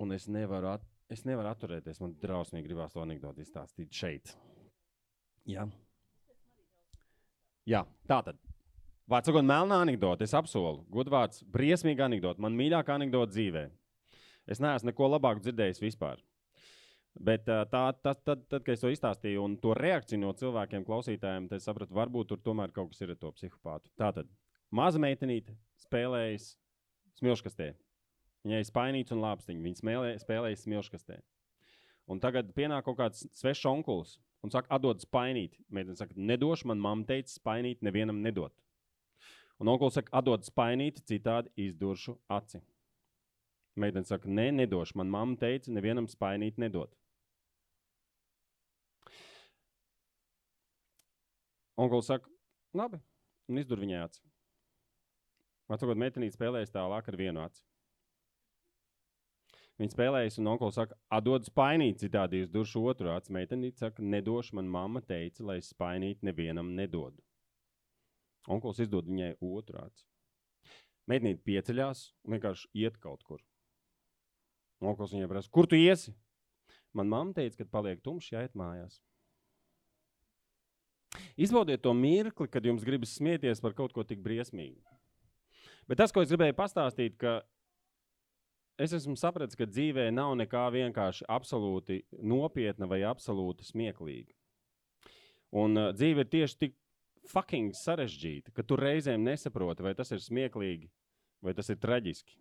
Un 0.00 0.16
es 0.16 0.26
nevaru, 0.32 0.74
at, 0.78 0.86
es 1.12 1.26
nevaru 1.28 1.50
atturēties. 1.52 2.00
Man 2.00 2.16
drausmīgi 2.22 2.68
gribās 2.68 2.94
to 2.94 3.02
anekdoti 3.04 3.44
izstāstīt 3.44 3.92
šeit. 3.92 4.34
Jā, 5.48 5.66
Jā 7.68 7.84
tā 8.08 8.20
tad. 8.26 8.38
Vārds 9.10 9.26
sakot, 9.30 9.44
melnā 9.46 9.80
anekdote. 9.84 10.26
Es 10.26 10.34
apsolu, 10.38 10.84
gudvārds, 10.92 11.42
briesmīga 11.50 12.06
anekdote. 12.06 12.42
Man 12.42 12.56
mīļākā 12.58 12.94
anekdote 12.94 13.34
dzīvē. 13.34 13.64
Es 14.50 14.62
neesmu 14.62 14.90
neko 14.90 15.08
labāku 15.10 15.42
dzirdējis 15.44 15.82
vispār. 15.82 16.22
Bet 17.18 17.42
tā, 17.48 17.64
tā, 17.66 17.82
tad, 18.06 18.22
tad, 18.22 18.44
kad 18.52 18.70
es 18.70 18.82
to 18.84 18.90
izstāstīju, 18.92 19.42
un 19.42 19.56
to 19.58 19.74
reakciju 19.74 20.20
no 20.22 20.30
cilvēkiem, 20.38 20.86
klausītājiem, 20.86 21.48
tad 21.50 21.62
sapratu, 21.64 21.94
varbūt 21.98 22.30
tur 22.30 22.42
tomēr 22.44 22.70
kaut 22.74 22.92
kas 22.92 23.02
ir 23.02 23.12
ar 23.16 23.18
to 23.18 23.32
psihopātu. 23.34 23.90
Tā 23.98 24.12
tad 24.14 24.30
maza 24.70 25.02
meitenīte 25.02 25.56
spēlējas 25.82 26.52
smilškastē. 27.18 27.72
Viņai 28.46 28.62
ir 28.62 28.68
spainīts 28.68 29.12
un 29.12 29.20
lāpstiņš. 29.20 29.62
Viņa 29.66 29.80
spēlē, 29.82 30.10
spēlēja 30.22 30.60
smilškastē. 30.62 31.20
Un 32.10 32.20
tagad 32.22 32.50
pienāk 32.56 32.86
kaut 32.86 32.98
kāds 32.98 33.26
svešs 33.36 33.68
onkulis 33.70 34.16
un 34.44 34.52
saka, 34.52 34.70
atdod 34.76 35.02
spainīt. 35.04 35.58
Meitene 35.68 35.98
saka, 35.98 36.16
nedošu, 36.16 36.70
man 36.70 36.80
mamma 36.80 37.06
teica, 37.08 37.30
spainīt 37.32 37.84
nevienam 37.84 38.22
nedot. 38.24 38.54
Un 39.60 39.68
onkulis 39.68 39.98
saka, 39.98 40.12
atdod 40.22 40.46
spainīt, 40.48 41.02
citādi 41.08 41.52
izduršu 41.68 42.16
aci. 42.32 42.62
Meitene 43.80 44.08
saka, 44.08 44.28
nē, 44.28 44.48
ne, 44.48 44.64
nedošu, 44.64 44.96
man 45.00 45.12
mamma 45.12 45.36
teica, 45.40 45.72
nevienam 45.76 46.08
spainīt 46.10 46.58
nedot. 46.60 46.96
Onkulis 51.80 52.10
saka, 52.10 52.28
labi, 52.76 53.00
un 53.48 53.60
izdur 53.60 53.80
viņai 53.80 54.02
aci. 54.04 54.24
Vecākot 55.70 56.00
meitenīte 56.00 56.34
spēlējas 56.34 56.74
tālāk 56.74 57.06
ar 57.08 57.16
vienu 57.16 57.44
aci. 57.44 57.62
Viņa 59.80 59.94
spēlējas, 59.94 60.36
un 60.42 60.50
onkulis 60.52 60.76
saka, 60.76 60.96
atdod 61.16 61.46
spainīt, 61.48 62.02
citādi 62.02 62.42
jūs 62.42 62.50
duršu 62.52 62.82
otru 62.90 63.14
acu. 63.14 63.32
Meitenīte 63.32 63.80
saka, 63.80 64.04
nedošu, 64.04 64.58
man 64.58 64.68
mamma 64.68 65.00
teica, 65.00 65.46
lai 65.48 65.56
es 65.62 65.70
spainīt 65.72 66.20
nevienam 66.26 66.74
nedodu. 66.76 67.16
Onkulis 68.50 68.82
izdod 68.84 69.08
viņai 69.08 69.38
otru 69.40 69.80
acu. 69.80 70.04
Meitenīte 71.08 71.40
pieceļās 71.48 72.02
un 72.26 72.36
vienkārši 72.36 72.68
iet 72.82 72.98
kaut 73.00 73.24
kur. 73.24 73.40
Onkulis 74.84 75.14
viņai 75.16 75.30
prasa, 75.32 75.52
kur 75.52 75.68
tu 75.68 75.80
iesi? 75.80 76.12
Man 76.92 77.08
mamma 77.08 77.32
teica, 77.36 77.62
ka 77.62 77.72
paliek 77.78 78.02
tumšs, 78.04 78.34
jāiet 78.34 78.56
mājās. 78.58 78.98
Izbaudiet 81.40 81.80
to 81.80 81.94
mirkli, 81.96 82.48
kad 82.52 82.68
jums 82.68 82.84
gribas 82.84 83.14
smieties 83.16 83.62
par 83.64 83.72
kaut 83.78 83.94
ko 83.96 84.04
tik 84.04 84.20
briesmīgu. 84.20 84.82
Bet 85.88 85.98
tas, 86.02 86.12
ko 86.12 86.20
es 86.20 86.28
gribēju 86.30 86.54
pastāstīt, 86.58 87.16
ka 87.18 87.40
es 88.80 88.94
esmu 88.96 89.16
sapratis, 89.18 89.58
ka 89.58 89.68
dzīvē 89.68 90.08
nav 90.14 90.34
nekā 90.40 90.66
vienkārši 90.74 91.26
absolūti 91.30 92.00
nopietna 92.22 92.88
vai 92.90 93.02
absolūti 93.08 93.66
smieklīga. 93.68 94.32
Un 95.60 95.76
uh, 95.76 95.90
dzīve 95.96 96.24
ir 96.24 96.30
tieši 96.32 96.58
tik 96.64 96.76
fucking 97.30 97.74
sarežģīta, 97.76 98.54
ka 98.56 98.64
tu 98.64 98.78
reizēm 98.80 99.22
nesaproti, 99.26 99.84
vai 99.84 99.94
tas 99.98 100.10
ir 100.14 100.22
smieklīgi 100.22 100.88
vai 101.44 101.54
tas 101.56 101.70
ir 101.72 101.80
traģiski. 101.80 102.36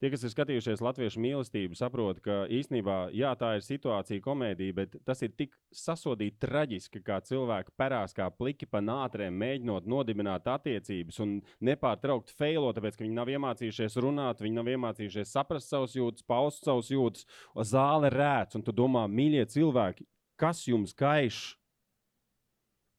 Tie, 0.00 0.10
kas 0.12 0.24
ir 0.26 0.32
skatījušies 0.32 0.82
latviešu 0.84 1.20
mīlestību, 1.24 1.76
saprot, 1.78 2.18
ka 2.24 2.42
īstenībā 2.52 2.96
jā, 3.16 3.30
tā 3.40 3.54
ir 3.56 3.64
situācija, 3.64 4.22
komēdija, 4.24 4.76
bet 4.76 4.96
tas 5.08 5.22
ir 5.24 5.32
tik 5.36 5.54
sasodīti 5.74 6.40
traģiski, 6.44 7.00
kā 7.06 7.18
cilvēki 7.24 7.74
perās 7.80 8.16
kā 8.16 8.28
pliki 8.34 8.68
pa 8.68 8.82
nātrēm, 8.84 9.36
mēģinot 9.40 9.88
nodibināt 9.88 10.48
attiecības 10.52 11.20
un 11.24 11.38
nepārtraukt 11.64 12.34
feilo, 12.36 12.72
tāpēc, 12.76 12.98
ka 12.98 13.06
viņi 13.06 13.16
nav 13.16 13.32
iemācījušies 13.32 13.98
runāt, 14.04 14.44
viņi 14.44 14.60
nav 14.60 14.72
iemācījušies 14.74 15.32
saprast 15.32 15.72
savus 15.72 15.96
jūtas, 15.96 16.26
paust 16.28 16.68
savus 16.68 16.92
jūtas, 16.92 17.24
zāle 17.72 18.12
rēc, 18.12 18.58
un 18.58 18.66
tu 18.66 18.76
domā, 18.76 19.06
mīļie 19.08 19.46
cilvēki, 19.56 20.06
kas 20.36 20.66
jums 20.68 20.94
kaiš? 20.96 21.56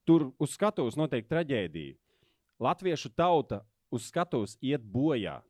Tur 0.08 0.32
uz 0.40 0.54
skatuves 0.56 0.96
notiek 0.96 1.28
traģēdija. 1.28 1.98
Latviešu 2.64 3.12
tauta 3.14 3.66
uz 3.94 4.08
skatuves 4.08 4.56
iet 4.64 4.82
bojā. 4.82 5.42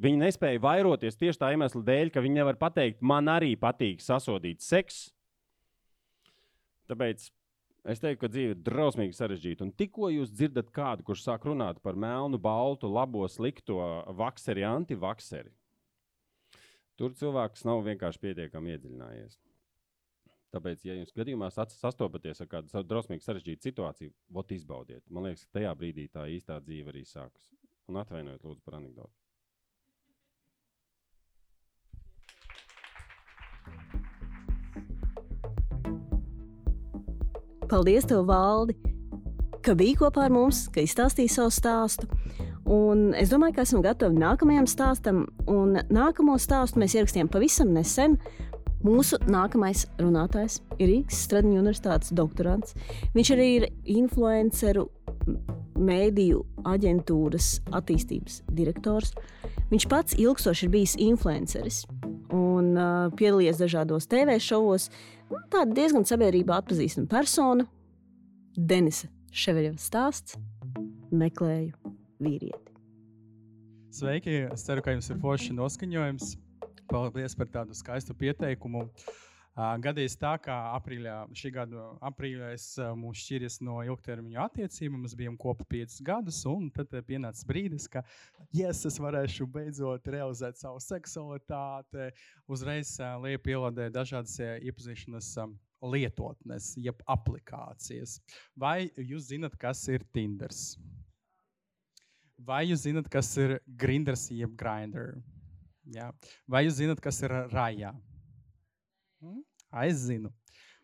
Viņi 0.00 0.22
nespēja 0.22 0.62
vairoties 0.64 1.18
tieši 1.20 1.42
tā 1.42 1.50
iemesla 1.52 1.82
dēļ, 1.84 2.10
ka 2.14 2.22
viņi 2.24 2.38
nevar 2.38 2.56
pateikt, 2.60 3.02
man 3.04 3.28
arī 3.28 3.52
patīk 3.60 4.00
sasodīt 4.00 4.64
seksu. 4.64 5.10
Tāpēc 6.88 7.26
es 7.92 8.00
teiktu, 8.00 8.20
ka 8.22 8.30
dzīve 8.32 8.54
ir 8.56 8.62
drausmīgi 8.64 9.18
sarežģīta. 9.18 9.66
Un 9.66 9.74
tikko 9.76 10.08
jūs 10.14 10.32
dzirdat 10.32 10.72
kādu, 10.74 11.04
kurš 11.06 11.26
sāk 11.26 11.44
runāt 11.48 11.82
par 11.84 12.00
melnu, 12.00 12.40
baltu, 12.40 12.88
labo, 12.88 13.26
slikto 13.28 13.76
vakseri, 14.16 14.64
antivakseri, 14.66 15.52
tur 16.96 17.14
cilvēks 17.20 17.68
nav 17.68 17.84
vienkārši 17.86 18.24
pietiekami 18.24 18.74
iedziļinājies. 18.74 19.38
Tāpēc, 20.50 20.82
ja 20.88 20.96
jūs 20.96 21.12
gadījumā 21.14 21.52
sastopaties 21.52 22.40
ar 22.42 22.48
kādu 22.50 22.82
drausmīgu, 22.88 23.22
sarežģītu 23.22 23.68
situāciju, 23.68 24.16
vot 24.34 24.50
izbaudiet. 24.56 25.04
Man 25.12 25.28
liekas, 25.28 25.44
ka 25.46 25.60
tajā 25.60 25.76
brīdī 25.78 26.08
tā 26.10 26.26
īstā 26.32 26.58
dzīve 26.64 26.90
arī 26.90 27.04
sākas. 27.06 27.52
Un 27.86 28.00
atvainojiet, 28.00 28.42
lūdzu, 28.42 28.64
par 28.66 28.80
anekdoti. 28.80 29.19
Paldies, 37.70 38.02
tev, 38.10 38.24
Valdi, 38.26 38.74
ka 39.62 39.76
biji 39.78 40.00
kopā 40.00 40.24
ar 40.26 40.32
mums, 40.34 40.64
ka 40.74 40.82
izstāstīji 40.82 41.30
savu 41.30 41.52
stāstu. 41.54 42.08
Un 42.66 43.12
es 43.14 43.30
domāju, 43.30 43.54
ka 43.54 43.62
esam 43.62 43.84
gatavi 43.84 44.18
nākamajam 44.18 44.66
stāstam. 44.66 45.20
Un 45.46 45.78
nākamo 45.86 46.34
stāstu 46.42 46.82
mēs 46.82 46.96
ierakstījām 46.98 47.30
pavisam 47.30 47.70
nesen. 47.76 48.16
Mūsu 48.82 49.20
nākamais 49.30 49.84
runātājs 50.00 50.58
ir 50.80 50.90
Rīgas 50.90 51.22
Stradiņu 51.28 51.60
universitātes 51.60 52.10
doktorants. 52.16 52.74
Viņš 53.14 53.32
arī 53.36 53.48
ir 53.60 53.68
influenceru 54.00 54.88
mēdīju 55.78 56.42
aģentūras 56.74 57.52
attīstības 57.70 58.42
direktors. 58.50 59.14
Viņš 59.70 59.88
pats 59.94 60.18
ilgstoši 60.18 60.66
ir 60.66 60.74
bijis 60.74 60.98
influenceris 60.98 61.84
un 62.34 62.74
uh, 62.74 63.10
piedalījies 63.14 63.62
dažādos 63.62 64.10
TV 64.10 64.38
šovos. 64.42 64.88
Nu, 64.90 65.19
tāda 65.52 65.70
diezgan 65.76 66.06
sabiedrībā 66.08 66.60
atpazīstama 66.60 67.10
persona. 67.10 67.66
Denisa 68.56 69.08
Ševeļeva 69.30 69.78
stāsts 69.78 70.36
meklēju 71.14 71.94
vīrieti. 72.22 72.74
Sveiki! 73.94 74.36
Es 74.50 74.62
ceru, 74.66 74.82
ka 74.82 74.94
jums 74.94 75.10
ir 75.10 75.18
forši 75.22 75.54
noskaņojums. 75.56 76.34
Paldies 76.90 77.36
par 77.38 77.50
tādu 77.50 77.74
skaistu 77.78 78.14
pieteikumu. 78.18 78.84
Gadījis 79.58 80.14
tā, 80.16 80.36
ka 80.38 80.54
aprīļā, 80.76 81.14
šī 81.36 81.50
gada 81.52 81.86
aprīļā 82.06 82.52
es 82.54 82.66
mūs 82.96 83.18
šķīries 83.24 83.58
no 83.66 83.80
ilgtermiņa 83.82 84.44
attiecībām. 84.46 85.00
Mēs 85.04 85.16
bijām 85.18 85.36
kopā 85.40 85.66
piecus 85.68 85.98
gadus, 86.06 86.38
un 86.48 86.68
tad 86.74 86.94
pienāca 87.08 87.48
brīdis, 87.48 87.88
ka 87.90 88.04
yes, 88.54 88.84
es 88.86 89.00
varēšu 89.02 89.48
beidzot 89.50 90.06
realizēt 90.06 90.60
savu 90.60 90.78
seksualitāti. 90.84 92.12
Uzreiz 92.46 92.94
lieku 93.24 93.48
pielādēt 93.50 93.92
dažādas 93.96 94.38
iepazīšanās 94.38 95.32
lietotnes, 95.82 96.74
jeb 96.78 97.02
aplikācijas. 97.10 98.20
Vai 98.54 98.90
jūs 98.96 99.32
zināt, 99.32 99.58
kas 99.60 99.82
ir 99.90 100.04
Tinder? 100.14 100.54
Vai 102.40 102.62
jūs 102.70 102.86
zināt, 102.86 103.10
kas 103.12 103.34
ir 103.40 103.58
Grinders, 103.66 104.30
jeb 104.32 104.54
Grindr? 104.56 105.18
Ja? 105.90 106.12
Vai 106.48 106.64
jūs 106.68 106.78
zināt, 106.78 107.02
kas 107.04 107.20
ir 107.26 107.34
Raja? 107.50 107.92
Hmm? 109.20 109.44
Es 109.70 110.06
zinu. 110.06 110.30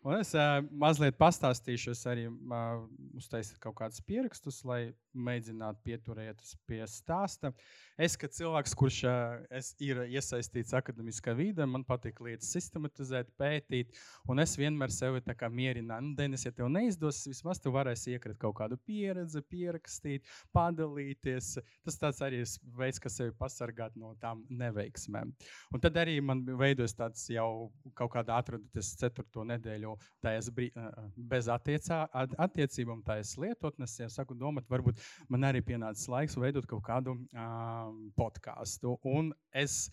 Un 0.07 0.15
es 0.21 0.29
uh, 0.39 0.61
mazliet 0.79 1.17
pastāstīšu, 1.19 1.91
es 1.91 2.05
arī 2.07 2.29
uh, 2.31 2.85
uztaisīju 3.19 3.59
kaut 3.59 3.75
kādus 3.81 3.99
pierakstus, 4.07 4.61
lai 4.63 4.93
mēģinātu 5.17 5.81
pieturēties 5.83 6.53
pie 6.69 6.79
stāsta. 6.87 7.51
Es, 7.99 8.15
kā 8.15 8.29
cilvēks, 8.31 8.75
kurš 8.77 8.99
uh, 9.09 9.65
ir 9.83 9.99
iesaistīts 10.05 10.71
akadēmiskā 10.77 11.33
vidē, 11.35 11.65
man 11.67 11.83
patīk 11.83 12.21
lietas 12.23 12.53
sistematizēt, 12.55 13.33
pētīt, 13.41 13.97
un 14.31 14.39
es 14.39 14.55
vienmēr 14.55 14.93
sevi 14.95 15.19
mierināju, 15.25 16.05
nu, 16.05 16.13
Denis, 16.15 16.45
ja 16.47 16.53
tev 16.55 16.71
neizdosies, 16.71 17.27
vismaz 17.33 17.59
tu 17.59 17.73
varēsi 17.75 18.15
iekrist 18.15 18.39
kaut 18.39 18.55
kādu 18.61 18.79
pieredzi, 18.87 19.43
pierakstīt, 19.43 20.23
padalīties. 20.55 21.57
Tas 21.83 21.99
tāds 21.99 22.23
arī 22.23 22.45
veids, 22.79 23.01
kā 23.03 23.11
sevi 23.11 23.35
pasargāt 23.35 23.99
no 23.99 24.13
tām 24.21 24.45
neveiksmēm. 24.47 25.35
Un 25.73 25.83
tad 25.83 25.99
arī 25.99 26.21
man 26.23 26.45
veidojas 26.47 26.95
tāds 26.95 27.27
jau 27.33 27.73
kaut 27.97 28.13
kāda 28.15 28.39
atraduties 28.39 28.95
ceturto 29.01 29.43
nedēļu 29.51 29.96
tajās 30.23 30.49
brī, 30.53 30.69
bez 31.17 31.49
attiecā, 31.51 32.03
attiecībām, 32.47 33.03
tajās 33.07 33.35
lietotnes, 33.41 33.97
ja 34.01 34.09
saku 34.11 34.37
domāt, 34.37 34.67
varbūt 34.71 35.01
man 35.33 35.47
arī 35.49 35.63
pienācis 35.65 36.09
laiks 36.11 36.37
veidot 36.39 36.67
kaut 36.69 36.83
kādu 36.87 37.15
uh, 37.17 37.91
podkāstu. 38.17 38.97
Un 39.07 39.33
es 39.55 39.87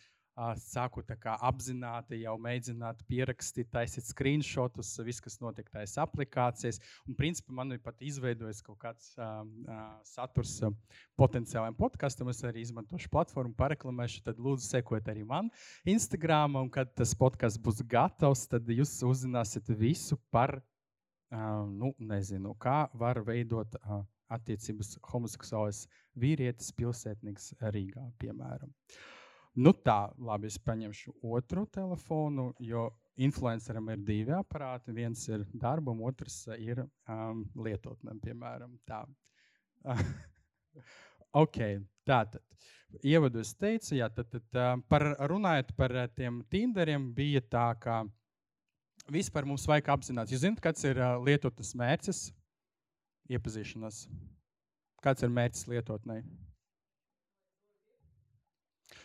sāku 0.58 1.02
apzināti 1.24 2.20
jau 2.22 2.34
mēģināt 2.42 3.04
pierakstīt, 3.06 3.68
taisīt 3.70 4.08
screenshotus, 4.08 4.90
viss, 5.06 5.22
kas 5.22 5.38
notiek 5.40 5.68
tajās 5.70 5.96
aplikācijās. 6.02 6.80
Un, 7.06 7.14
principā, 7.18 7.54
man 7.54 7.72
ir 7.72 7.82
pat 7.84 8.02
izveidojis 8.02 8.62
kaut 8.66 8.78
kāds 8.82 9.12
uh, 9.18 9.42
uh, 9.44 9.84
saturs 10.04 10.56
uh, 10.62 10.74
potenciāliem 11.20 11.76
podkastam. 11.78 12.32
Es 12.32 12.42
arī 12.46 12.64
izmantošu 12.64 13.10
platformu, 13.12 13.54
pareklamēšu. 13.58 14.24
Tad, 14.26 14.40
lūdzu, 14.42 14.66
sekojiet 14.66 15.10
arī 15.12 15.24
man 15.28 15.52
Instagram. 15.86 16.58
Un, 16.64 16.70
kad 16.74 16.90
tas 16.98 17.14
podkāsts 17.18 17.62
būs 17.62 17.84
gatavs, 17.86 18.48
tad 18.50 18.68
jūs 18.68 18.96
uzzināsiet 19.06 19.70
visu 19.78 20.18
par, 20.34 20.58
uh, 21.30 21.62
nu, 21.70 21.94
nezinu, 21.98 22.56
kā 22.58 22.84
var 22.98 23.22
veidot. 23.26 23.78
Uh, 23.84 24.02
attiecības 24.34 24.96
homoseksuālais 25.12 25.84
vīrietis, 26.18 26.72
pilsētnieks 26.78 27.52
Rīgā, 27.60 28.06
piemēram. 28.18 28.72
Nu 29.54 29.70
tā, 29.86 30.08
labi, 30.18 30.50
es 30.50 30.58
paņemšu 30.58 31.14
otru 31.30 31.64
telefonu, 31.70 32.48
jo 32.58 32.88
influenceram 33.22 33.92
ir 33.94 34.02
divi 34.02 34.34
aparāti. 34.34 34.94
Viens 34.96 35.22
ir 35.28 35.44
darbam, 35.52 36.02
otrs 36.08 36.40
ir 36.58 36.82
um, 36.82 37.44
lietotnēm, 37.54 38.18
piemēram. 38.24 38.74
Tā. 38.88 39.04
ok, 41.44 41.60
tātad. 42.06 42.42
Ievadu 43.02 43.40
es 43.42 43.54
teicu, 43.58 43.94
jā, 43.98 44.08
tad, 44.14 44.30
tad 44.30 44.58
uh, 44.58 44.74
par, 44.90 45.06
runājot 45.30 45.74
par 45.78 45.94
tiem 46.14 46.42
tinderiem, 46.50 47.08
bija 47.14 47.42
tā, 47.42 47.68
ka 47.78 48.02
vispār 49.10 49.46
mums 49.46 49.66
vajag 49.70 49.90
apzināties. 49.94 50.36
Jūs 50.36 50.46
zināt, 50.46 50.62
kāds 50.62 50.86
ir 50.86 50.98
uh, 50.98 51.16
lietotnes 51.22 51.74
mērķis? 51.78 52.26
iepazīšanās. 53.32 54.04
Kāds 55.04 55.24
ir 55.24 55.32
mērķis 55.32 55.68
lietotnei? 55.70 56.22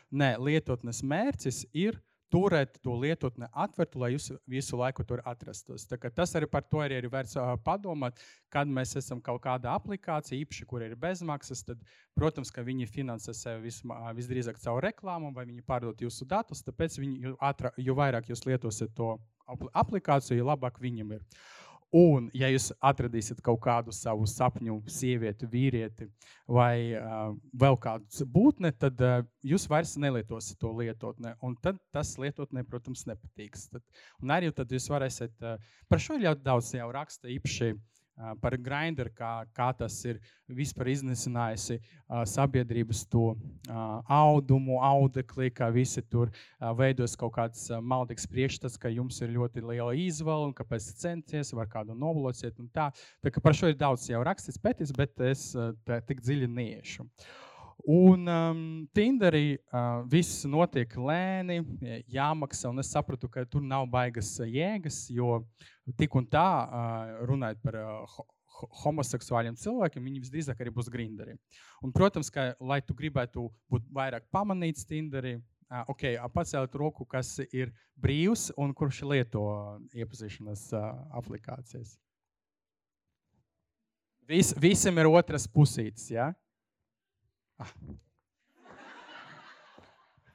Nē, 0.09 0.35
lietotnes 0.41 1.03
mērķis 1.05 1.67
ir 1.77 1.99
turēt 2.33 2.77
to 2.85 2.93
lietotni 3.01 3.47
atvērtu, 3.57 3.99
lai 4.01 4.11
jūs 4.13 4.29
visu 4.49 4.77
laiku 4.77 5.03
tur 5.07 5.21
atrastos. 5.27 5.85
Tas 5.89 6.35
arī 6.37 6.49
par 6.49 6.65
to 6.65 6.81
arī 6.83 6.99
ir 7.01 7.09
vērts 7.11 7.37
padomāt, 7.65 8.21
kad 8.53 8.69
mēs 8.69 8.95
esam 9.01 9.21
kaut 9.21 9.41
kāda 9.43 9.73
aplikācija, 9.77 10.37
īpaši, 10.37 10.67
kur 10.69 10.85
ir 10.85 10.95
bezmaksas, 10.99 11.63
tad, 11.65 11.81
protams, 12.17 12.53
ka 12.53 12.65
viņi 12.65 12.89
finansē 12.89 13.33
sevi 13.37 13.69
vismā, 13.69 13.97
visdrīzāk 14.17 14.61
caur 14.61 14.81
reklāmu, 14.85 15.33
vai 15.35 15.47
viņi 15.49 15.65
pārdod 15.65 16.05
jūsu 16.05 16.27
datus, 16.29 16.63
tāpēc 16.65 16.99
viņi, 17.01 17.19
jo, 17.25 17.35
atra, 17.41 17.73
jo 17.77 17.97
vairāk 17.97 18.29
jūs 18.29 18.45
lietosiet 18.45 18.93
to 18.97 19.15
aplikāciju, 19.73 20.41
jo 20.41 20.51
labāk 20.51 20.77
viņam 20.81 21.17
ir. 21.17 21.25
Un, 21.95 22.27
ja 22.37 22.51
jūs 22.51 22.67
atradīsiet 22.85 23.39
kaut 23.41 23.63
kādu 23.63 23.93
savu 23.95 24.27
sapņu, 24.29 24.75
sievieti, 24.93 25.47
vīrieti 25.49 26.05
vai 26.45 26.93
uh, 26.93 27.31
vēl 27.57 27.79
kādu 27.81 28.27
būtni, 28.29 28.69
tad 28.77 29.01
uh, 29.01 29.23
jūs 29.41 29.65
vairs 29.71 29.95
nelietosiet 29.97 30.59
to 30.61 30.69
lietotnē. 30.77 31.33
Un 31.41 31.55
tad 31.57 31.79
tas 31.95 32.13
lietotnē, 32.21 32.61
protams, 32.69 33.07
nepatiks. 33.09 33.71
Tad, 33.73 33.85
un 34.21 34.35
arī 34.35 34.51
tad 34.53 34.69
jūs 34.69 34.85
varēsiet, 34.93 35.33
uh, 35.41 35.57
par 35.89 36.03
šo 36.03 36.19
ļoti 36.21 36.45
daudz 36.45 36.69
jau 36.77 36.91
raksta 36.93 37.31
īpaši 37.33 37.71
uh, 37.73 37.81
par 38.41 38.57
Grindr, 38.59 39.09
kā, 39.15 39.31
kā 39.55 39.69
tas 39.77 39.95
ir 40.05 40.19
vispār 40.47 40.91
iznīcinājusi 40.93 41.77
uh, 41.79 42.23
sabiedrības 42.27 43.05
to 43.11 43.33
audumu, 44.09 44.79
audekli, 44.83 45.49
kā 45.53 45.69
visi 45.73 46.01
tur 46.01 46.31
veidos 46.77 47.15
kaut 47.19 47.35
kāds 47.37 47.67
maldīgs 47.81 48.27
priekšstats, 48.29 48.77
ka 48.81 48.91
jums 48.91 49.19
ir 49.21 49.35
ļoti 49.35 49.63
liela 49.63 49.93
izvēle 49.97 50.49
un 50.49 50.55
kāpēc 50.57 50.91
centies, 50.99 51.53
var 51.55 51.69
kādu 51.71 51.97
noblocēt 51.97 52.59
un 52.59 52.69
tā. 52.73 52.89
Tā 53.23 53.33
kā 53.33 53.43
par 53.43 53.57
šo 53.57 53.69
ir 53.71 53.77
daudz 53.79 54.09
jau 54.09 54.23
rakstīts 54.25 54.61
pētis, 54.61 54.95
bet 54.95 55.15
es 55.29 55.51
tā, 55.85 56.01
tik 56.09 56.23
dziļi 56.25 56.49
neiešu. 56.49 57.05
Uh, 57.05 57.48
Un 57.89 58.27
um, 58.29 58.59
Tinderī 58.93 59.55
uh, 59.57 60.03
viss 60.05 60.43
notiek 60.45 60.91
lēni, 60.93 61.55
jāmaksā. 62.13 62.69
Es 62.83 62.91
sapratu, 62.93 63.25
ka 63.33 63.41
tur 63.49 63.63
nav 63.65 63.87
baigas 63.89 64.29
jēgas, 64.45 65.07
jo 65.09 65.39
tik 65.97 66.13
un 66.19 66.27
tā, 66.29 66.45
uh, 66.67 67.13
runājot 67.25 67.63
par 67.63 67.77
uh, 67.79 68.19
homoseksuāliem 68.83 69.57
cilvēkiem, 69.57 70.05
viņi 70.05 70.21
visdrīzāk 70.21 70.61
arī 70.61 70.73
būs 70.75 70.91
grinderi. 70.93 71.33
Un, 71.81 71.89
protams, 71.95 72.29
ka, 72.29 72.51
lai 72.61 72.77
tu 72.85 72.93
gribētu 72.93 73.47
būt 73.73 73.87
vairāk 73.95 74.27
pamanīts 74.29 74.85
Tinderī, 74.85 75.39
uh, 75.39 75.81
ok, 75.89 76.11
pacelt 76.35 76.77
roku, 76.77 77.07
kas 77.09 77.39
ir 77.49 77.71
brīvs 77.97 78.51
un 78.59 78.75
kurš 78.77 79.01
lieto 79.09 79.47
iepazīšanās 79.97 80.67
uh, 80.77 80.91
aplikācijas. 81.17 81.95
Vis, 84.29 84.53
visam 84.61 85.01
ir 85.01 85.09
otras 85.09 85.49
pusītes. 85.49 86.11
Ja? 86.13 86.29
Ah. 86.29 86.48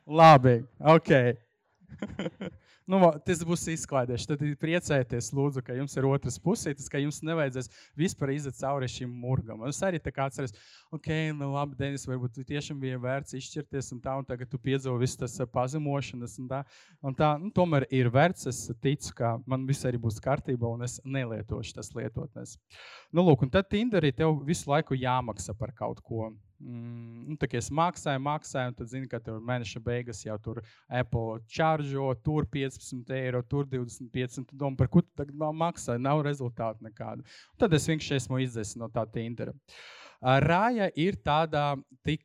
Labi, 0.06 0.58
ok. 0.78 1.10
nu, 2.90 2.98
tas 3.24 3.40
būs 3.46 3.62
izklaidēšana. 3.72 4.36
Tad 4.36 4.58
priecājieties, 4.60 5.30
lūdzu, 5.32 5.62
ka 5.64 5.76
jums 5.78 5.96
ir 5.96 6.08
otrs 6.08 6.36
pusītis, 6.44 6.90
ka 6.92 7.00
jums 7.00 7.22
nevajadzēs 7.24 7.70
vispār 7.96 8.34
iziet 8.34 8.58
cauri 8.58 8.88
šim 8.90 9.08
murgam. 9.22 9.64
Es 9.70 9.80
arī 9.86 10.00
tā 10.02 10.12
kā 10.12 10.26
atceros, 10.28 10.52
ok, 10.92 11.08
nu 11.38 11.48
labi, 11.54 11.78
Denis, 11.80 12.04
varbūt 12.10 12.42
tiešām 12.44 12.80
bija 12.82 13.00
vērts 13.00 13.38
izšķirties 13.40 13.92
un 13.96 14.04
tā, 14.04 14.18
un 14.20 14.28
tagad 14.28 14.52
tu 14.52 14.60
piedzīvo 14.60 14.98
visas 15.00 15.22
tas 15.22 15.52
pazemošanas 15.54 16.36
un 16.42 16.52
tā. 16.52 16.60
Un 17.00 17.16
tā 17.16 17.34
nu, 17.40 17.48
tomēr 17.56 17.88
ir 17.88 18.12
vērts, 18.12 18.50
es 18.52 18.64
ticu, 18.84 19.14
ka 19.16 19.36
man 19.48 19.64
viss 19.68 19.88
arī 19.88 20.00
būs 20.00 20.20
kārtībā 20.24 20.68
un 20.76 20.84
es 20.84 21.00
nelietošu 21.04 21.78
tas 21.80 21.94
lietotnes. 21.96 22.58
Nu, 23.08 23.24
lūk, 23.24 23.46
un 23.46 23.56
tad 23.56 23.72
Tinderī 23.72 24.12
tev 24.12 24.42
visu 24.44 24.68
laiku 24.68 25.00
jāmaksā 25.00 25.56
par 25.56 25.72
kaut 25.72 26.04
ko. 26.04 26.34
Mm, 26.64 27.34
nu, 27.34 27.48
es 27.58 27.66
maksāju, 27.68 28.20
maksāju, 28.24 28.70
un 28.70 28.76
tad 28.78 28.88
zini, 28.88 29.08
ka 29.10 29.18
tev 29.20 29.36
mēneša 29.44 29.82
beigas 29.84 30.22
jau 30.24 30.36
tur 30.40 30.62
Apple 30.88 31.42
čāržo, 31.56 32.06
tur 32.24 32.46
15 32.48 33.12
eiro, 33.18 33.42
tur 33.44 33.68
25. 33.68 34.38
Tu 34.48 34.56
domā, 34.56 34.78
par 34.78 34.88
ko 34.88 35.02
tu 35.04 35.10
tagad 35.20 35.36
maksā? 35.36 35.98
Nav 36.00 36.22
rezultātu 36.24 36.86
nekādu. 36.86 37.26
Un 37.52 37.60
tad 37.60 37.76
es 37.76 37.88
vienkārši 37.90 38.16
esmu 38.16 38.40
izdevies 38.46 38.78
no 38.80 38.88
tā 38.88 39.04
Tindera. 39.12 39.52
Rāja 40.24 40.88
ir 40.96 41.20
tāda 41.20 41.74
tik 42.06 42.24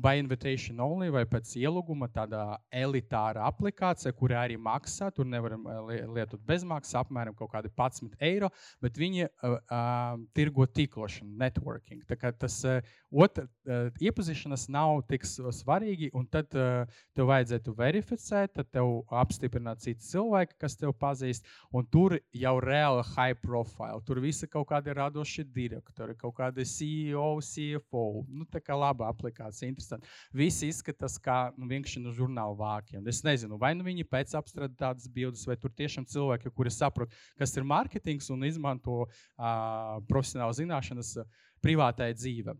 by 0.00 0.18
invitation 0.18 0.80
only 0.80 1.10
vai 1.12 1.24
pēc 1.28 1.54
ielūguma 1.60 2.08
tāda 2.12 2.58
elitāra 2.74 3.44
aplikācija, 3.48 4.14
kurā 4.16 4.42
arī 4.44 4.56
maksā. 4.60 5.10
Tur 5.14 5.28
nevaram 5.28 5.66
lietot 6.14 6.42
bezmaksas, 6.46 6.96
apmēram 7.02 7.36
kaut 7.38 7.52
kādi 7.52 7.70
11 7.70 8.16
eiro, 8.24 8.50
bet 8.82 8.98
viņi 9.00 9.26
uh, 9.26 9.56
uh, 9.58 10.16
tirgo 10.36 10.66
tīklošanu, 10.66 11.36
networking. 11.40 12.04
Tā 12.08 12.18
kā 12.20 12.32
tas 12.32 12.60
uh, 12.68 12.80
otr, 13.12 13.46
uh, 13.46 13.63
iepazīšanās 13.64 14.66
nav 14.72 15.00
tik 15.08 15.24
svarīgi, 15.24 16.10
un 16.16 16.26
tad 16.28 16.52
uh, 16.58 16.84
tev 17.16 17.28
vajadzētu 17.30 17.74
verificēt, 17.78 18.52
tad 18.58 18.68
tev 18.74 18.90
apstiprināt 19.14 19.82
citi 19.84 20.04
cilvēki, 20.04 20.58
kas 20.60 20.76
tev 20.80 20.92
pazīst, 21.00 21.46
un 21.72 21.86
tur 21.88 22.16
jau 22.36 22.54
reāli 22.62 23.04
high 23.14 23.38
profile. 23.40 24.02
Tur 24.06 24.20
visi 24.24 24.48
kaut 24.50 24.68
kādi 24.70 24.94
radošie 24.96 25.46
direktori, 25.54 26.16
kaut 26.18 26.36
kādi 26.38 26.66
CEO, 26.68 27.40
CFO. 27.44 28.24
Nu, 28.28 28.46
tā 28.50 28.60
kā 28.64 28.76
laba 28.78 29.08
aplikācija 29.10 29.68
interesanti. 29.70 30.10
Visi 30.36 30.68
izskatās 30.68 31.16
kā 31.22 31.38
nu, 31.56 31.68
vienkārši 31.70 32.04
no 32.04 32.14
žurnāla 32.14 32.56
vākiem. 32.58 33.04
Es 33.08 33.22
nezinu, 33.26 33.58
vai 33.60 33.74
nu 33.78 33.86
viņi 33.86 34.06
pēc 34.08 34.36
apstrādes 34.38 34.78
tādas 34.80 35.08
bildes, 35.08 35.46
vai 35.48 35.56
tur 35.60 35.72
tiešām 35.72 36.08
cilvēki, 36.10 36.52
kuri 36.54 36.72
saprot, 36.74 37.12
kas 37.40 37.56
ir 37.56 37.68
mārketings 37.68 38.30
un 38.34 38.44
izmanto 38.48 39.04
uh, 39.04 40.00
profesionālu 40.10 40.56
zināšanas 40.60 41.16
privātai 41.64 42.12
dzīvei. 42.16 42.58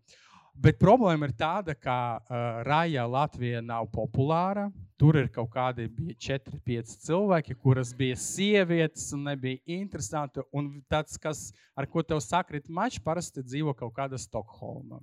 Bet 0.54 0.78
problēma 0.78 1.26
ir 1.26 1.34
tāda, 1.34 1.74
ka 1.74 1.96
uh, 2.18 2.34
Rāja 2.66 3.08
Latvija 3.10 3.62
nav 3.64 3.88
populāra. 3.92 4.68
Tur 4.94 5.18
ir 5.18 5.26
kaut 5.34 5.50
kādi 5.50 5.88
4, 6.22 6.60
5 6.62 6.92
cilvēki, 7.02 7.56
kuras 7.58 7.90
bija 7.98 8.14
sievietes 8.20 9.08
un 9.16 9.26
nebija 9.26 9.58
interesanti. 9.80 10.44
Un 10.54 10.70
tāds, 10.90 11.18
kas, 11.18 11.48
ar 11.74 11.90
ko 11.90 12.04
tev 12.06 12.22
sakrīt 12.22 12.70
mačs, 12.70 13.02
parasti 13.02 13.42
dzīvo 13.42 13.74
kaut 13.74 13.96
kāda 13.98 14.20
Stokholma. 14.20 15.02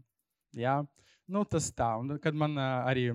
Ja? 0.56 0.80
Nu, 1.32 1.44
tas 1.48 1.68
tā. 1.76 1.90
Un, 2.00 2.16
kad 2.24 2.36
man 2.36 2.56
uh, 2.56 2.88
arī 2.88 3.10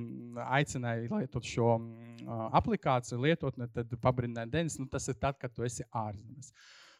aicināja 0.44 1.08
lietot 1.08 1.44
šo 1.44 1.72
uh, 1.76 2.46
aplikāciju, 2.60 3.22
lietotni, 3.24 3.68
tad 3.72 3.96
pabrindināja 4.02 4.52
Denis, 4.52 4.76
nu, 4.80 4.86
tas 4.92 5.08
ir 5.08 5.16
tad, 5.20 5.40
kad 5.40 5.56
tu 5.56 5.64
esi 5.64 5.88
ārzemēs. 5.88 6.52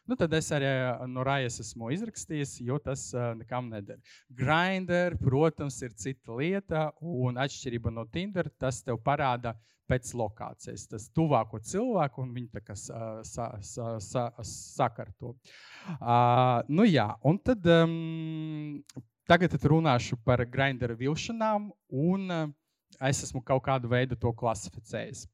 Nu, 0.07 0.15
tad 0.15 0.33
es 0.37 0.49
arī 0.55 0.69
no 1.11 1.25
Rājas 1.27 1.59
esmu 1.63 1.91
izrakstījis, 1.95 2.57
jo 2.67 2.77
tas 2.83 3.09
uh, 3.15 3.33
nekam 3.37 3.67
neder. 3.71 3.99
Grinder, 4.31 5.17
protams, 5.19 5.81
ir 5.83 5.95
cita 5.99 6.37
lieta, 6.37 6.85
un 7.01 7.39
atšķirība 7.43 7.91
no 7.91 8.07
Tinder, 8.11 8.47
tas 8.59 8.79
tev 8.85 9.01
parāda 9.03 9.53
pēc 9.87 10.13
lokācijas. 10.19 10.87
Tas 10.91 11.09
tuvāko 11.15 11.59
cilvēku, 11.63 12.23
un 12.23 12.31
viņi 12.35 12.49
tā 12.55 12.63
kā 12.63 12.75
sa, 12.79 13.19
sa, 13.27 13.51
sa, 13.63 13.97
sa, 14.03 14.29
sakarto. 14.47 15.35
Uh, 15.99 16.63
nu 16.71 16.87
jā, 16.87 17.09
un 17.27 17.39
tad 17.43 17.67
um, 17.75 17.93
Tagad 19.27 19.57
runāšu 19.59 20.15
par 20.23 20.39
grindera 20.47 20.95
vilšanām, 20.95 21.65
un 21.91 22.29
uh, 22.31 22.45
es 23.09 23.19
esmu 23.25 23.41
kaut 23.43 23.65
kādu 23.65 23.89
veidu 23.91 24.15
to 24.15 24.31
klasificējis. 24.31 25.25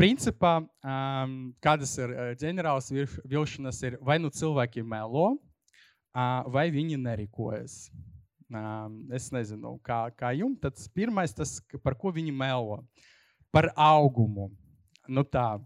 Principā, 0.00 0.54
um, 0.64 1.32
kādas 1.60 1.90
ir 2.00 2.12
ģenerālas 2.40 2.86
vilšanas, 3.28 3.80
ir 3.84 3.98
vai 4.00 4.16
nu 4.16 4.30
cilvēki 4.32 4.80
melo, 4.80 5.34
uh, 5.34 6.46
vai 6.48 6.70
viņi 6.72 6.96
nerīkojas. 7.02 7.90
Um, 8.48 9.02
es 9.12 9.28
nezinu, 9.28 9.74
kā, 9.84 10.06
kā 10.16 10.32
jums. 10.38 10.56
Tas 10.62 10.88
pirmais, 10.88 11.36
tas, 11.36 11.58
par 11.84 11.98
ko 12.00 12.14
viņi 12.16 12.32
melo, 12.32 12.80
par 13.52 13.68
augumu. 13.76 14.48
Nu 15.04 15.26
tā, 15.28 15.58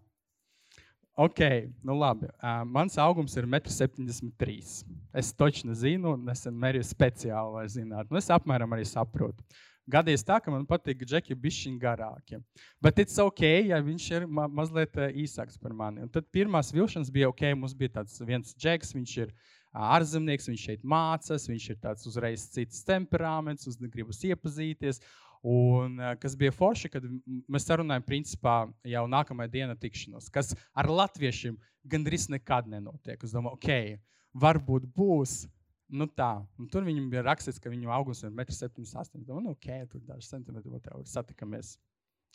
Ok, 1.14 1.38
nu 1.86 1.94
labi. 1.94 2.26
Uh, 2.42 2.64
mans 2.66 2.96
augums 2.98 3.36
ir 3.38 3.46
1,73 3.46 4.82
m. 4.82 4.96
Es 5.14 5.30
točni 5.30 5.76
zinu, 5.78 6.16
nesen 6.18 6.56
mērīju 6.58 6.88
speciāli, 6.88 7.54
lai 7.54 7.68
zinātu. 7.70 8.10
Nu, 8.10 8.18
es 8.18 8.32
apmēram 8.34 8.74
arī 8.74 8.82
saprotu. 8.82 9.46
Gadījis 9.90 10.24
tā, 10.24 10.38
ka 10.40 10.52
man 10.52 10.62
patīk 10.64 11.02
džeki 11.04 11.36
bišķiņi 11.36 11.80
garāki. 11.80 12.38
Bet 12.80 13.02
ir 13.02 13.10
ok, 13.20 13.42
ja 13.68 13.80
viņš 13.84 14.06
ir 14.16 14.24
ma 14.26 14.46
mazliet 14.48 14.96
īsāks 14.96 15.58
par 15.60 15.74
mani. 15.76 16.00
Un 16.06 16.12
tad 16.12 16.30
pirmās 16.32 16.72
vilšanas 16.72 17.12
bija 17.12 17.28
ok, 17.28 17.50
mums 17.58 17.74
bija 17.76 17.98
tāds 17.98 18.16
viens 18.24 18.54
džeks, 18.56 18.94
viņš 18.96 19.16
ir 19.26 19.34
ārzemnieks, 19.74 20.48
viņš 20.48 20.64
šeit 20.70 20.86
mācās, 20.88 21.48
viņš 21.50 21.68
ir 21.74 21.78
tāds 21.82 22.08
uzreiz 22.08 22.46
cits 22.54 22.80
temperaments, 22.86 23.68
uz 23.68 23.76
gribas 23.76 24.22
iepazīties. 24.24 25.02
Un, 25.44 25.98
eh, 26.00 26.14
kas 26.16 26.32
bija 26.40 26.54
forši, 26.56 26.88
kad 26.88 27.04
mēs 27.04 27.66
sarunājam, 27.68 28.06
principā, 28.06 28.72
jau 28.88 29.04
nākamajā 29.04 29.50
dienā 29.52 29.74
tikšanos, 29.76 30.30
kas 30.32 30.54
ar 30.72 30.88
latviešiem 30.88 31.58
gandrīz 31.84 32.30
nekad 32.32 32.70
nenotiek. 32.72 33.20
Es 33.20 33.34
domāju, 33.36 33.58
ok, 33.58 33.98
varbūt 34.40 34.88
būs. 34.96 35.44
Nu 35.88 36.06
tā, 36.08 36.38
un 36.58 36.68
tur 36.72 36.86
viņam 36.86 37.10
bija 37.12 37.24
rakstīts, 37.26 37.60
ka 37.60 37.72
viņam 37.72 37.92
augsts 37.92 38.24
ir 38.24 38.32
1,78 38.32 39.20
m. 39.20 39.26
Nu, 39.44 39.52
ok, 39.52 39.68
tur 39.92 40.00
daži 40.06 40.30
centimetri 40.30 40.72
vēl 40.72 41.04
satikamies 41.08 41.76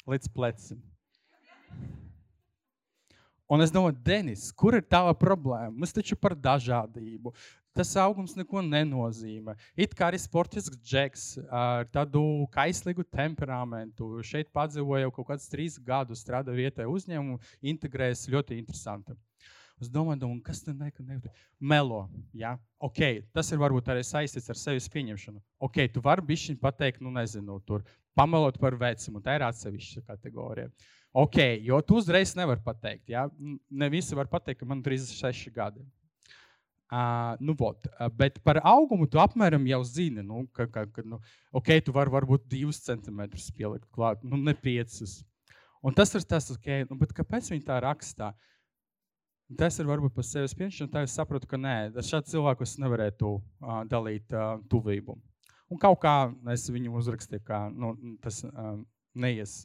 līdz 0.09 0.29
plecim. 0.35 0.83
Un 3.49 3.63
es 3.65 3.73
domāju, 3.73 3.97
Denis, 4.05 4.51
kur 4.53 4.77
ir 4.77 4.85
tava 4.85 5.15
problēma? 5.17 5.73
Mums 5.73 5.95
taču 5.95 6.13
par 6.13 6.35
dažādību 6.37 7.33
tas 7.73 7.95
augums 8.01 8.35
neko 8.37 8.61
nenozīmē. 8.65 9.55
It 9.79 9.95
kā 9.97 10.09
arī 10.09 10.19
sportisks 10.21 10.77
džeks 10.83 11.25
ar 11.47 11.87
tādu 11.93 12.21
kaislīgu 12.53 13.05
temperamentu. 13.09 14.19
Šeit 14.25 14.51
padzīvoja 14.53 15.05
jau 15.05 15.13
kaut 15.15 15.29
kādus 15.31 15.49
trīs 15.51 15.79
gadus, 15.81 16.21
strādā 16.25 16.53
vietējā 16.55 16.89
uzņēmumā, 16.91 17.39
integrējas 17.73 18.27
ļoti 18.33 18.59
interesanti. 18.59 19.15
Es 19.79 19.89
domāju, 19.91 20.19
domāju 20.23 20.43
kas 20.43 20.61
tam 20.65 20.79
nekad 20.81 21.07
nebūtu. 21.07 21.31
Melo. 21.59 22.01
Ja? 22.35 22.57
Okay, 22.83 23.21
tas 23.35 23.51
ir 23.53 23.61
varbūt 23.61 23.87
arī 23.91 24.03
saistīts 24.03 24.51
ar 24.51 24.59
sevis 24.59 24.89
pieņemšanu. 24.91 25.39
Ok, 25.63 25.85
tu 25.93 26.03
vari 26.03 26.25
bišķiņ 26.27 26.59
pateikt, 26.59 27.03
nu 27.03 27.13
nezinu, 27.15 27.59
tur 27.67 27.85
pamelot 28.17 28.59
par 28.59 28.75
vecumu. 28.79 29.21
Tā 29.23 29.37
ir 29.37 29.45
atsevišķa 29.47 30.03
kategorija. 30.09 30.71
Ok, 31.15 31.39
jo 31.65 31.79
tu 31.81 31.97
uzreiz 32.01 32.35
nevari 32.37 32.61
pateikt. 32.65 33.07
Ja? 33.09 33.29
Ne 33.69 33.89
visi 33.89 34.17
var 34.17 34.29
pateikt, 34.31 34.59
ka 34.61 34.67
man 34.69 34.83
ir 34.83 34.91
36 34.91 35.55
gadi. 35.55 35.85
Uh, 36.89 37.35
nu, 37.37 37.53
vot, 37.53 37.85
uh, 37.85 38.07
bet 38.09 38.39
par 38.41 38.57
augumu 38.65 39.05
tu 39.05 39.19
apmēram 39.21 39.61
jau 39.69 39.77
zini, 39.85 40.23
nu, 40.25 40.47
ka, 40.57 40.65
ka, 40.73 40.87
ka 40.89 41.03
nu, 41.05 41.19
ok, 41.53 41.67
tu 41.85 41.93
vari 41.93 42.09
varbūt 42.09 42.47
divus 42.49 42.79
centimetrus 42.81 43.51
pielikt 43.53 43.85
klāt, 43.93 44.23
nu, 44.25 44.39
ne 44.41 44.55
piecus. 44.57 45.19
Un 45.85 45.93
tas 45.93 46.09
ir 46.17 46.25
tas, 46.25 46.49
ok, 46.55 46.69
nu, 46.89 46.97
bet 46.97 47.13
kāpēc 47.13 47.51
viņi 47.53 47.61
tā 47.67 47.77
rakstā? 47.85 48.31
Tas 49.57 49.79
ir 49.81 49.87
varbūt 49.89 50.13
par 50.13 50.25
sevis 50.27 50.53
pieņemšanu, 50.53 50.91
tā 50.93 51.01
es 51.07 51.15
saprotu, 51.17 51.47
ka 51.49 51.57
nē, 51.57 51.75
šāds 52.05 52.29
cilvēkus 52.29 52.75
nevarētu 52.83 53.31
uh, 53.33 53.79
dalīt 53.89 54.29
uh, 54.35 54.59
tuvību. 54.69 55.15
Un 55.73 55.81
kaut 55.81 55.97
kā 56.03 56.13
es 56.53 56.67
viņu 56.69 56.93
uzrakstīju, 56.99 57.41
ka 57.45 57.63
nu, 57.73 57.95
tas 58.21 58.43
uh, 58.45 58.75
neies. 59.17 59.63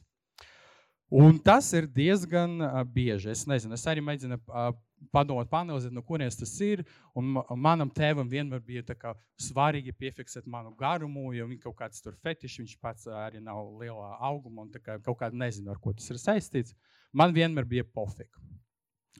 Un 1.13 1.37
tas 1.37 1.69
ir 1.77 1.85
diezgan 1.85 2.57
uh, 2.65 2.81
bieži. 2.81 3.29
Es 3.33 3.45
nezinu, 3.49 3.77
es 3.77 3.85
arī 3.89 4.01
mēģinu 4.01 4.39
uh, 4.41 4.71
padomāt, 5.13 5.51
panelizēt, 5.51 5.93
no 5.93 6.01
kurienes 6.05 6.37
tas 6.39 6.53
ir. 6.65 6.81
Un 7.17 7.35
manam 7.61 7.91
tēvam 7.93 8.29
vienmēr 8.29 8.63
bija 8.65 9.13
svarīgi 9.37 9.93
piefiksēt 9.93 10.49
manu 10.49 10.73
garumu, 10.79 11.29
jo 11.37 11.45
viņš 11.45 11.61
kaut 11.67 11.77
kāds 11.83 12.01
tur 12.01 12.17
fetišs, 12.25 12.57
viņš 12.63 12.75
pats 12.81 13.07
arī 13.07 13.41
nav 13.43 13.69
lielā 13.77 14.15
auguma 14.31 14.65
un 14.65 14.73
kā, 14.73 14.97
kaut 15.05 15.21
kādā 15.21 15.37
nezinu, 15.45 15.69
ar 15.71 15.81
ko 15.81 15.93
tas 15.93 16.09
ir 16.09 16.21
saistīts. 16.21 16.73
Man 17.13 17.37
vienmēr 17.37 17.69
bija 17.69 17.85
pofika. 17.85 18.41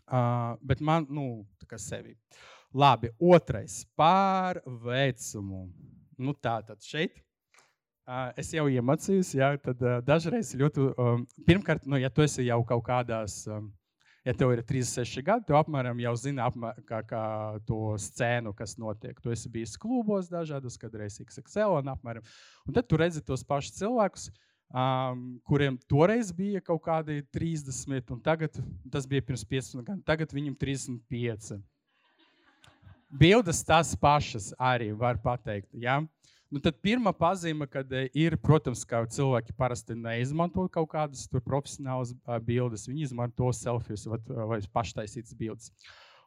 Uh, 0.05 0.55
bet 0.61 0.81
man, 0.85 1.07
nu, 1.09 1.45
tā 1.61 1.69
kā 1.69 1.79
sevi. 1.81 2.15
Labi, 2.75 3.09
otrais 3.19 3.83
par 3.97 4.59
vecumu. 4.65 5.69
Nu, 6.19 6.35
tā 6.35 6.59
tad 6.67 6.83
šeit. 6.85 7.21
Uh, 8.05 8.29
es 8.37 8.51
jau 8.53 8.67
iemācījos, 8.69 9.31
ja 9.33 9.55
tad 9.57 9.81
uh, 9.81 9.97
dažreiz 10.05 10.51
ļoti. 10.59 10.91
Um, 11.01 11.25
pirmkārt, 11.47 11.87
nu, 11.89 11.97
ja 11.97 12.11
tu 12.13 12.21
esi 12.25 12.45
jau 12.45 12.59
kaut 12.67 12.85
kādās 12.85 13.41
um, 13.49 13.71
ja 14.25 14.33
tev 14.33 14.51
ir 14.55 14.61
36 14.65 15.21
gadi, 15.25 15.45
tu 15.47 15.57
apmēram 15.57 15.99
jau 16.01 16.13
zini 16.17 16.41
apmēr, 16.41 16.79
kā, 16.89 17.01
kā 17.05 17.23
to 17.69 17.93
scēnu, 18.01 18.55
kas 18.57 18.75
notiek. 18.81 19.19
Tu 19.21 19.33
esi 19.35 19.51
bijis 19.53 19.77
klubos 19.81 20.31
dažādos, 20.31 20.79
kad 20.81 20.95
reizes 20.97 21.21
XXL 21.27 21.77
un 21.79 21.93
apmēram. 21.93 22.25
Un 22.65 22.77
tad 22.77 22.89
tu 22.89 22.99
redzi 22.99 23.23
tos 23.25 23.45
pašus 23.45 23.77
cilvēkus. 23.77 24.29
Um, 24.73 25.37
kuriem 25.45 25.77
toreiz 25.87 26.31
bija 26.33 26.59
kaut 26.59 26.81
kādi 26.83 27.21
30, 27.31 28.09
un 28.11 28.19
tagad 28.19 28.57
tas 28.91 29.05
bija 29.07 29.23
pirms 29.23 29.45
15 29.45 29.85
gadiem, 29.85 30.01
tagad 30.03 30.33
viņam 30.33 30.55
35. 30.57 31.59
Bildes 33.15 33.61
tās 33.63 33.93
pašas 33.95 34.49
arī 34.59 34.89
var 34.97 35.21
pateikt. 35.21 35.69
Ja? 35.79 36.01
Nu, 36.51 36.59
tad 36.59 36.77
pirmā 36.83 37.13
pazīme, 37.15 37.67
kad 37.69 37.89
eh, 37.93 38.09
ir, 38.17 38.35
protams, 38.41 38.83
ka 38.87 39.03
cilvēki 39.11 39.55
parasti 39.57 39.95
neizmanto 39.97 40.65
kaut 40.73 40.89
kādas 40.91 41.25
profesionālas 41.29 42.13
bildes. 42.45 42.85
Viņi 42.89 43.07
izmanto 43.09 43.53
selfijas 43.55 44.05
vai, 44.09 44.19
vai 44.51 44.59
paštaisītas 44.73 45.37
bildes. 45.37 45.71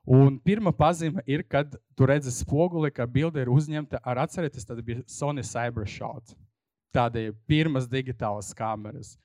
Un 0.09 0.39
pirmā 0.41 0.72
pazīme 0.72 1.20
ir, 1.28 1.45
kad 1.45 1.74
tu 1.99 2.07
redzi 2.09 2.32
spoguli, 2.32 2.91
ka 2.95 3.05
bilde 3.05 3.43
ir 3.45 3.51
uzņemta 3.53 4.01
ar 4.01 4.22
atcerieties, 4.24 4.64
tad 4.64 4.80
bija 4.86 5.05
Sony 5.11 5.45
Cybershot. 5.45 6.32
Tādas 6.95 7.34
pirmas 7.49 7.89
digitālas 7.91 8.53
kameras. 8.57 9.16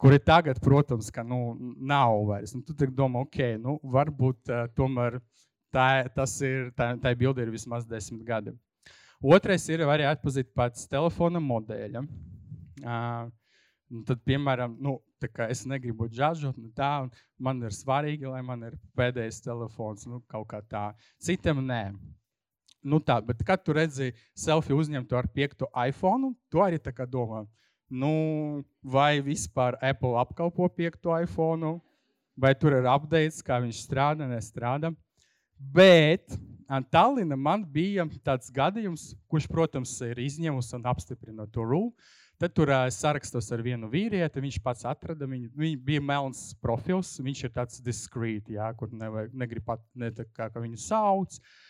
Kuri 0.00 0.16
tagad, 0.24 0.56
protams, 0.64 1.10
ka, 1.12 1.22
nu, 1.22 1.56
nav 1.76 2.22
vairs. 2.30 2.54
Nu, 2.56 2.62
tu 2.64 2.74
domā, 2.88 3.20
ok, 3.26 3.40
nu, 3.60 3.76
varbūt 3.84 4.48
uh, 4.48 4.62
tomēr 4.72 5.18
tā, 5.74 6.06
tas 6.16 6.38
ir, 6.40 6.70
tā, 6.76 6.94
tā 7.02 7.12
bilde 7.18 7.44
ir 7.44 7.52
vismaz 7.52 7.84
desmit 7.88 8.24
gadi. 8.24 8.54
Otrais 9.20 9.66
ir 9.68 9.84
arī 9.84 10.06
atpazīt 10.08 10.54
pats 10.56 10.88
telefona 10.88 11.42
modeļa. 11.44 12.00
Uh, 12.80 13.28
tad, 14.08 14.22
piemēram, 14.24 14.78
nu, 14.80 14.96
es 15.50 15.66
negribu 15.68 16.08
džāžot, 16.08 16.56
nu 16.56 16.70
tā, 16.76 17.04
man 17.36 17.60
ir 17.60 17.76
svarīgi, 17.76 18.28
lai 18.30 18.40
man 18.46 18.64
ir 18.70 18.78
pēdējais 18.96 19.42
telefons, 19.44 20.06
nu, 20.08 20.22
kaut 20.30 20.48
kā 20.54 20.62
tā. 20.64 20.86
Citam 21.20 21.60
nē. 21.66 21.82
Nu 22.80 22.96
tā, 23.04 23.18
bet 23.20 23.42
kad 23.44 23.60
tu 23.60 23.74
redzi 23.76 24.14
selfiju 24.38 24.78
uzņemtu 24.80 25.16
ar 25.18 25.28
piekto 25.28 25.68
iPhone, 25.76 26.32
tu 26.48 26.62
arī 26.64 26.78
tā 26.80 26.94
kā 26.96 27.04
domā, 27.04 27.42
nu, 27.90 28.62
vai 28.80 29.20
vispār 29.20 29.76
Apple 29.84 30.16
apkalpo 30.20 30.68
piekto 30.72 31.12
iPhone, 31.12 31.74
vai 32.40 32.54
tur 32.56 32.78
ir 32.78 32.88
updates, 32.88 33.42
kā 33.44 33.58
viņš 33.60 33.82
strādā, 33.84 34.28
nestrādā. 34.30 34.94
Bet 35.60 36.38
Tallinā 36.88 37.36
man 37.36 37.66
bija 37.66 38.06
tāds 38.24 38.48
gadījums, 38.54 39.10
kurš, 39.28 39.50
protams, 39.50 39.92
ir 40.06 40.22
izņēmis 40.22 40.72
un 40.78 40.88
apstiprina 40.88 41.44
to 41.50 41.66
rūlu. 41.66 41.92
Tad 42.40 42.54
tur 42.56 42.70
uh, 42.72 42.86
sarakstos 42.88 43.50
ar 43.52 43.60
vienu 43.60 43.90
vīrieti. 43.92 44.40
Viņš 44.40 44.60
pats 44.64 44.86
atrada 44.88 45.26
viņu. 45.28 45.50
Viņš 45.60 45.74
bija 45.84 46.00
melns 46.00 46.54
profils. 46.62 47.10
Viņš 47.20 47.42
ir 47.44 47.52
tāds 47.52 47.82
diskrēts, 47.84 48.54
kur 48.78 48.94
nevajag, 48.96 49.34
negrib 49.36 49.66
pat 49.66 49.82
ne, 49.92 50.08
kā, 50.32 50.46
kā 50.48 50.62
viņu 50.62 50.80
sauc, 50.80 51.36
uh, 51.36 51.69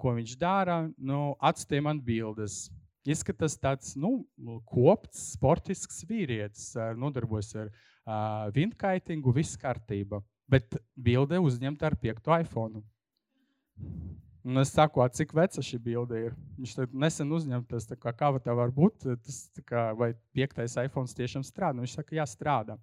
ko 0.00 0.14
viņš 0.16 0.36
dara. 0.40 0.84
Nu, 0.96 1.36
Atstāja 1.40 1.84
man 1.84 2.00
bildes. 2.02 2.66
Izskatās 3.06 3.54
tāds 3.62 3.94
nu, 3.94 4.24
kopts, 4.66 5.36
sportisks 5.36 6.02
vīrietis, 6.08 6.72
nodarbojas 6.98 7.52
ar 7.54 7.68
uh, 7.70 8.48
vindkaitingu, 8.56 9.34
viss 9.36 9.58
kārtība. 9.62 10.22
Bet 10.50 10.74
bilde 10.98 11.38
uzņemta 11.42 11.86
ar 11.86 11.96
piekto 12.02 12.34
iPhone. 12.34 12.82
Un 14.46 14.62
es 14.62 14.70
saku, 14.70 15.02
cik 15.10 15.32
veca 15.34 15.62
šī 15.62 15.78
bilde 15.82 16.18
ir. 16.28 16.34
Viņš 16.58 16.76
nesen 16.94 17.32
uzņemtas, 17.34 17.88
kā, 17.98 18.12
kā 18.14 18.28
tā 18.42 18.54
var 18.54 18.70
būt. 18.74 19.08
Tas, 19.22 19.40
kā, 19.66 19.88
vai 19.98 20.12
piektais 20.34 20.76
iPhone 20.84 21.10
tiešām 21.10 21.42
strādā? 21.46 21.82
Viņš 21.82 21.96
saka, 21.98 22.14
jā, 22.14 22.26
strādā. 22.30 22.76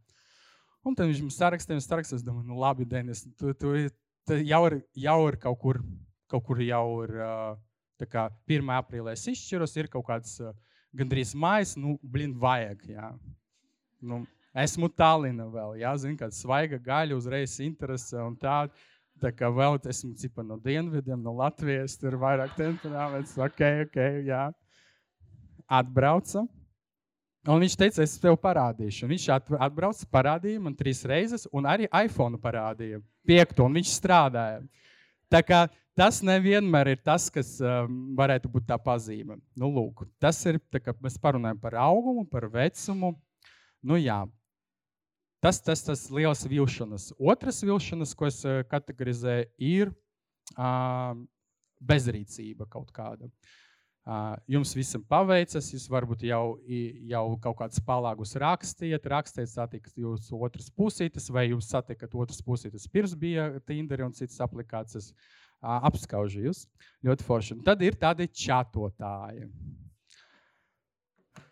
Un 0.84 0.96
tad 0.96 1.08
viņš 1.08 1.22
mums 1.24 1.38
sarakstīja, 1.40 1.80
un 1.80 1.86
sarakstīja, 1.86 2.20
es 2.20 2.26
domāju, 2.28 2.50
nu 2.50 2.60
labi, 2.60 2.88
Denis, 2.88 3.24
tu, 3.40 3.54
tu, 3.56 3.72
tu 4.28 4.40
jau, 4.44 4.60
ir, 4.68 4.82
jau 5.06 5.16
ir 5.30 5.38
kaut 5.40 5.60
kur, 5.62 5.80
kaut 6.34 6.46
kur 6.48 6.62
jau 6.66 6.86
ir, 7.06 7.18
kā 8.10 8.28
1. 8.50 8.72
aprīlē 8.80 9.14
es 9.14 9.28
izšķiros, 9.32 9.76
ir 9.78 9.90
kaut 9.92 10.08
kāds 10.08 10.40
gandrīz 10.94 11.34
mājas, 11.38 11.76
nu, 11.80 11.96
blin, 12.02 12.34
vajag, 12.38 12.82
jā. 12.96 13.12
Nu, 14.04 14.24
esmu 14.66 14.90
Tallinā 14.92 15.46
vēl, 15.54 15.78
jā, 15.82 15.94
zinu, 16.02 16.18
kāda 16.20 16.36
svaiga 16.36 16.80
gaļa, 16.82 17.18
uzreiz 17.18 17.60
interese 17.64 18.18
un 18.22 18.36
tāda. 18.40 18.74
Tā 19.22 19.30
kā 19.32 19.48
vēl 19.54 19.78
esmu 19.88 20.18
cipa 20.20 20.44
no 20.44 20.58
dienvidiem, 20.60 21.22
no 21.24 21.36
Latvijas, 21.38 21.96
tur 22.02 22.18
vairāk 22.20 22.58
temperamentus. 22.58 23.38
Ok, 23.40 23.62
ok, 23.86 24.00
jā. 24.26 24.48
Atbrauca. 25.70 26.44
Un 27.48 27.62
viņš 27.62 27.76
teica, 27.78 28.04
es 28.04 28.18
tev 28.20 28.36
parādīšu. 28.42 29.06
Un 29.06 29.14
viņš 29.14 29.28
atbrauca, 29.38 30.10
parādīja 30.12 30.64
man 30.66 30.76
trīs 30.76 31.06
reizes, 31.08 31.46
un 31.56 31.70
arī 31.70 31.88
iPhone 31.88 32.42
parādīja. 32.42 33.00
Piekto, 33.28 33.70
un 33.70 33.78
viņš 33.80 33.94
strādāja. 33.96 34.60
Tā 35.32 35.44
kā 35.46 35.62
tas 35.98 36.22
nevienmēr 36.26 36.94
ir 36.94 37.02
tas, 37.06 37.30
kas 37.34 37.56
um, 37.62 38.14
varētu 38.18 38.52
būt 38.52 38.70
tā 38.70 38.78
pazīme. 38.82 39.40
Nu, 39.60 39.70
lūk, 39.74 40.06
tas 40.22 40.40
ir, 40.50 40.62
kā 40.74 40.96
mēs 41.04 41.20
parunājam 41.22 41.60
par 41.62 41.78
augumu, 41.84 42.26
par 42.30 42.50
vecumu. 42.54 43.14
Nu, 43.84 44.00
jā, 44.00 44.24
Tas, 45.44 45.58
tas, 45.60 45.82
tas 45.84 46.06
liels 46.08 46.46
vilšanas. 46.48 47.10
Otras 47.20 47.58
vilšanas, 47.68 48.14
ko 48.16 48.30
es 48.30 48.38
eh, 48.48 48.62
kategorizēju, 48.72 49.50
ir 49.60 49.90
uh, 50.56 51.18
bezrīcība 51.84 52.64
kaut 52.72 52.94
kāda. 52.96 53.28
Uh, 54.04 54.38
jums 54.56 54.72
visam 54.76 55.04
paveicas, 55.04 55.68
jūs 55.74 55.90
varbūt 55.92 56.24
jau, 56.30 56.46
jau 57.12 57.26
kaut 57.44 57.58
kādus 57.60 57.84
palāgus 57.84 58.36
rakstījat, 58.40 59.12
rakstījat, 59.12 59.52
satikat 59.52 60.00
jūsu 60.00 60.40
otras 60.48 60.72
pusītes, 60.72 61.28
vai 61.32 61.50
jūs 61.50 61.68
satikat 61.76 62.16
otras 62.16 62.40
pusītes 62.44 62.88
pirms 62.92 63.16
bija 63.20 63.50
Tinder 63.68 64.08
un 64.08 64.16
citas 64.16 64.40
aplikācijas. 64.48 65.12
Uh, 65.12 65.43
apskaužu 65.64 66.44
jūs 66.48 66.66
ļoti 67.06 67.26
forši. 67.28 67.56
Un 67.58 67.64
tad 67.66 67.82
ir 67.86 67.98
tādi 68.00 68.28
čatotāji. 68.28 69.48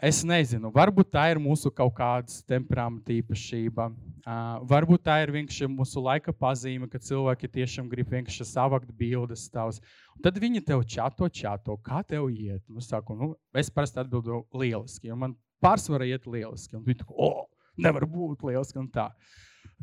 Es 0.02 0.24
nezinu, 0.26 0.72
varbūt 0.74 1.12
tā 1.14 1.28
ir 1.30 1.38
mūsu 1.38 1.70
kaut 1.78 1.94
kāda 1.98 2.34
temperamenta 2.50 3.14
īpašība. 3.14 3.86
Uh, 3.92 4.56
varbūt 4.70 5.04
tā 5.06 5.20
ir 5.22 5.34
vienkārši 5.36 5.70
mūsu 5.70 6.02
laika 6.02 6.34
pazīme, 6.34 6.88
ka 6.90 6.98
cilvēki 7.02 7.50
tiešām 7.60 7.90
grib 7.90 8.10
vienkārši 8.10 8.48
savākt 8.50 8.90
bildes 8.98 9.46
tavas. 9.54 9.78
Un 10.16 10.26
tad 10.26 10.40
viņi 10.42 10.64
tev 10.66 10.82
čato, 10.90 11.30
čato, 11.30 11.78
kā 11.86 12.02
tev 12.02 12.32
iet. 12.34 12.64
Nu, 12.66 12.82
saku, 12.82 13.14
nu, 13.18 13.30
es 13.54 13.70
parasti 13.70 14.02
atbildu 14.02 14.42
lieliski, 14.58 15.12
jo 15.12 15.20
man 15.22 15.38
pārsvarā 15.62 16.10
iet 16.10 16.26
lieliski. 16.26 16.80
Un 16.80 16.86
viņi 16.88 17.04
tā, 17.04 17.10
oh, 17.14 17.46
nevar 17.78 18.10
būt 18.10 18.42
lieliski 18.50 18.82
un 18.82 18.90
tā. 18.90 19.12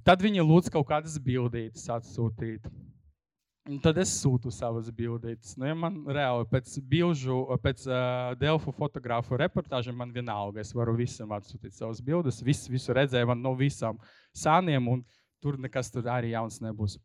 Tad 0.07 0.22
viņi 0.22 0.43
lūdz 0.43 0.74
kaut 0.74 0.91
kādas 0.91 1.14
bildītas 1.22 1.87
atsūtīt. 1.95 2.66
Un 3.69 3.77
tad 3.85 3.99
es 4.01 4.14
sūtu 4.16 4.49
savas 4.55 4.87
bildes. 4.97 5.51
Nu, 5.61 5.66
ja 5.69 5.75
man 5.77 5.99
reāli 6.09 6.47
pēc 6.49 6.79
bilžu, 6.89 7.43
pēc 7.61 7.83
uh, 7.85 8.31
Delfu 8.41 8.73
fotografu 8.73 9.37
reportāžiem 9.37 9.99
man 10.01 10.14
vienalga. 10.14 10.62
Es 10.62 10.73
varu 10.73 10.95
visam 10.97 11.35
atsūtīt 11.37 11.77
savas 11.77 12.01
bildes. 12.05 12.41
Visu, 12.45 12.73
visu 12.73 12.97
redzēju 12.97 13.29
man 13.29 13.43
no 13.45 13.53
visām 13.59 14.01
sāniem, 14.33 14.89
un 14.89 15.03
tur 15.45 15.59
nekas 15.61 15.93
tur 15.93 16.09
arī 16.09 16.33
jauns 16.33 16.62
nebūs. 16.64 16.97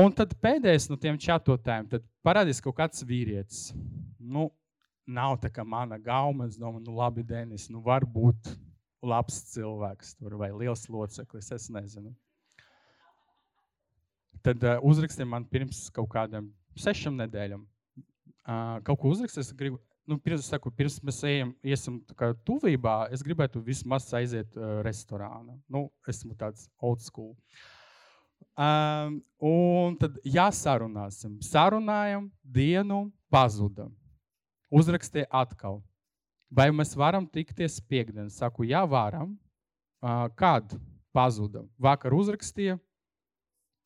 Un 0.00 0.16
tad 0.16 0.32
pēdējais 0.40 0.88
no 0.88 0.96
tiem 1.02 1.20
čatotājiem 1.20 1.92
parādīs 2.24 2.62
kaut 2.64 2.78
kāds 2.78 3.04
vīrietis. 3.04 3.74
Nu, 4.16 4.48
nav 5.04 5.36
tā 5.44 5.52
kā 5.52 5.66
mana 5.66 6.00
gauma. 6.00 6.48
Es 6.48 6.56
domāju, 6.56 6.86
nu 6.86 6.96
labi, 7.02 7.26
Denis, 7.26 7.68
nu 7.68 7.84
varbūt 7.84 8.54
labs 9.04 9.42
cilvēks 9.52 10.16
tur 10.16 10.40
vai 10.40 10.54
liels 10.56 10.88
loceklis. 10.88 11.52
Es 11.52 11.68
nezinu. 11.68 12.14
Tad 14.44 14.64
uh, 14.64 14.78
uzrakstiet 14.86 15.28
man 15.28 15.44
pirms 15.44 15.88
kaut 15.94 16.08
kādiem 16.12 16.48
sešām 16.80 17.18
nedēļām. 17.20 17.64
Uh, 18.40 18.78
kaut 18.86 19.00
ko 19.02 19.12
uzrakstīt, 19.12 19.44
es 19.44 19.54
gribu. 19.56 19.80
Nu, 20.08 20.16
pirms, 20.18 20.48
saku, 20.48 20.72
pirms 20.74 20.96
mēs 21.06 21.20
ejam, 21.28 21.52
iesim 21.62 22.00
tuvībā, 22.48 22.94
es 23.14 23.20
gribētu 23.22 23.60
vismaz 23.62 24.08
aiziet 24.16 24.56
uh, 24.58 24.80
restorānā. 24.82 25.54
Nu, 25.70 25.84
esmu 26.10 26.34
tāds 26.40 26.64
old 26.82 27.04
school. 27.04 27.36
Um, 28.58 29.20
un 29.38 29.94
tad 30.00 30.16
jāsarunāsim. 30.26 31.36
Sarunājam, 31.44 32.26
dienu 32.42 33.04
pazuda. 33.30 33.86
Uzrakstīja 34.72 35.28
atkal. 35.30 35.78
Vai 36.50 36.70
mēs 36.74 36.96
varam 36.98 37.28
tikties 37.30 37.78
piekdien? 37.86 38.26
Saku, 38.34 38.66
jā, 38.66 38.82
varam. 38.90 39.36
Uh, 40.02 40.26
kad 40.34 40.74
pazuda? 41.14 41.62
Vakar 41.78 42.16
uzrakstīja, 42.16 42.80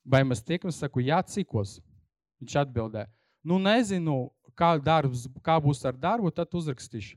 Vai 0.05 0.21
mēs 0.29 0.45
tiekamies, 0.45 0.79
saku, 0.83 1.03
jā, 1.05 1.19
cikos? 1.25 1.79
Viņš 2.43 2.57
atbildēja, 2.61 3.09
nu 3.49 3.59
nezinu, 3.63 4.17
kā, 4.59 4.75
darbs, 4.83 5.27
kā 5.45 5.57
būs 5.63 5.81
ar 5.89 5.97
darbu, 5.97 6.33
tad 6.35 6.53
uzrakstīšu. 6.53 7.17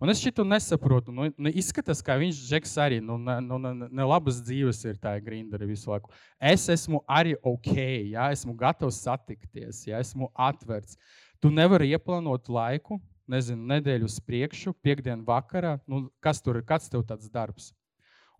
Un 0.00 0.08
es 0.08 0.20
šitu 0.22 0.46
nesaprotu. 0.48 1.12
Nu, 1.12 1.26
nu, 1.36 1.50
izskatās, 1.52 2.00
ka 2.00 2.16
viņš 2.16 2.38
Džeks 2.48 2.70
arī 2.80 3.02
nu, 3.04 3.18
ne, 3.20 3.36
nu, 3.44 3.58
ne, 3.60 3.72
ne 3.84 4.06
labas 4.08 4.38
dzīves 4.40 4.80
ir 4.88 4.96
tā 5.00 5.12
grinderi 5.20 5.68
visu 5.68 5.92
laiku. 5.92 6.08
Es 6.40 6.64
esmu 6.72 7.02
arī 7.04 7.34
ok, 7.36 7.74
ja 8.14 8.30
esmu 8.32 8.54
gatavs 8.56 9.02
satikties, 9.04 9.82
ja 9.90 10.00
esmu 10.00 10.30
atvērts. 10.32 10.96
Tu 11.40 11.52
nevari 11.52 11.92
ieplānot 11.92 12.48
laiku, 12.48 12.96
nezinu, 13.28 13.66
nedēļu 13.74 14.08
uz 14.08 14.16
priekšu, 14.24 14.72
piekdienu 14.80 15.26
vakarā. 15.28 15.76
Nu, 15.84 16.06
kas 16.24 16.40
tur 16.40 16.62
ir? 16.62 16.64
Kāds 16.68 16.88
tev 16.88 17.04
tāds 17.08 17.28
darbs? 17.28 17.68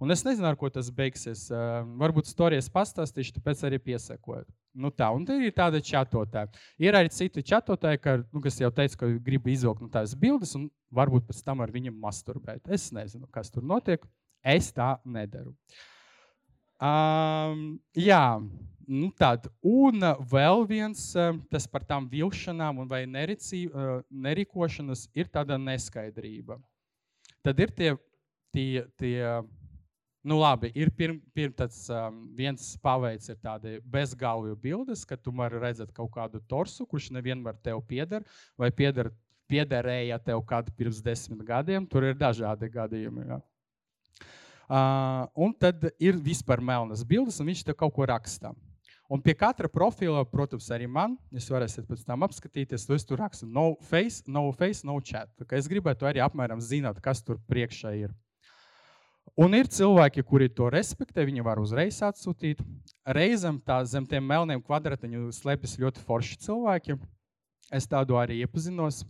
Un 0.01 0.11
es 0.15 0.23
nezinu, 0.25 0.47
ar 0.49 0.57
ko 0.57 0.71
tas 0.73 0.89
beigsies. 0.97 1.43
Uh, 1.53 1.83
varbūt 2.01 2.31
stāstījis 2.31 2.71
pastāstīšu, 2.73 3.35
tāpēc 3.37 3.65
arī 3.69 3.81
piesakot. 3.91 4.49
Nu 4.73 4.89
tā, 4.95 5.11
un 5.13 5.27
ir 5.35 5.53
tāda 5.53 5.83
čatotāja. 5.85 6.49
Ir 6.81 6.97
arī 6.97 7.11
citi 7.13 7.45
čatotāji, 7.45 8.01
ka, 8.01 8.17
nu, 8.33 8.41
kas 8.41 8.57
jau 8.63 8.71
teica, 8.73 9.03
ka 9.03 9.11
grib 9.27 9.51
izvilkt 9.53 9.85
no 9.85 9.91
tās 9.93 10.15
bildes, 10.17 10.55
un 10.57 10.71
varbūt 10.95 11.29
pēc 11.29 11.43
tam 11.45 11.61
ar 11.61 11.75
viņiem 11.75 12.01
masturbēt. 12.01 12.65
Es 12.73 12.89
nezinu, 12.97 13.29
kas 13.35 13.53
tur 13.53 13.67
notiek. 13.67 14.07
Es 14.41 14.71
tā 14.73 14.95
nedaru. 15.05 15.53
Um, 16.81 17.77
jā, 17.93 18.41
nu 18.89 19.11
tad, 19.21 19.51
un 19.61 20.01
vēl 20.33 20.65
viens, 20.71 21.11
tas 21.53 21.69
par 21.69 21.85
tām 21.85 22.09
vilšanām 22.09 22.87
vai 22.89 23.05
nericī, 23.05 23.67
nerīkošanas, 24.09 25.11
ir 25.13 25.29
tāda 25.29 25.61
neskaidrība. 25.61 26.57
Tad 27.45 27.61
ir 27.61 27.75
tie, 27.77 27.93
tie, 28.55 28.87
tie 28.97 29.19
Nu, 30.21 30.37
labi, 30.37 30.69
ir 30.77 30.91
pirm, 30.93 31.17
pirm 31.33 31.53
tāds, 31.57 31.87
um, 31.89 32.27
viens 32.37 32.75
paveids, 32.85 33.31
ir 33.33 33.39
tādi 33.41 33.79
bezgalvju 33.89 34.59
bildes, 34.61 35.07
ka 35.09 35.17
tu 35.17 35.33
vari 35.33 35.61
redzēt 35.63 35.95
kaut 35.97 36.11
kādu 36.13 36.43
torsu, 36.45 36.85
kurš 36.85 37.09
nevienmēr 37.17 37.57
tev 37.65 37.81
pieder, 37.89 38.27
vai 38.61 38.69
pieder 38.69 39.09
piederēja 39.51 40.21
tev 40.23 40.43
kādu 40.47 40.73
pirms 40.79 41.03
desmit 41.03 41.43
gadiem. 41.47 41.87
Tur 41.91 42.11
ir 42.11 42.19
dažādi 42.19 42.71
gadījumi. 42.71 43.27
Ja. 43.33 43.41
Uh, 44.71 45.25
un 45.47 45.55
tad 45.59 45.89
ir 45.99 46.19
vispār 46.23 46.63
melnas 46.63 47.03
bildes, 47.07 47.41
un 47.43 47.51
viņš 47.51 47.65
te 47.67 47.75
kaut 47.75 47.95
ko 47.97 48.07
raksta. 48.07 48.53
Un 49.11 49.19
pie 49.19 49.35
katra 49.35 49.67
profila, 49.67 50.23
protams, 50.23 50.69
arī 50.71 50.87
man, 50.87 51.17
jūs 51.35 51.49
varēsiet 51.51 51.89
pēc 51.89 52.05
tam 52.07 52.23
apskatīties, 52.23 52.85
to 52.87 52.95
es 52.95 53.07
tur 53.09 53.19
rakstu 53.19 53.49
no 53.51 53.73
face, 53.89 54.23
no 54.31 54.45
face, 54.55 54.85
no 54.87 55.01
chat. 55.03 55.33
Es 55.51 55.67
gribētu 55.71 56.07
arī 56.07 56.23
apmēram 56.23 56.63
zināt, 56.63 57.01
kas 57.03 57.25
tur 57.27 57.41
priekšā 57.51 57.97
ir. 58.05 58.15
Un 59.41 59.55
ir 59.57 59.71
cilvēki, 59.73 60.21
kuri 60.29 60.51
to 60.53 60.67
respektē, 60.69 61.25
viņi 61.25 61.41
var 61.47 61.57
uzreiz 61.63 62.03
atsūtīt. 62.05 62.59
Reizēm 63.09 63.57
tā 63.65 63.79
zem 63.89 64.05
tiem 64.05 64.27
melniem 64.29 64.61
kvadrātiņiem 64.61 65.31
slēpjas 65.33 65.79
ļoti 65.81 66.03
forši 66.05 66.37
cilvēki. 66.45 66.99
Es 67.73 67.89
tādu 67.89 68.19
arī 68.21 68.43
iepazinos. 68.45 69.01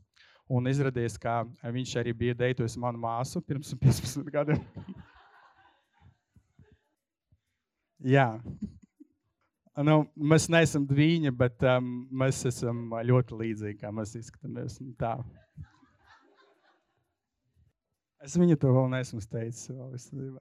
Un 0.51 0.67
izrādījās, 0.71 1.17
ka 1.19 1.43
viņš 1.63 1.97
arī 1.99 2.15
bija 2.23 2.37
deitojis 2.39 2.79
manu 2.79 3.03
māsu 3.03 3.43
pirms 3.43 3.75
15 3.83 4.31
gadiem. 4.35 4.63
Jā. 8.15 8.29
Nu, 9.83 10.05
mēs 10.15 10.47
neesam 10.53 10.87
divi, 10.87 11.31
bet 11.35 11.63
um, 11.67 11.91
mēs 12.23 12.45
esam 12.47 12.87
ļoti 13.07 13.43
līdzīgi, 13.43 13.81
kā 13.83 13.91
mēs 13.95 14.15
izskatāmies. 14.19 14.79
Tā. 15.01 15.17
Es 18.25 18.37
viņu 18.37 18.59
to 18.61 18.73
vēl 18.75 18.91
neesmu 18.93 19.23
teicis. 19.25 19.71
Vēl, 19.73 20.37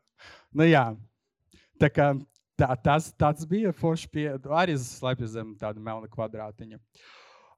nu, 0.51 0.67
jā. 0.67 0.83
tā 1.79 1.87
kā, 1.93 2.11
tā, 2.59 2.73
tas, 2.83 3.13
tas 3.15 3.47
bija 3.47 3.71
forši 3.75 4.11
pie, 4.11 4.27
arī 4.51 4.75
slēpjas 4.79 5.37
zem 5.37 5.55
tāda 5.59 5.81
melna 5.83 6.11
kvadrātiņa. 6.11 6.79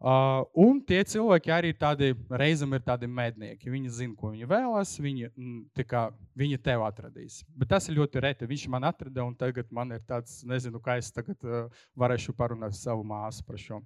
Uh, 0.01 0.47
un 0.57 0.80
tie 0.82 1.03
cilvēki 1.05 1.51
arī 1.53 1.72
tādi, 1.78 2.07
reizēm 2.34 2.72
ir 2.74 2.82
tādi 2.82 3.05
mednieki. 3.05 3.69
Viņi 3.69 3.91
zina, 3.99 4.15
ko 4.17 4.32
viņi 4.34 4.47
vēlas, 4.49 4.95
viņi, 4.97 5.30
mm, 5.30 5.84
kā, 5.86 6.07
viņi 6.41 6.57
tev 6.65 6.82
atradīs. 6.88 7.43
Bet 7.53 7.69
tas 7.69 7.86
ir 7.86 7.99
ļoti 7.99 8.24
reti. 8.26 8.49
Viņš 8.49 8.65
man 8.74 8.88
atrada, 8.89 9.22
un 9.30 9.36
tagad 9.38 9.69
man 9.69 9.93
ir 9.93 10.01
tāds, 10.09 10.39
nezinu, 10.49 10.82
kā 10.82 10.97
es 10.97 11.13
tagad 11.13 11.38
uh, 11.45 11.69
varēšu 11.93 12.34
parunāt 12.34 12.74
savu 12.80 13.05
māsu 13.05 13.45
par 13.45 13.61
šo. 13.61 13.78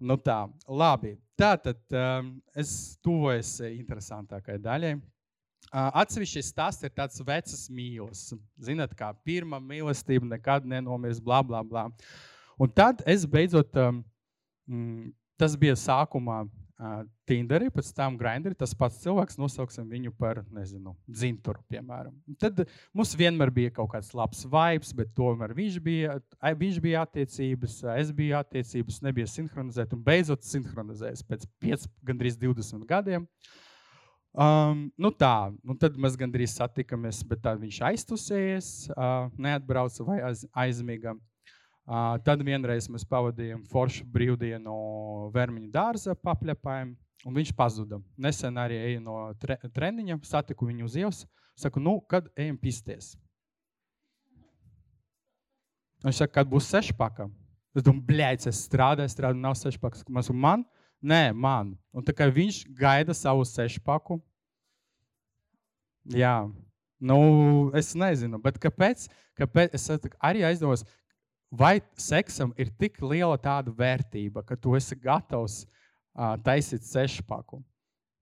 Nu 0.00 0.16
tā, 0.16 0.46
labi. 0.64 1.18
Tātad 1.36 1.80
um, 1.92 2.32
es 2.56 2.96
tuvojos 3.04 3.58
interesantākai 3.68 4.56
daļai. 4.62 4.94
Uh, 5.70 5.86
Atsevišķi 6.02 6.42
stāsts 6.42 6.82
ir 6.82 6.90
tāds 6.90 7.20
vecs 7.22 7.68
mīlestības. 7.70 8.40
Zināt, 8.66 8.94
kā 8.98 9.12
pirmā 9.22 9.60
mīlestība 9.62 10.26
nekad 10.26 10.66
nenomirs, 10.66 11.20
bla, 11.22 11.44
bla, 11.46 11.62
bla. 11.62 11.84
Un 12.60 12.72
tad 12.74 13.04
es 13.08 13.22
beidzot 13.22 13.78
um, 13.78 14.02
tas 15.40 15.54
bija 15.56 15.76
sākumā 15.78 16.42
uh, 16.44 17.04
Tinderī, 17.28 17.70
pēc 17.72 17.92
tam 17.94 18.18
Grindrī. 18.20 18.52
Tas 18.58 18.74
pats 18.76 18.98
cilvēks, 19.04 19.38
nosauksim 19.40 19.86
viņu 19.88 20.12
par, 20.18 20.42
nezinu, 20.52 20.96
dzinturu, 21.06 21.62
piemēram. 21.70 22.18
Tad 22.42 22.64
mums 22.96 23.14
vienmēr 23.16 23.54
bija 23.54 23.72
kaut 23.78 23.92
kāds 23.94 24.10
labs 24.16 24.42
vibes, 24.50 24.92
bet 24.96 25.14
tomēr 25.16 25.54
viņš 25.56 25.80
bija, 25.86 26.18
viņš 26.64 26.82
bija 26.82 27.06
attiecības, 27.06 27.80
es 27.94 28.12
biju 28.16 28.38
attiecības, 28.42 29.00
nebija 29.06 29.30
sinhronizēta 29.30 29.96
un 29.96 30.04
beidzot 30.10 30.44
sinhronizējas 30.50 31.24
pēc 31.30 31.46
5, 31.62 31.90
gandrīz 32.10 32.40
20 32.42 32.88
gadiem. 32.90 33.30
Um, 34.30 34.84
nu 34.94 35.10
tā, 35.10 35.50
nu 35.66 35.74
tad 35.74 35.96
mēs 35.98 36.14
gandrīz 36.18 36.52
satikāmies, 36.54 37.24
bet 37.26 37.40
tad 37.42 37.58
viņš 37.58 37.80
aiztusējies, 37.88 38.68
uh, 38.94 39.26
neatbrauca 39.34 40.06
vai 40.06 40.20
aiz, 40.28 40.44
aizmiga. 40.54 41.16
Uh, 41.90 42.14
tad 42.22 42.44
vienreiz 42.46 42.86
mēs 42.86 43.02
pavadījām 43.10 43.64
foršu 43.66 44.06
brīvdienu 44.06 44.74
Vermiņa 45.34 45.72
dārza 45.74 46.14
papļapājumu, 46.14 46.94
un 47.26 47.40
viņš 47.40 47.50
pazuda. 47.58 47.98
Nesen 48.14 48.60
arī 48.62 48.78
eju 48.92 49.02
no 49.02 49.16
tre 49.42 49.58
treniņa, 49.66 50.20
satiku 50.22 50.70
viņu 50.70 50.86
uz 50.86 50.94
ielas. 51.00 51.24
Saku, 51.58 51.82
nu, 51.82 51.98
kad 52.06 52.30
ejam 52.38 52.54
pisties? 52.60 53.16
Viņš 56.06 56.22
saka, 56.22 56.38
kad 56.38 56.48
būs 56.48 56.70
sešpaka. 56.70 57.26
Es 57.74 57.82
domāju, 57.82 58.06
blēķis, 58.06 58.48
es 58.50 58.62
strādāju, 58.68 59.10
strādāju, 59.10 59.42
nav 59.42 59.58
sešpakas. 59.58 60.06
Man? 60.30 60.62
Nē, 61.00 61.30
man. 61.32 61.74
Un 61.96 62.04
tā 62.04 62.12
kā 62.16 62.28
viņš 62.28 62.64
gaida 62.76 63.16
savu 63.16 63.46
sešpaku. 63.48 64.18
Jā, 66.10 66.48
nu, 67.00 67.18
es 67.76 67.92
nezinu, 67.98 68.40
bet 68.42 68.58
kāpēc? 68.60 69.08
kāpēc 69.40 69.74
es 69.76 69.88
arī 70.20 70.44
aizdomājos, 70.46 70.84
vai 71.50 71.80
seksam 71.98 72.54
ir 72.60 72.70
tik 72.78 73.00
liela 73.02 73.38
tāda 73.40 73.72
vērtība, 73.74 74.44
ka 74.46 74.56
tu 74.56 74.76
esi 74.78 74.96
gatavs 74.98 75.62
uh, 75.64 76.36
taisīt 76.44 76.86
sešpaku? 76.86 77.60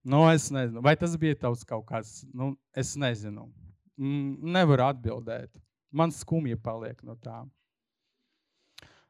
Nu, 0.08 0.24
es 0.30 0.48
nezinu, 0.54 0.82
vai 0.84 0.94
tas 0.96 1.16
bija 1.20 1.36
tavs 1.36 1.66
kaut 1.68 1.86
kāds, 1.88 2.22
nu, 2.32 2.54
es 2.76 2.94
nezinu. 2.96 3.48
Nevaru 3.98 4.86
atbildēt. 4.86 5.50
Man 5.90 6.12
skumji 6.14 6.56
paliek 6.62 7.00
no 7.02 7.16
tā. 7.18 7.42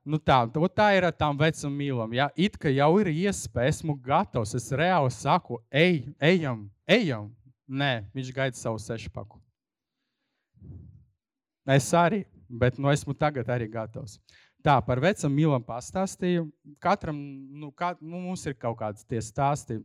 Nu 0.09 0.17
tā, 0.17 0.39
tā 0.73 0.87
ir 0.97 1.05
ar 1.05 1.13
tām 1.13 1.37
vecām 1.37 1.75
mīlām. 1.77 2.15
Ja? 2.17 2.31
It 2.37 2.57
kā 2.61 2.73
jau 2.73 2.95
ir 3.03 3.11
iespēja, 3.13 3.75
esmu 3.75 3.99
gatavs. 4.01 4.55
Es 4.57 4.71
reāli 4.73 5.13
saku, 5.13 5.61
ej, 5.69 6.07
ejam, 6.17 6.65
ejam. 6.89 7.29
Nē, 7.69 8.09
viņš 8.17 8.33
gaida 8.33 8.57
savu 8.57 8.81
sešpaku. 8.81 9.37
Es 11.69 11.91
arī 11.93 12.23
bet 12.49 12.79
nu, 12.79 12.89
esmu 12.91 13.15
tagad 13.15 13.49
arī 13.53 13.69
gatavs. 13.71 14.17
Tā, 14.65 14.79
par 14.83 15.01
vecam 15.01 15.33
mīlam 15.33 15.63
pastāstīju. 15.65 16.49
Katram, 16.83 17.19
nu, 17.61 17.71
kā, 17.77 17.93
nu, 18.01 18.19
mums 18.25 18.45
ir 18.49 18.57
kaut 18.59 18.79
kāds 18.81 19.05
tie 19.07 19.21
stāsti. 19.23 19.79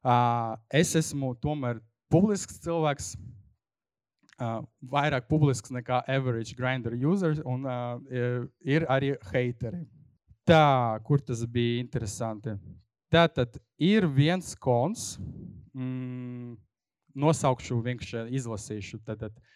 Uh, 0.00 0.56
es 0.72 0.94
esmu 0.98 1.34
tomēr 1.42 1.78
publisks 2.10 2.58
cilvēks, 2.64 3.12
uh, 4.40 4.60
vairāk 4.92 5.28
publisks 5.30 5.72
nekā 5.74 6.02
average 6.08 6.56
grinder 6.58 6.96
user, 6.96 7.36
un 7.44 7.66
uh, 7.68 8.00
ir 8.64 8.86
arī 8.90 9.14
hateri. 9.30 9.84
Tā, 10.48 10.98
kur 11.06 11.22
tas 11.22 11.44
bija 11.46 11.80
interesanti. 11.84 12.56
Tātad 13.10 13.58
ir 13.78 14.06
viens 14.06 14.54
kons, 14.58 15.14
mm, 15.76 16.56
nosaukšu 17.20 17.78
vienkārši 17.84 18.26
izlasīšu. 18.40 19.02
Tātad, 19.06 19.36
uh, 19.36 19.46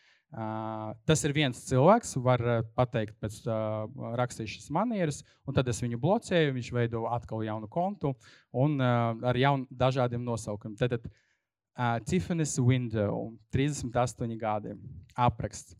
Tas 1.06 1.20
ir 1.22 1.30
viens 1.30 1.60
cilvēks, 1.68 2.16
var 2.18 2.42
pateikt 2.74 3.14
pēc 3.22 3.36
rakstīšanas 4.18 4.72
manieres, 4.74 5.20
un 5.46 5.54
tad 5.54 5.68
es 5.70 5.78
viņu 5.78 6.00
blocēju, 6.02 6.56
viņš 6.56 6.70
veido 6.74 7.04
atkal 7.06 7.44
jaunu 7.46 7.68
kontu 7.70 8.10
un 8.50 8.80
ar 8.82 9.38
jaun, 9.38 9.62
dažādiem 9.70 10.24
nosaukumiem. 10.26 10.74
Tad 10.80 10.96
uh, 10.98 11.12
Tiffany's 12.06 12.58
Window, 12.58 13.32
38 13.50 14.36
gadi, 14.38 14.76
apraksts. 15.16 15.74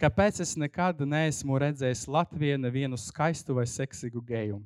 Kāpēc 0.00 0.40
es 0.40 0.54
nekad 0.56 1.00
neesmu 1.04 1.58
redzējis 1.60 2.06
Latvijā 2.08 2.56
nevienu 2.60 2.96
skaistu 2.96 3.56
vai 3.56 3.66
seksīgu 3.68 4.20
geju? 4.24 4.60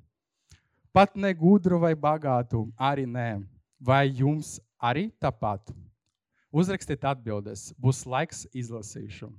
Pat 0.95 1.17
ne 1.19 1.33
gudru 1.35 1.81
vai 1.83 1.95
bagātu, 1.99 2.69
arī 2.79 3.03
nē. 3.07 3.43
Vai 3.83 4.07
jums 4.15 4.61
arī 4.79 5.09
tāpat? 5.19 5.73
Uzrakstiet 6.55 7.03
atbildes, 7.03 7.73
būs 7.75 8.05
laiks 8.07 8.45
izlasīšu. 8.55 9.33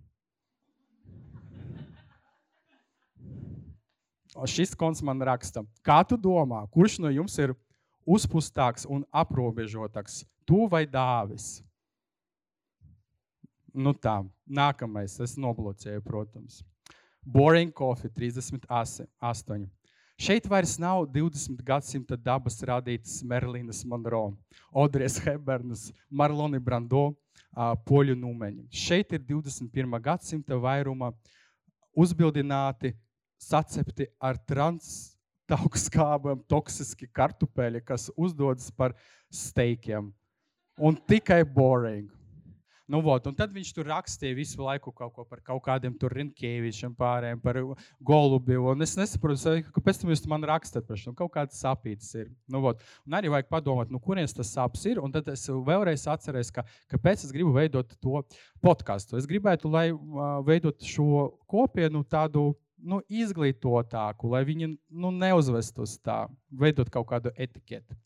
Šis 4.52 4.76
konts 4.76 5.00
man 5.00 5.24
raksta, 5.24 5.64
kā 5.80 6.02
tu 6.04 6.20
domā, 6.20 6.66
kurš 6.76 7.00
no 7.00 7.08
jums 7.08 7.40
ir 7.40 7.56
uzpustāks 8.04 8.84
un 8.92 9.08
aprobežotāks, 9.16 10.26
tu 10.46 10.66
vai 10.72 10.86
dāvis? 10.88 11.60
Nu 13.76 13.91
tā, 13.91 14.22
nākamais, 14.48 15.18
es 15.20 15.36
noblocēju, 15.36 16.04
protams. 16.06 16.62
Boring 17.26 17.74
Coffee 17.74 18.10
38. 18.14 19.66
Šeit 20.16 20.46
vairs 20.48 20.78
nav 20.80 21.10
20. 21.12 21.60
gadsimta 21.66 22.16
dabas 22.16 22.62
radītas 22.64 23.18
Merlīnas 23.28 23.82
Monroe, 23.84 24.32
Audrijas 24.72 25.18
Hebernas, 25.26 25.89
Marloni 26.08 26.62
Brando, 26.64 27.10
poļu 27.84 28.16
numeņi. 28.16 28.68
Šeit 28.72 29.12
ir 29.12 29.26
21. 29.28 29.98
gadsimta 30.06 30.56
vairuma 30.56 31.12
uzbildināti, 31.91 32.93
sacepti 33.41 34.08
ar 34.24 34.39
transtaukskābām 34.48 36.46
toksiski 36.48 37.10
kartupeļi, 37.12 37.84
kas 37.84 38.08
uzdodas 38.16 38.72
par 38.72 38.96
steikiem. 39.28 40.14
Un 40.76 40.96
tikai 41.08 41.44
boring. 41.48 42.12
Nu, 42.86 43.00
vot, 43.02 43.26
un 43.26 43.34
tad 43.34 43.50
viņš 43.50 43.70
tur 43.74 43.88
rakstīja 43.90 44.36
visu 44.38 44.60
laiku 44.62 44.92
kaut 44.94 45.14
ko 45.16 45.24
par 45.26 45.40
kaut 45.42 45.64
kādiem 45.66 45.96
Rinkēvičiem, 45.98 46.92
pārējiem, 46.94 47.40
par 47.42 47.58
Golubiju. 48.06 48.68
Un 48.76 48.86
es 48.86 48.94
nesaprotu, 49.00 49.56
kāpēc 49.74 50.04
jūs 50.06 50.22
man 50.30 50.46
rakstat 50.46 50.86
par 50.86 51.00
šo. 51.02 51.10
Nu, 51.10 51.18
kaut 51.18 51.32
kāds 51.34 51.58
sapīts 51.58 52.12
ir. 52.14 52.28
Nu, 52.46 52.62
vot. 52.62 52.84
un 53.08 53.18
arī 53.18 53.32
vajag 53.34 53.50
padomāt, 53.50 53.90
nu, 53.90 53.98
kurienes 53.98 54.38
tas 54.38 54.54
sāpes 54.54 54.86
ir. 54.86 55.02
Un 55.02 55.16
tad 55.16 55.32
es 55.34 55.48
vēlreiz 55.50 56.06
atceros, 56.06 56.52
ka, 56.54 56.62
kāpēc 56.94 57.26
es 57.26 57.34
gribu 57.34 57.56
veidot 57.56 57.90
to 57.98 58.22
podkāstu. 58.62 59.18
Es 59.18 59.26
gribētu, 59.26 59.72
lai 59.72 59.90
veidot 60.46 60.86
šo 60.86 61.32
kopienu 61.50 62.04
tādu 62.06 62.52
nu, 62.78 63.02
izglītotāku, 63.10 64.30
lai 64.30 64.44
viņi 64.46 64.76
nu, 64.76 65.10
neuzvestos 65.10 65.98
tā, 66.06 66.28
veidot 66.54 66.94
kaut 66.94 67.10
kādu 67.10 67.34
etiketi. 67.34 67.98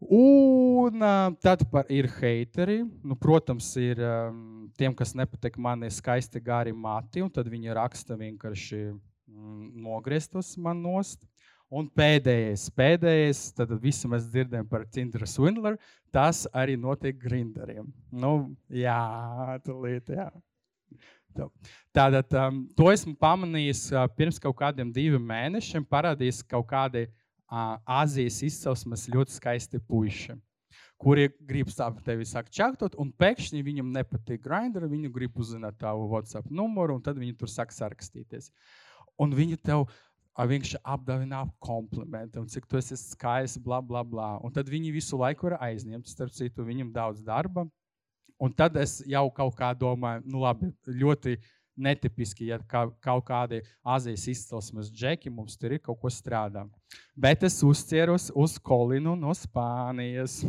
Un 0.00 1.02
uh, 1.02 1.34
tad 1.44 1.66
par, 1.68 1.84
ir 1.92 2.08
hateri. 2.08 2.80
Nu, 3.04 3.14
protams, 3.20 3.68
ir 3.76 4.00
um, 4.00 4.70
tiem, 4.78 4.94
kas 4.96 5.12
nepatīk 5.12 5.58
man, 5.60 5.84
ir 5.84 5.92
skaisti 5.92 6.40
gari 6.40 6.72
mati, 6.72 7.20
un 7.20 7.28
tad 7.28 7.50
viņi 7.52 7.76
raksta 7.76 8.16
vienkārši 8.16 8.80
mm, 8.88 9.66
nogrieztos 9.84 10.54
man 10.56 10.80
nost. 10.80 11.26
Un 11.70 11.86
pēdējais, 11.94 12.64
pēdējais, 12.74 13.44
tad 13.54 13.76
visu 13.78 14.08
mēs 14.10 14.24
dzirdējam 14.32 14.66
par 14.72 14.88
Tinder 14.90 15.22
Swindler. 15.28 15.76
Tas 16.10 16.46
arī 16.50 16.74
notiek 16.80 17.20
grindariem. 17.20 17.92
Nu, 18.10 18.56
jā, 18.72 19.60
tūlīt, 19.68 20.10
jā. 20.16 20.30
Tātad 21.94 22.32
um, 22.40 22.64
to 22.74 22.88
esmu 22.90 23.12
pamanījis 23.20 23.84
pirms 24.16 24.40
kaut 24.42 24.56
kādiem 24.64 24.88
diviem 24.96 25.22
mēnešiem. 25.28 25.84
Parādījās 25.86 26.40
kaut 26.42 26.66
kādi 26.72 27.04
Azijas 27.50 28.38
izcelsmes 28.46 29.08
ļoti 29.10 29.34
skaisti 29.34 29.80
puiši, 29.82 30.36
kuri 31.00 31.30
grib 31.48 31.70
stāvēt 31.72 32.04
tevi 32.06 32.26
sākt 32.28 32.52
čaktot, 32.54 32.94
un 33.00 33.10
pēkšņi 33.10 33.64
viņam 33.66 33.90
nepatīk 33.94 34.44
grinderi, 34.44 34.90
viņu 34.90 35.10
grib 35.14 35.40
uzzināt 35.40 35.80
tavu 35.80 36.06
WhatsApp 36.12 36.50
numuru, 36.50 36.98
un 36.98 37.02
tad 37.02 37.18
viņi 37.18 37.34
tur 37.40 37.50
sāk 37.50 37.74
sarakstīties. 37.74 38.52
Un 39.20 39.34
viņi 39.36 39.58
tev 39.64 39.88
vienkārši 40.38 40.78
apdāvina 40.86 41.42
komplimentu, 41.60 42.40
un 42.40 42.48
cik 42.48 42.68
tu 42.70 42.78
esi 42.78 42.96
skaists, 42.96 43.58
bla, 43.60 43.80
bla, 43.82 44.04
bla. 44.06 44.30
Un 44.44 44.54
tad 44.54 44.70
viņi 44.70 44.94
visu 44.94 45.18
laiku 45.20 45.50
ir 45.50 45.58
aizņemti, 45.58 46.12
starp 46.12 46.32
citu, 46.36 46.64
viņam 46.64 46.92
daudz 46.94 47.24
darba. 47.26 47.66
Un 48.40 48.54
tad 48.56 48.78
es 48.80 49.00
jau 49.04 49.26
kaut 49.36 49.58
kā 49.58 49.74
domāju, 49.76 50.22
nu 50.24 50.40
labi, 50.40 50.70
ļoti 50.86 51.34
netipiski, 51.80 52.50
ja 52.50 52.60
kā, 52.68 52.84
kaut 53.02 53.24
kādi 53.28 53.62
Azijas 53.82 54.26
izcelsmes 54.34 54.90
džeki 54.92 55.32
mums 55.32 55.58
tur 55.58 55.74
ir 55.74 55.82
kaut 55.82 56.00
ko 56.02 56.12
strādā. 56.12 56.66
Bet 57.16 57.44
es 57.46 57.60
uzķeros 57.66 58.30
uz 58.36 58.58
Kolinu 58.62 59.16
no 59.18 59.34
Spānijas. 59.36 60.40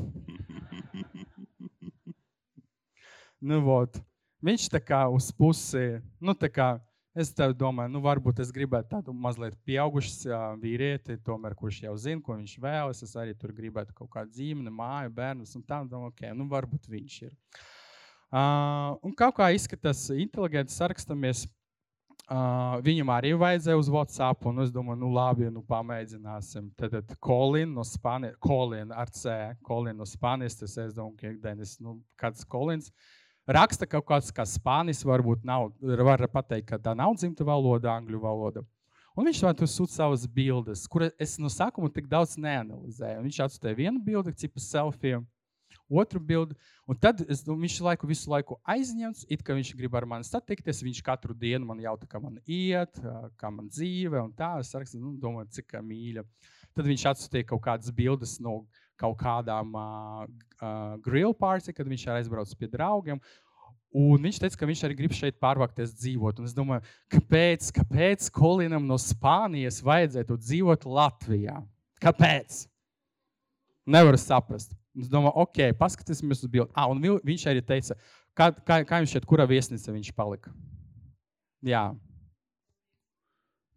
nu, 3.48 3.62
vot. 3.66 4.00
Viņš 4.42 4.70
tā 4.74 4.82
kā 4.82 5.04
uz 5.14 5.30
pusi, 5.36 6.00
nu 6.20 6.38
tā 6.38 6.50
kā 6.52 6.78
Es 7.12 7.34
domāju, 7.36 7.92
nu, 7.92 8.00
varbūt 8.00 8.38
es 8.40 8.54
gribētu 8.56 8.88
tādu 8.94 9.12
mazliet 9.12 9.58
pieaugušu 9.68 10.32
vīrieti, 10.62 11.18
tomēr, 11.20 11.58
kurš 11.60 11.82
jau 11.84 11.96
zina, 12.00 12.24
ko 12.24 12.38
viņš 12.38 12.54
vēlas. 12.64 13.04
Es 13.04 13.18
arī 13.20 13.36
tur 13.36 13.52
gribētu 13.52 13.92
kaut 13.98 14.14
kādu 14.14 14.32
ģimeni, 14.38 14.72
māju, 14.72 15.12
bērnus. 15.18 15.52
Un 15.60 15.66
tā, 15.68 15.82
domāju, 15.84 16.14
okay, 16.14 16.32
nu, 16.32 16.48
varbūt 16.48 16.88
viņš 16.88 17.18
ir. 17.26 17.34
Uh, 17.36 17.81
un 18.32 19.16
kaut 19.18 19.36
kā 19.40 19.50
izskatās 19.56 20.08
inteliģents, 20.14 20.78
sarakstamies. 20.78 21.48
Uh, 22.32 22.78
viņam 22.86 23.10
arī 23.12 23.34
vajadzēja 23.36 23.76
uz 23.76 23.90
WhatsApp, 23.92 24.46
un 24.48 24.62
es 24.64 24.70
domāju, 24.72 25.02
nu, 25.02 25.10
labi, 25.12 25.50
nu, 25.52 25.66
pamēģināsim. 25.68 26.70
Tad, 26.80 26.94
Kolina 27.20 27.74
no 27.74 27.84
Spānijas, 27.84 28.38
Kolina 28.40 28.96
ar 29.02 29.12
C, 29.12 29.34
Kolina 29.68 29.98
no 29.98 30.08
Spānijas, 30.08 30.56
tas 30.62 30.78
es 30.80 30.94
domāju, 30.96 31.18
ka 31.20 31.50
Denis, 31.50 31.74
nu, 31.84 31.98
kāds 32.22 32.48
Kolins. 32.48 32.88
Uh, 32.88 33.22
raksta 33.48 33.88
kaut 33.90 34.06
kāds 34.08 34.32
kā 34.34 34.46
spānis, 34.48 35.04
varbūt 35.08 35.46
nav, 35.48 35.72
var 35.82 36.24
pateikt, 36.32 36.70
ka 36.70 36.80
tā 36.82 36.94
nav 36.98 37.16
dzimta 37.18 37.46
valoda, 37.48 37.96
angļu 37.96 38.22
valoda. 38.22 38.64
Un 39.18 39.28
viņš 39.28 39.42
man 39.44 39.58
tur 39.60 39.68
sūta 39.68 39.98
savas 39.98 40.24
bildes, 40.24 40.86
kuras 40.88 41.12
es 41.20 41.36
no 41.42 41.50
sākuma 41.52 41.92
tik 41.92 42.08
daudz 42.08 42.38
neanalizēju. 42.40 43.24
Viņš 43.26 43.40
atstāja 43.44 43.76
vienu 43.76 44.00
bildi, 44.04 44.32
tipu 44.40 44.62
selfiju, 44.64 45.26
otru 45.92 46.22
bildi. 46.24 46.56
Un 46.90 46.98
tad 47.00 47.24
es, 47.28 47.44
nu, 47.48 47.58
viņš 47.60 47.78
laiku, 47.86 48.10
visu 48.10 48.32
laiku 48.32 48.58
aizņemts, 48.70 49.26
it 49.32 49.44
kā 49.46 49.56
viņš 49.58 49.74
grib 49.80 49.98
ar 50.00 50.08
mani 50.10 50.28
satikties. 50.28 50.84
Viņš 50.86 51.04
katru 51.06 51.36
dienu 51.38 51.68
man 51.68 51.84
jautā, 51.84 52.08
kā 52.10 52.22
man 52.24 52.40
iet, 52.46 53.02
kā 53.40 53.52
man 53.54 53.70
dzīve 53.72 54.22
un 54.22 54.32
tā. 54.38 54.54
Es 54.64 54.74
rakstu, 54.76 55.02
nu, 55.02 55.14
domāju, 55.22 55.52
cik 55.58 55.78
mīļa. 55.86 56.26
Tad 56.72 56.88
viņš 56.88 57.06
atsūtīja 57.12 57.50
kaut 57.52 57.64
kādas 57.66 57.92
bildes 57.96 58.38
no 58.44 58.62
kaut 59.02 59.18
kādām 59.20 59.74
uh, 59.76 60.26
uh, 60.62 60.98
grill 61.04 61.34
pārci, 61.36 61.74
kad 61.76 61.88
viņš 61.90 62.06
aizbrauc 62.16 62.52
pie 62.58 62.70
draugiem. 62.72 63.22
Un 63.92 64.24
viņš 64.24 64.38
teica, 64.40 64.56
ka 64.56 64.68
viņš 64.70 64.82
arī 64.88 64.96
grib 65.02 65.16
šeit 65.16 65.40
pārvākties 65.42 65.92
dzīvot. 65.98 66.40
Un 66.40 66.48
es 66.48 66.56
domāju, 66.56 66.86
kāpēc, 67.12 67.74
kāpēc 67.76 68.30
Kolinam 68.32 68.86
no 68.88 68.96
Spānijas 69.02 69.82
vajadzētu 69.84 70.38
dzīvot 70.40 70.88
Latvijā? 70.88 71.58
Kāpēc? 72.02 72.62
Nevaru 73.92 74.22
saprast. 74.22 74.72
Es 75.00 75.08
domāju, 75.08 75.46
ok, 75.46 75.60
paskatīsimies 75.80 76.44
uz 76.44 76.52
bildi. 76.52 76.72
Ah, 76.76 76.90
un 76.92 77.00
viņš 77.00 77.46
arī 77.48 77.64
teica, 77.64 77.96
kā, 78.36 78.50
kā, 78.52 78.82
kā 78.88 79.00
jums 79.00 79.14
šķiet, 79.14 79.28
kura 79.30 79.48
viesnīca 79.48 79.94
viņš 79.94 80.12
palika? 80.18 80.52
Jā. 81.64 81.92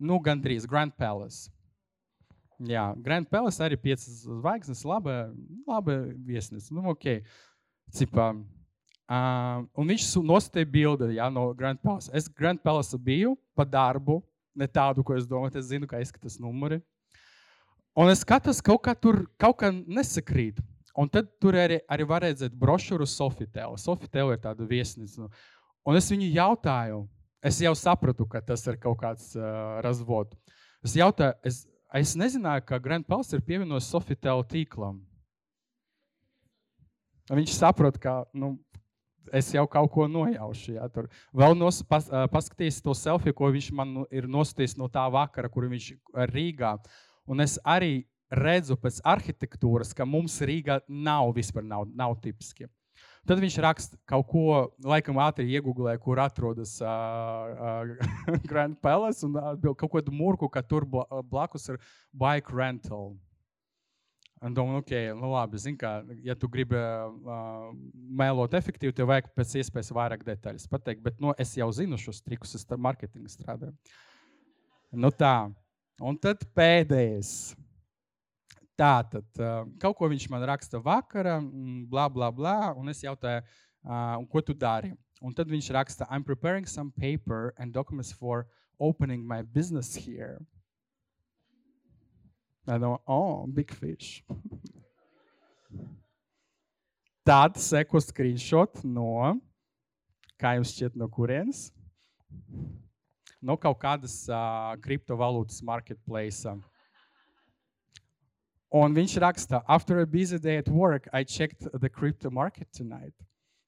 Nu, 0.03 0.19
gandrīz 0.19 0.67
Grand 0.67 0.95
Palace. 0.99 1.53
Jā, 2.65 2.89
Grand 3.03 3.29
Palace 3.31 3.63
arī 3.63 3.79
piecas 3.79 4.25
zvaigznes, 4.25 4.83
laba, 4.87 5.29
laba 5.69 6.01
viesnīca. 6.27 6.75
Nu, 6.75 6.89
ok. 6.91 7.21
Cipā, 7.95 8.31
uh, 8.35 9.63
un 9.79 9.91
viņš 9.93 10.09
nosūtīja 10.25 10.71
bildi 10.71 11.13
jā, 11.21 11.31
no 11.31 11.53
Grand 11.55 11.79
Palace. 11.83 12.11
Es 12.17 12.27
Grand 12.27 12.59
Palace 12.63 12.99
biju 12.99 13.37
pa 13.55 13.67
darbu, 13.69 14.19
ne 14.59 14.67
tādu, 14.67 15.05
ko 15.07 15.15
es 15.15 15.29
domāju. 15.31 15.61
Es 15.61 15.71
zinu, 15.71 15.87
kā 15.91 16.03
izskatās 16.03 16.41
numuri. 16.43 16.81
Un 17.95 18.11
es 18.11 18.25
skatos, 18.25 18.59
kaut 18.65 18.83
kā 18.83 18.97
tur 18.99 19.29
kaut 19.39 19.61
kā 19.61 19.71
nesakrīt. 19.71 20.59
Un 20.99 21.11
tad 21.11 21.29
tur 21.43 21.59
arī, 21.59 21.81
arī 21.91 22.07
var 22.07 22.23
redzēt 22.23 22.55
brošūru 22.55 23.07
Sofitēlu. 23.11 23.79
Sofitēlu 23.81 24.37
ir 24.37 24.43
tāda 24.43 24.67
viesnīca. 24.69 25.27
Un 25.85 25.99
es 25.99 26.09
viņu 26.13 26.31
jautāju, 26.37 27.05
es 27.45 27.59
jau 27.65 27.75
sapratu, 27.77 28.27
ka 28.31 28.41
tas 28.45 28.63
ir 28.71 28.79
kaut 28.83 29.01
kāds 29.03 29.33
uh, 29.37 29.81
razvods. 29.85 30.39
Es 30.87 30.95
jautāju, 30.97 31.35
es, 31.49 31.65
Es 31.95 32.17
nezināju, 32.19 32.65
ka 32.67 32.81
Grand 32.83 33.07
Palace 33.07 33.37
ir 33.37 33.43
pievienojis 33.47 33.87
Sofitel 33.87 34.41
tīklam. 34.51 34.97
Viņš 37.31 37.53
saprot, 37.55 38.01
ka 38.03 38.25
nu, 38.35 38.57
es 39.31 39.53
jau 39.55 39.63
kaut 39.71 39.93
ko 39.95 40.09
nojaušu. 40.11 40.75
Ja, 40.75 40.89
tur. 40.91 41.07
Vēl 41.31 41.55
nos, 41.55 41.79
pas, 41.87 42.09
paskatījis 42.33 42.83
to 42.83 42.97
selfiju, 42.99 43.37
ko 43.39 43.53
viņš 43.55 43.69
man 43.79 43.95
ir 44.11 44.27
nostājis 44.27 44.75
no 44.81 44.91
tā 44.91 45.07
vakara, 45.07 45.49
kur 45.49 45.69
viņš 45.71 45.87
ir 45.95 46.35
Rīgā. 46.35 46.75
Un 47.31 47.47
es 47.47 47.61
arī 47.63 48.09
redzu 48.39 48.77
pēc 48.81 49.01
arhitektūras, 49.07 49.93
ka 49.97 50.07
mums 50.09 50.41
Rīgā 50.43 50.81
nav 50.89 51.33
vispār 51.37 51.67
nav, 51.67 51.87
nav 51.95 52.17
tipiski. 52.23 52.69
Tad 53.25 53.41
viņš 53.41 53.55
raksta 53.65 53.99
kaut 54.09 54.27
ko, 54.29 54.47
laikam, 54.85 55.17
ātri 55.25 55.47
iegūlē, 55.57 55.95
kur 56.03 56.21
atrodas 56.21 56.77
uh, 56.85 57.87
uh, 58.29 58.41
Grand 58.45 58.77
Palace 58.85 59.25
un 59.25 59.39
uh, 59.41 59.55
kaut 59.73 59.91
kādu 59.97 60.13
mūrku, 60.13 60.51
ka 60.53 60.61
tur 60.61 60.85
blakus 60.85 61.71
ir 61.73 61.81
bike 62.13 62.53
rental. 62.53 63.15
Un 64.45 64.53
domāju, 64.53 64.83
ok, 64.83 64.93
nu 65.17 65.31
labi, 65.33 65.57
zini, 65.63 65.79
kā, 65.81 65.95
ja 66.27 66.35
tu 66.37 66.51
gribi 66.53 66.77
uh, 66.77 67.71
mēlot 68.21 68.53
efektīvi, 68.59 68.93
tev 68.93 69.09
vajag 69.09 69.31
pēc 69.33 69.55
iespējas 69.63 69.93
vairāk 69.97 70.27
detaļas 70.27 70.69
pateikt. 70.69 71.01
Bet 71.07 71.17
nu, 71.25 71.33
es 71.41 71.55
jau 71.57 71.71
zinu 71.73 71.97
šos 72.01 72.21
trikus, 72.21 72.53
es 72.59 72.69
ar 72.69 72.83
marketingu 72.91 73.33
strādāju. 73.33 73.73
Nu 74.93 75.09
tā. 75.15 75.49
Un 76.05 76.19
tad 76.21 76.45
pēdējais. 76.53 77.55
Tā 78.75 79.05
tad 79.07 79.43
kaut 79.79 79.95
ko 79.99 80.09
viņš 80.11 80.27
man 80.33 80.43
raksta 80.51 80.81
vakarā, 80.83 81.37
bla, 81.91 82.09
bla, 82.11 82.31
bla, 82.35 82.73
un 82.75 82.91
es 82.91 83.05
jautāju, 83.05 83.45
uh, 83.87 84.19
ko 84.31 84.43
tu 84.43 84.55
dari? 84.55 84.91
Un 85.23 85.33
tad 85.33 85.47
viņš 85.49 85.71
raksta, 85.77 86.09
I'm 86.11 86.25
preparing 86.27 86.67
some 86.67 86.91
paper 86.91 87.55
and 87.57 87.73
documents 87.73 88.13
for 88.13 88.47
opening 88.81 89.27
my 89.27 89.43
business 89.43 89.95
here. 89.95 90.43
I 92.67 92.79
know, 92.79 93.01
oh, 93.07 93.47
big 93.47 93.71
fish. 93.71 94.25
Tad 97.25 97.57
seko 97.57 98.01
screenshot 98.05 98.83
no, 98.85 99.39
kā 100.41 100.57
jums 100.59 100.75
šķiet, 100.75 100.97
no 101.01 101.09
kurienes? 101.09 101.71
No 103.41 103.57
kaut 103.61 103.79
kādas 103.81 104.27
uh, 104.29 104.75
kriptovalūtas 104.85 105.63
marketplace. 105.65 106.45
Uh, 106.45 106.59
On 108.73 108.93
Vinci 108.93 109.21
after 109.69 110.01
a 110.01 110.07
busy 110.07 110.39
day 110.39 110.57
at 110.57 110.69
work, 110.69 111.09
I 111.13 111.23
checked 111.23 111.67
the 111.73 111.89
crypto 111.89 112.31
market 112.31 112.69
tonight. 112.73 113.13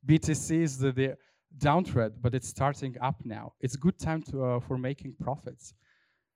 BTC 0.05 0.63
is 0.63 0.79
the, 0.79 0.93
the 0.93 1.17
downtrend, 1.59 2.15
but 2.21 2.35
it's 2.35 2.49
starting 2.49 2.97
up 3.01 3.25
now. 3.25 3.53
It's 3.61 3.77
good 3.77 3.99
time 3.99 4.23
to, 4.31 4.45
uh, 4.45 4.61
for 4.61 4.79
making 4.79 5.15
profits. 5.21 5.75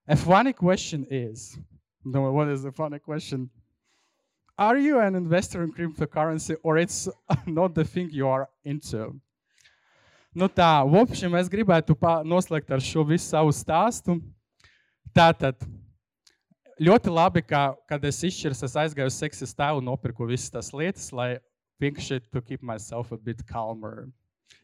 A 0.08 0.16
funny 0.16 0.52
question 0.52 1.06
is, 1.10 1.58
no, 2.04 2.30
what 2.32 2.48
is 2.48 2.62
the 2.62 2.72
funny 2.72 2.98
question? 2.98 3.50
Are 4.58 4.76
you 4.76 5.00
an 5.00 5.14
investor 5.14 5.62
in 5.62 5.72
cryptocurrency 5.72 6.56
or 6.62 6.78
it's 6.78 7.08
not 7.46 7.74
the 7.74 7.84
thing 7.84 8.10
you 8.10 8.28
are 8.28 8.48
into? 8.64 9.14
Nu 10.32 10.46
tā, 10.46 10.84
vopšiem 10.86 11.32
es 11.40 11.48
gribētu 11.50 11.96
noslēgt 12.22 12.70
ar 12.70 12.78
šo 12.78 13.02
visu 13.02 13.32
savu 13.32 13.50
stāstu. 13.50 14.20
Tātad, 15.10 15.58
ļoti 16.80 17.12
labi, 17.12 17.42
ka, 17.44 17.74
kad 17.88 18.04
es 18.08 18.22
izšķiros, 18.24 18.64
es 18.66 18.78
aizgāju 18.82 19.12
uz 19.12 19.18
seksa 19.20 19.48
stāvu 19.48 19.82
un 19.82 19.90
nopirku 19.90 20.28
visas 20.28 20.52
tās 20.54 20.72
lietas, 20.72 21.10
lai 21.12 21.34
vienkārši 21.80 22.22
to 22.32 22.42
keep 22.44 22.64
myself 22.64 23.12
a 23.12 23.18
bit 23.20 23.44
calmer. 23.48 24.08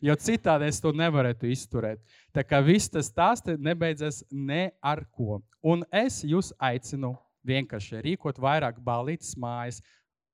Jo 0.05 0.17
citādi 0.21 0.67
es 0.69 0.81
to 0.83 0.93
nevarētu 0.93 1.49
izturēt. 1.49 2.03
Tā 2.35 2.45
kā 2.45 2.61
viss 2.65 2.91
tas 2.93 3.09
stāsts 3.09 3.57
nebeidzas 3.57 4.23
ne 4.31 4.71
ar 4.85 5.05
ko. 5.17 5.41
Un 5.65 5.87
es 5.95 6.21
jūs 6.27 6.53
aicinu 6.61 7.15
vienkārši 7.47 8.03
rīkot 8.05 8.41
vairāk 8.43 8.81
balītas 8.85 9.33
mājas, 9.41 9.81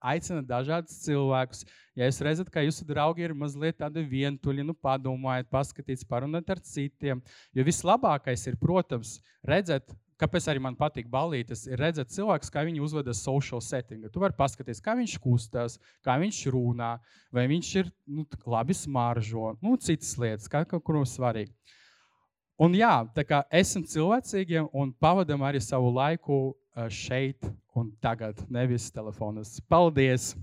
aicināt 0.03 0.49
dažādus 0.49 0.97
cilvēkus. 1.05 1.63
Ja 1.99 2.09
jūs 2.09 2.21
redzat, 2.27 2.51
ka 2.51 2.65
jūsu 2.65 2.87
draugi 2.89 3.27
ir 3.27 3.37
mazliet 3.39 3.79
tādi 3.79 4.03
vientuļi, 4.09 4.65
nu 4.67 4.75
padomājiet, 4.75 5.51
paskatieties, 5.53 6.09
parunājiet 6.09 6.55
ar 6.57 6.63
citiem. 6.67 7.23
Jo 7.55 7.67
vislabākais 7.69 8.49
ir, 8.51 8.59
protams, 8.59 9.21
redzēt, 9.47 9.95
kāpēc 10.23 10.47
arī 10.49 10.63
man 10.63 10.77
patīk 10.79 11.09
balītas, 11.11 11.65
ir 11.67 11.81
redzēt 11.83 12.13
cilvēkus, 12.15 12.51
kā 12.53 12.63
viņi 12.67 12.83
uzvedas 12.85 13.23
social 13.25 13.63
settingā. 13.65 14.11
Tu 14.13 14.23
vari 14.23 14.37
paskatīties, 14.39 14.83
kā 14.85 14.95
viņš 14.99 15.17
kustās, 15.23 15.79
kā 16.07 16.17
viņš 16.23 16.45
runā, 16.55 16.95
vai 17.35 17.49
viņš 17.51 17.71
ir 17.81 17.91
nu, 18.07 18.27
labi 18.47 18.77
smaržo, 18.77 19.57
nu, 19.63 19.75
citas 19.83 20.15
lietas, 20.21 20.51
kā 20.53 20.65
kaut 20.69 20.85
kur 20.87 21.01
svarīgi. 21.09 21.51
Un 22.63 22.77
jā, 22.79 22.93
tā 23.17 23.25
kā 23.27 23.43
esam 23.51 23.83
cilvēcīgi 23.83 24.69
un 24.71 24.93
pavadām 25.03 25.43
arī 25.43 25.59
savu 25.63 25.91
laiku 25.97 26.53
šeit 26.93 27.43
un 27.75 27.91
tagad, 28.05 28.39
nevis 28.53 28.91
telefonos. 28.95 29.57
Paldies! 29.67 30.37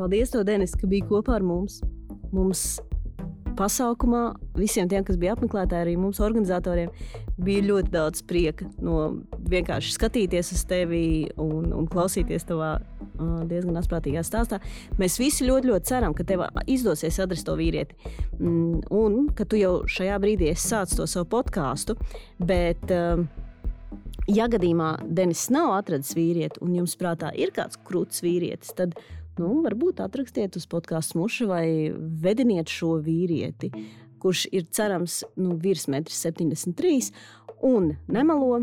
Paldies, 0.00 0.32
Denis, 0.48 0.72
ka 0.72 0.88
biji 0.88 1.04
kopā 1.10 1.36
ar 1.36 1.44
mums. 1.44 1.82
Mums 2.32 2.80
pasākumā 3.60 4.22
visiem 4.56 4.88
tiem, 4.90 5.04
kas 5.06 5.18
bija 5.20 5.36
apmeklētāji, 5.36 5.84
arī 5.84 5.96
mums 6.00 6.20
organizatoriem, 6.24 6.90
bija 7.40 7.66
ļoti 7.68 7.92
daudz 7.92 8.24
prieka 8.28 8.68
no 8.82 9.22
vienkārši 9.50 9.94
skatīties 9.96 10.54
uz 10.56 10.64
tevi 10.70 11.02
un, 11.40 11.70
un 11.76 11.88
klausīties 11.90 12.48
tavā 12.48 12.78
diezgan 13.50 13.78
asprātīgā 13.80 14.22
stāstā. 14.26 14.60
Mēs 15.00 15.18
visi 15.20 15.46
ļoti, 15.48 15.70
ļoti 15.72 15.90
ceram, 15.92 16.16
ka 16.16 16.26
tev 16.26 16.46
izdosies 16.70 17.20
atrast 17.20 17.48
to 17.48 17.56
vīrieti. 17.58 17.96
Mm, 18.38 18.80
un 18.96 19.20
ka 19.36 19.46
tu 19.48 19.60
jau 19.60 19.80
šajā 19.90 20.16
brīdī 20.22 20.50
esi 20.54 20.72
sācis 20.72 20.98
to 21.00 21.06
savu 21.10 21.28
podkāstu. 21.36 21.96
Bet, 22.40 22.92
ja 24.30 24.48
gadījumā 24.50 24.94
Denis 25.04 25.48
nav 25.52 25.74
atradzis 25.78 26.16
vīrieti, 26.16 26.62
un 26.64 26.76
jums 26.80 26.96
prātā 27.00 27.32
ir 27.36 27.52
kāds 27.56 27.80
krūts 27.86 28.24
vīrietis, 28.24 28.74
tad 28.78 28.96
nu, 29.38 29.60
varbūt 29.64 30.02
atrakstiet 30.04 30.56
uz 30.58 30.66
podkāstu 30.70 31.20
mušu 31.20 31.48
vai 31.50 31.66
vediniet 31.94 32.70
šo 32.72 32.96
vīrieti, 33.04 33.70
kurš 34.20 34.46
ir 34.52 34.66
cerams 34.72 35.22
nu, 35.36 35.54
virs 35.60 35.86
1,73 35.88 37.10
m 37.10 37.40
un 37.60 37.90
nemelo 38.08 38.62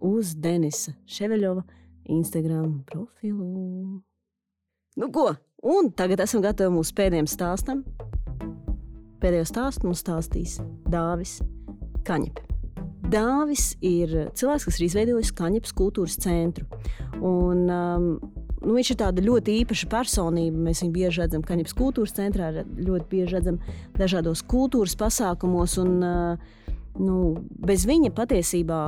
uz 0.00 0.34
Denisa 0.38 0.94
Ševeļova 1.06 1.62
Instagram 2.04 2.84
profilu. 2.86 4.02
Nu, 4.96 5.10
ko? 5.12 5.34
Un 5.66 5.90
tagad 5.96 6.22
esam 6.22 6.44
gatavi 6.44 6.70
mūsu 6.76 6.94
pēdējiem 6.96 7.26
stāstam. 7.30 7.82
Pēdējo 9.20 9.46
stāstu 9.48 9.88
mums 9.88 10.04
stāstīs 10.04 10.58
Dāvis 10.92 11.40
Kaņepē. 12.06 12.44
Dāvis 13.10 13.72
ir 13.86 14.12
cilvēks, 14.36 14.66
kas 14.66 14.78
ir 14.78 14.86
izveidojis 14.86 15.32
Kaņepes 15.36 15.74
kultūras 15.78 16.18
centru. 16.22 16.66
Un, 17.18 17.66
um, 17.70 18.06
nu, 18.66 18.74
viņš 18.74 18.92
ir 18.92 18.98
tāda 19.00 19.24
ļoti 19.24 19.60
īpaša 19.62 19.88
personība. 19.92 20.64
Mēs 20.68 20.82
viņu 20.82 20.94
bieži 20.94 21.22
redzam 21.22 21.44
Kaņepes 21.46 21.76
kultūras 21.78 22.16
centrā, 22.16 22.50
ļoti 22.66 23.06
bieži 23.12 23.38
redzam 23.38 23.60
dažādos 23.96 24.42
kultūras 24.46 24.96
pasākumos. 24.98 25.76
Un, 25.82 25.94
nu, 26.98 27.18
bez 27.62 27.86
viņa 27.88 28.12
patiesībā 28.16 28.80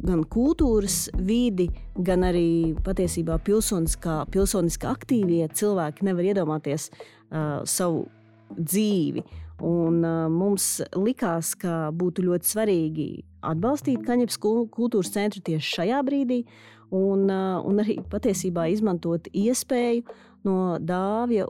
gan 0.00 0.24
kultūras 0.24 1.08
vidi, 1.14 1.68
gan 1.96 2.24
arī 2.26 2.74
patiesībā 2.84 3.38
pilsoniskā, 3.44 4.24
pilsoniskā 4.32 4.94
aktīvie 4.94 5.44
cilvēki 5.54 6.08
nevar 6.08 6.30
iedomāties 6.32 6.88
uh, 6.90 7.60
savu 7.68 8.06
dzīvi. 8.56 9.24
Un, 9.60 10.00
mums 10.32 10.78
likās, 10.96 11.52
ka 11.60 11.90
būtu 11.92 12.24
ļoti 12.24 12.48
svarīgi 12.48 13.08
atbalstīt 13.44 14.06
Kaņepes 14.06 14.38
kultūras 14.40 15.12
centru 15.12 15.42
tieši 15.44 15.74
šajā 15.76 16.00
brīdī, 16.06 16.40
un, 16.96 17.28
un 17.30 17.82
arī 17.82 17.98
patiesībā 18.10 18.70
izmantot 18.72 19.28
iespēju 19.36 20.06
no 20.48 20.56
dāvja 20.80 21.46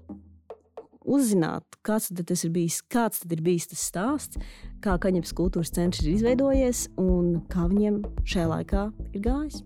uzzināt, 1.10 1.64
kāds 1.86 2.10
tas 2.12 2.44
ir 2.44 2.52
bijis, 2.54 2.80
kāds 2.92 3.24
ir 3.24 3.42
bijis 3.44 3.70
tas 3.70 3.86
stāsts, 3.92 4.40
kā 4.84 4.96
Kaņepes 5.00 5.34
kultūras 5.36 5.72
centrs 5.74 6.04
ir 6.04 6.14
izveidojies 6.16 6.86
un 7.00 7.40
kā 7.52 7.66
viņiem 7.70 8.02
šajā 8.24 8.46
laikā 8.54 8.86
ir 9.14 9.24
gājis. 9.24 9.62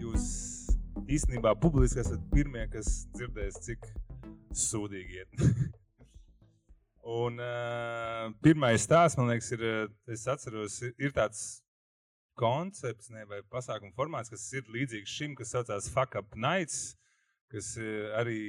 Jūs 0.00 0.26
īstenībā 1.10 1.54
publiski 1.60 2.02
esat 2.02 2.22
pirmie, 2.32 2.66
kas 2.72 3.04
dzirdēs, 3.16 3.60
cik 3.68 3.88
sūdīgi 4.54 5.22
iet. 5.22 5.74
un 7.04 7.40
uh, 7.42 8.32
pirmais 8.44 8.80
stāsts, 8.80 9.18
man 9.18 9.30
liekas, 9.32 9.50
ir, 9.56 9.64
es 10.10 10.24
atceros, 10.30 10.80
ir 10.96 11.14
tāds 11.16 11.44
koncepts 12.38 13.10
ne, 13.14 13.24
vai 13.30 13.42
pasākuma 13.52 13.94
formāts, 13.94 14.32
kas 14.32 14.46
ir 14.56 14.68
līdzīgs 14.74 15.16
šim, 15.18 15.34
kas 15.38 15.52
saucās 15.54 15.90
Fuck 15.92 16.18
Up 16.18 16.34
Nights, 16.34 16.94
kas 17.52 17.74
arī 18.18 18.40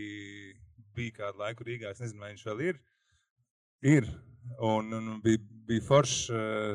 bija 0.96 1.20
kādu 1.20 1.44
laiku 1.44 1.68
Rīgā. 1.68 1.92
Es 1.92 2.02
nezinu, 2.02 2.24
vai 2.24 2.32
viņš 2.34 2.46
vēl 2.50 2.64
ir. 2.70 2.80
Ir. 3.86 4.08
Un, 4.62 4.92
un 4.94 5.20
bija, 5.24 5.42
bija 5.66 5.84
foršs 5.86 6.30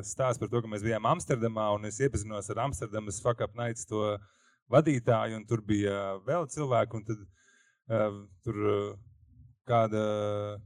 stāsts 0.07 0.41
par 0.43 0.51
to, 0.51 0.62
ka 0.62 0.70
mēs 0.70 0.85
bijām 0.85 1.07
Amsterdamā 1.07 1.68
un 1.76 1.87
es 1.87 2.01
iepazinos 2.03 2.51
ar 2.51 2.64
Amsterdamas 2.66 3.20
Fakap 3.22 3.55
Nights 3.59 3.87
to 3.91 4.16
vadītāju. 4.70 5.43
Tur 5.51 5.62
bija 5.66 5.97
vēl 6.26 6.49
cilvēki. 6.51 6.99
Un 6.99 7.07
tad, 7.07 7.22
uh, 7.91 8.18
tur, 8.47 8.61
uh, 8.61 8.99
kāda, 9.68 10.02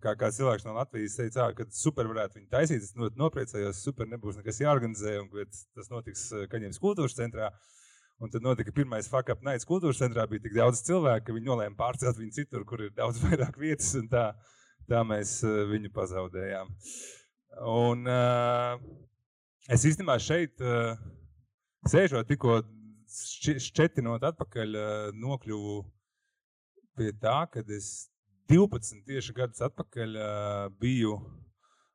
kā, 0.03 0.15
kā 0.21 0.31
cilvēks 0.35 0.67
no 0.67 0.75
Latvijas 0.77 1.17
teica, 1.19 1.49
ka 1.57 1.67
super 1.75 2.09
varētu 2.11 2.39
viņu 2.39 2.51
taisīt. 2.53 2.85
Es 2.85 2.95
ļoti 2.99 3.21
nopriecājos, 3.21 3.83
super 3.85 4.09
nebūs 4.11 4.39
nekas 4.41 4.61
jāorganizē, 4.63 5.17
un 5.23 5.31
tas 5.75 5.91
notiks 5.93 6.29
Kaņģības 6.53 6.83
kultūras 6.83 7.17
centrā. 7.19 7.51
Un 8.23 8.31
tad 8.31 8.45
notika 8.47 8.71
pirmais 8.73 9.09
fakap 9.11 9.43
nights 9.43 9.67
kultūras 9.67 9.99
centrā. 9.99 10.27
Bija 10.31 10.45
tik 10.45 10.55
daudz 10.55 10.85
cilvēku, 10.87 11.27
ka 11.27 11.35
viņi 11.35 11.51
nolēma 11.51 11.77
pārcelt 11.79 12.21
viņu 12.21 12.37
citur, 12.37 12.63
kur 12.69 12.85
ir 12.87 12.95
daudz 12.95 13.19
vairāk 13.25 13.59
vietas. 13.61 13.91
Tā, 14.11 14.29
tā 14.89 15.03
mēs 15.07 15.41
viņu 15.45 15.91
pazaudējām. 15.95 16.71
Un, 17.71 18.07
uh, 18.11 18.79
es 19.71 19.85
īstenībā 19.87 20.17
šeit 20.23 20.63
uh, 20.63 20.95
sēžot, 21.91 22.27
tikko 22.31 22.63
šķetinot 23.69 24.25
atpakaļ, 24.31 24.75
uh, 24.79 25.13
nokļuvu 25.19 25.77
pie 26.99 27.13
tā, 27.23 27.45
kad 27.51 27.71
es 27.75 28.09
12 28.51 29.05
tieši 29.09 29.33
gadus 29.37 29.63
atpakaļ 29.65 30.19
biju 30.81 31.17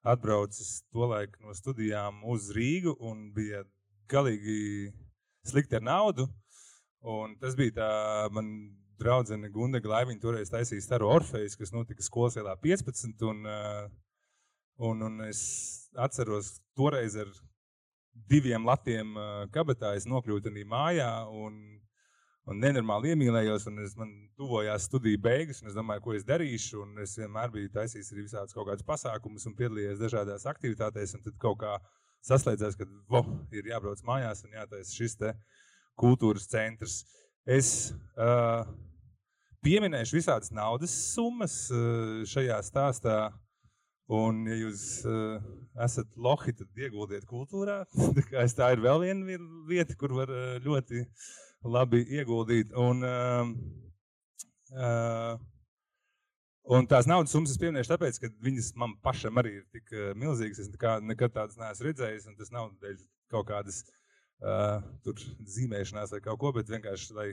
atbraucis 0.07 0.79
tolaik 0.93 1.35
no 1.43 1.53
studijām 1.53 2.23
uz 2.25 2.49
Rīgu 2.55 2.95
un 3.05 3.29
bija 3.35 3.63
galīgi 4.09 4.89
slikti 5.45 5.77
ar 5.77 5.85
naudu. 5.85 6.27
Un 6.99 7.35
tas 7.39 7.55
bija 7.55 7.75
tā, 7.77 7.89
man 8.35 8.49
draudzene 8.99 9.49
Gunda 9.53 9.79
Glaiviņa 9.79 10.21
toreiz 10.23 10.51
taisīja 10.51 10.83
staru 10.83 11.07
Orfejas, 11.13 11.55
kas 11.55 11.71
notika 11.71 12.03
skolas 12.03 12.35
ielā 12.39 12.55
15. 12.59 13.13
Un, 13.29 13.45
un, 14.89 15.05
un 15.07 15.21
es 15.27 15.41
atceros 15.95 16.57
toreiz 16.75 17.15
ar 17.19 17.29
diviem 18.29 18.65
latiem 18.67 19.15
kabatā 19.53 19.93
es 19.95 20.07
nokļūtu 20.09 20.51
arī 20.51 20.65
mājā 20.67 21.11
un, 21.31 21.61
un 22.49 22.59
nenormāli 22.63 23.13
iemīlējos. 23.13 23.67
Un 23.69 23.83
es, 23.83 23.95
man 23.99 24.11
tuvojās 24.39 24.87
studiju 24.89 25.21
beigas, 25.23 25.61
un 25.61 25.71
es 25.71 25.77
domāju, 25.77 26.03
ko 26.05 26.15
es 26.17 26.25
darīšu. 26.27 26.83
Es 27.03 27.15
vienmēr 27.19 27.53
biju 27.53 27.71
taisījis 27.75 28.11
arī 28.13 28.25
visādus 28.25 28.57
kaut 28.57 28.69
kādus 28.71 28.87
pasākumus 28.87 29.47
un 29.49 29.55
piedalījies 29.59 30.01
dažādās 30.01 30.47
aktivitātēs. 30.49 31.15
Tad 31.25 31.39
kaut 31.41 31.59
kā 31.63 31.77
saslēdzās, 32.25 32.77
ka 32.79 32.87
vo, 33.11 33.23
ir 33.55 33.69
jābrauc 33.71 34.01
mājās 34.07 34.43
un 34.45 34.55
jātaisa 34.57 34.95
šis 34.95 35.17
kultūras 35.99 36.47
centrs. 36.49 37.01
Es 37.49 37.91
uh, 38.19 38.63
pieminēšu 39.65 40.19
visādas 40.19 40.53
naudas 40.55 40.93
summas 41.13 41.61
uh, 41.73 42.23
šajā 42.29 42.59
stāstā. 42.67 43.19
Un, 44.09 44.41
ja 44.49 44.55
jūs 44.57 45.03
uh, 45.05 45.35
esat 45.85 46.15
lohi, 46.17 46.55
tad 46.57 46.79
ieguldiet 46.81 47.27
kultūrā. 47.29 47.83
tā 48.57 48.71
ir 48.73 48.81
vēl 48.81 49.03
viena 49.03 49.37
vieta, 49.69 49.93
kur 49.99 50.15
var 50.17 50.33
uh, 50.33 50.55
ļoti 50.65 51.03
labi 51.63 52.03
ieguldīt. 52.19 52.73
Un, 52.77 53.03
uh, 53.03 53.47
Un 56.69 56.85
tās 56.85 57.07
naudas 57.09 57.31
summas 57.33 57.49
es 57.49 57.57
pieminēšu, 57.57 57.89
tāpēc, 57.89 58.17
ka 58.21 58.27
viņas 58.45 58.67
man 58.77 58.91
pašam 59.01 59.39
arī 59.41 59.55
ir 59.57 59.63
tik 59.73 59.87
uh, 59.95 60.11
milzīgas. 60.13 60.59
Es 60.61 60.67
nekā, 60.69 60.99
nekad 61.01 61.33
tādas 61.33 61.57
neesmu 61.57 61.87
redzējis, 61.87 62.27
un 62.29 62.35
tas 62.37 62.51
nav 62.53 62.67
dēļ 62.83 62.99
kaut 63.33 63.47
kādas 63.49 63.79
uh, 64.45 64.77
zīmēšanās 65.55 66.13
vai 66.13 66.19
kaut 66.27 66.37
ko, 66.43 66.51
bet 66.53 66.69
vienkārši, 66.69 67.15
lai 67.17 67.29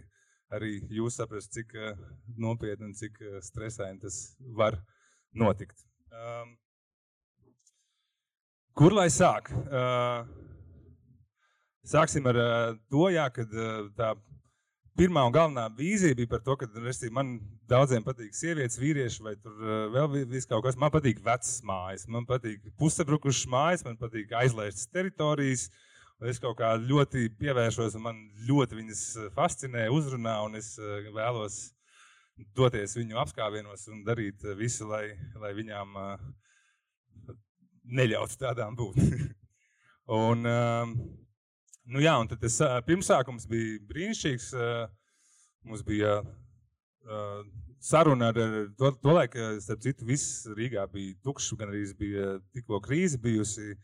arī 0.56 0.78
jūs 0.88 1.18
saprastu, 1.20 1.58
cik 1.58 1.76
uh, 1.76 2.00
nopietni 2.40 2.88
un 2.88 2.96
cik 2.96 3.20
uh, 3.20 3.36
stresaini 3.44 4.00
tas 4.06 4.22
var 4.56 4.78
notikt. 5.36 5.84
Um, 6.16 6.56
kur 8.72 8.96
lai 8.96 9.10
sāk? 9.12 9.52
Uh, 9.66 10.24
sāksim 11.87 12.26
ar 12.30 12.41
uh, 12.41 12.55
to, 12.91 13.07
jā, 13.14 13.26
kad 13.34 13.53
uh, 13.55 13.87
tā 13.99 14.14
pirmā 14.97 15.26
un 15.28 15.34
galvenā 15.34 15.66
vīzija 15.76 16.16
bija 16.16 16.30
par 16.30 16.43
to, 16.45 16.57
ka 16.59 16.68
restīvi, 16.80 17.12
man 17.14 17.37
daudziem 17.68 18.05
patīk 18.07 18.34
sievietes, 18.37 18.78
vīrieši, 18.80 19.22
vai 19.24 19.34
tur 19.37 19.59
uh, 19.61 19.74
vēl 19.93 20.24
viss 20.30 20.49
kaut 20.49 20.64
kas. 20.64 20.78
Man 20.80 20.93
patīk 20.95 21.20
vecas 21.24 21.59
mājas, 21.66 22.07
man 22.12 22.26
patīk 22.28 22.64
pusabrukušas 22.80 23.51
mājas, 23.53 23.84
man 23.87 23.99
patīk 24.01 24.32
aizlēstas 24.41 24.91
teritorijas. 24.93 25.68
Es 26.24 26.41
kaut 26.41 26.57
kā 26.57 26.70
ļoti 26.80 27.26
pievēršos, 27.37 27.99
un 27.99 28.07
man 28.07 28.20
ļoti 28.49 28.78
viņas 28.78 29.01
fascinē, 29.37 29.82
uzrunā, 29.93 30.39
un 30.47 30.57
es 30.57 30.70
eh, 30.80 31.11
vēlos 31.12 31.59
doties 32.57 32.97
viņu 32.97 33.18
apskāvienos 33.20 33.84
un 33.93 34.01
darīt 34.07 34.47
eh, 34.47 34.57
visu, 34.57 34.89
lai, 34.89 35.11
lai 35.37 35.53
viņām 35.59 35.93
neļautu 38.01 38.41
tādām 38.41 38.78
būt. 38.80 38.97
un, 40.22 40.49
uh, 40.49 40.97
nu 41.93 42.03
jā, 42.03 42.14
un 42.20 42.30
tas 42.30 42.59
pirmsākums 42.87 43.47
bija 43.51 43.78
brīnišķīgs. 43.91 44.51
Mums 45.66 45.82
bija 45.87 46.20
saruna 47.82 48.30
ar, 48.32 48.39
to, 48.78 48.91
to 49.03 49.14
laiku, 49.14 49.43
starp 49.62 49.82
citu, 49.84 50.07
viss 50.09 50.47
Rīgā 50.57 50.87
bija 50.93 51.14
tukšs, 51.26 51.53
gan 51.59 51.70
arī 51.72 51.84
bija 51.99 52.37
tikko 52.55 52.80
krīze 52.84 53.20
bijusi. 53.22 53.74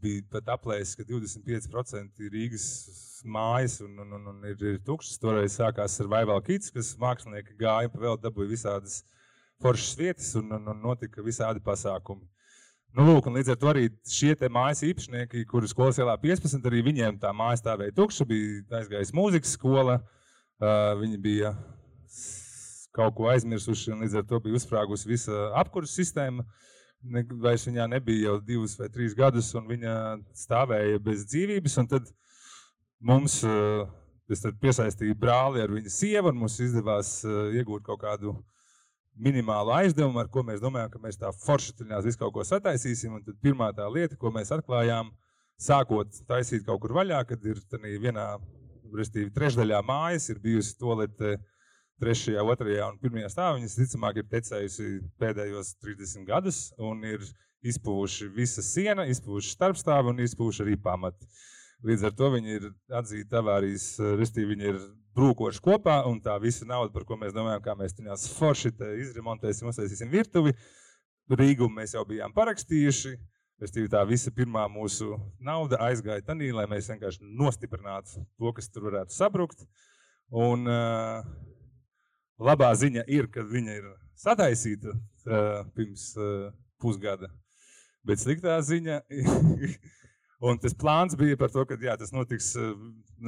Bija 0.00 0.24
pat 0.32 0.46
aplēsis, 0.54 0.96
ka 0.96 1.04
25% 1.04 2.22
ir 2.24 2.32
Rīgas 2.32 2.66
mājas 3.28 3.82
un, 3.84 3.98
un, 4.00 4.14
un, 4.16 4.30
un 4.32 4.46
ir, 4.48 4.56
ir 4.64 4.78
tukšas. 4.86 5.18
Toreiz 5.20 5.58
sākās 5.58 5.98
ar 6.00 6.08
Vaivalu 6.08 6.44
Kits, 6.46 6.72
kas 6.72 6.94
mākslinieki 7.00 7.58
gāja 7.60 7.92
pa 7.92 8.00
vēl 8.06 8.16
dabūja 8.22 8.54
visādas 8.54 9.02
foršas 9.60 9.98
vietas 9.98 10.30
un, 10.40 10.48
un, 10.56 10.70
un 10.72 10.80
notika 10.86 11.24
visādi 11.24 11.60
pasākumi. 11.60 12.24
Nu, 12.96 13.04
lūk, 13.06 13.28
līdz 13.30 13.52
ar 13.52 13.58
to 13.60 13.68
arī 13.70 13.84
šie 14.10 14.34
mājas 14.50 14.82
īpašnieki, 14.86 15.44
kurus 15.50 15.70
skolas 15.74 16.00
ielā 16.02 16.16
15, 16.18 16.64
arī 16.66 16.80
viņiem 16.88 17.20
tā 17.22 17.30
māja 17.36 17.60
stāvēja 17.60 17.94
tukša, 17.94 18.26
bija 18.26 18.80
aizgājis 18.80 19.14
mūzikas 19.14 19.54
skola, 19.54 20.00
uh, 20.00 20.96
viņi 20.98 21.20
bija 21.22 21.54
kaut 22.96 23.14
ko 23.14 23.28
aizmirsuši, 23.30 23.92
un 23.94 24.02
līdz 24.02 24.18
ar 24.18 24.26
to 24.26 24.40
bija 24.42 24.58
uzsprāgusi 24.58 25.12
visa 25.12 25.52
apkurses 25.60 25.94
sistēma. 26.02 26.42
Uh, 26.42 26.66
vairs 27.40 27.66
viņā 27.66 27.86
nebija 27.88 28.28
jau 28.28 28.40
divus 28.44 28.76
vai 28.78 28.88
trīs 28.92 29.14
gadus, 29.16 29.54
un 29.54 29.66
viņa 29.68 29.94
stāvēja 30.36 31.00
bez 31.02 31.24
dzīvības. 31.30 31.78
Tad 31.88 32.10
mums 33.00 33.40
uh, 33.44 33.88
tad 34.28 34.58
piesaistīja 34.60 35.16
brāli 35.16 35.62
ar 35.62 35.72
viņa 35.72 35.90
sievu, 35.90 36.30
un 36.30 36.42
mums 36.44 36.60
izdevās 36.60 37.20
uh, 37.24 37.50
iegūt 37.56 37.84
kaut 37.86 38.02
kādu 38.04 38.36
minimālu 39.16 39.72
aizdevumu, 39.74 40.20
ar 40.22 40.30
ko 40.32 40.44
mēs 40.46 40.62
domājam, 40.62 40.90
ka 40.92 41.02
mēs 41.02 41.18
tā 41.20 41.32
foršatiņās 41.44 42.06
visu 42.06 42.20
kaut 42.20 42.34
ko 42.34 42.44
sataisīsim. 42.46 43.18
Un 43.18 43.24
tad 43.26 43.38
pirmā 43.42 43.70
tā 43.76 43.88
lieta, 43.92 44.18
ko 44.20 44.32
mēs 44.34 44.52
atklājām, 44.54 45.10
sākot 45.60 46.22
taisīt 46.28 46.64
kaut 46.66 46.80
kur 46.84 46.94
vaļā, 46.96 47.20
kad 47.28 47.44
ir 47.44 47.60
vienā, 48.00 48.26
respektīvi, 48.90 49.32
trešdaļā 49.36 49.82
mājas 49.86 50.30
ir 50.32 50.40
bijusi 50.42 50.76
tolete 50.80 51.36
trešajā, 52.00 52.42
otrajā 52.48 52.88
un 52.88 52.98
pirmajā 53.02 53.28
stāvā. 53.34 53.58
Viņas, 53.58 53.76
ticamāk, 53.82 54.22
ir 54.22 54.28
tecējusi 54.32 54.90
pēdējos 55.20 55.74
30 55.84 56.26
gadus 56.28 56.60
un 56.80 57.04
ir 57.04 57.24
izpūvuši 57.66 58.30
visa 58.32 58.64
siena, 58.64 59.04
izpūvuši 59.10 59.52
starpstāvi 59.52 60.14
un 60.14 60.22
izpūvuši 60.24 60.64
arī 60.64 60.78
pamati. 60.80 61.28
Līdz 61.86 62.06
ar 62.10 62.16
to 62.16 62.28
viņi 62.34 62.56
ir 62.58 62.66
atzīti 62.92 63.36
avārijas, 63.40 63.94
respektīvi 64.20 64.52
viņi 64.52 64.66
ir 64.68 64.80
brūkoši 65.16 65.62
kopā, 65.64 66.00
un 66.08 66.20
tā 66.22 66.34
visa 66.42 66.66
nauda, 66.68 66.92
par 66.92 67.06
ko 67.08 67.16
mēs 67.20 67.32
domājam, 67.32 67.62
kā 67.64 67.74
mēs 67.78 67.96
viņās 67.96 68.26
forši 68.36 68.74
izremontēsim, 69.06 69.70
uztaisīsim 69.70 70.12
virtuvi, 70.12 70.54
Rīgumu 71.30 71.78
mēs 71.78 71.94
jau 71.94 72.02
bijām 72.06 72.34
parakstījuši. 72.34 73.14
Respektīvi, 73.60 73.90
tā 73.92 74.00
visa 74.08 74.32
pirmā 74.32 74.64
mūsu 74.72 75.18
nauda 75.44 75.78
aizgāja 75.84 76.24
tanī, 76.26 76.48
lai 76.56 76.64
mēs 76.68 76.88
vienkārši 76.90 77.26
nostiprinātu 77.38 78.24
to, 78.24 78.52
kas 78.56 78.70
tur 78.72 78.88
varētu 78.88 79.14
sabrukt. 79.14 79.66
Un, 80.32 80.64
uh, 80.64 81.20
Labā 82.40 82.70
ziņa 82.72 83.04
ir, 83.12 83.26
ka 83.28 83.44
viņa 83.44 83.74
ir 83.76 83.88
sataisīta 84.16 84.94
uh, 84.94 85.66
pirms 85.76 86.06
uh, 86.16 86.48
pusgada. 86.80 87.28
Bet 88.08 88.22
sliktā 88.22 88.54
ziņa, 88.64 89.02
un 90.40 90.58
tas 90.60 90.74
plāns 90.76 91.16
bija 91.18 91.38
par 91.40 91.52
to, 91.52 91.64
ka 91.68 91.76
jā, 91.80 91.96
tas 92.00 92.14
notiks. 92.14 92.54
Uh, 92.58 92.72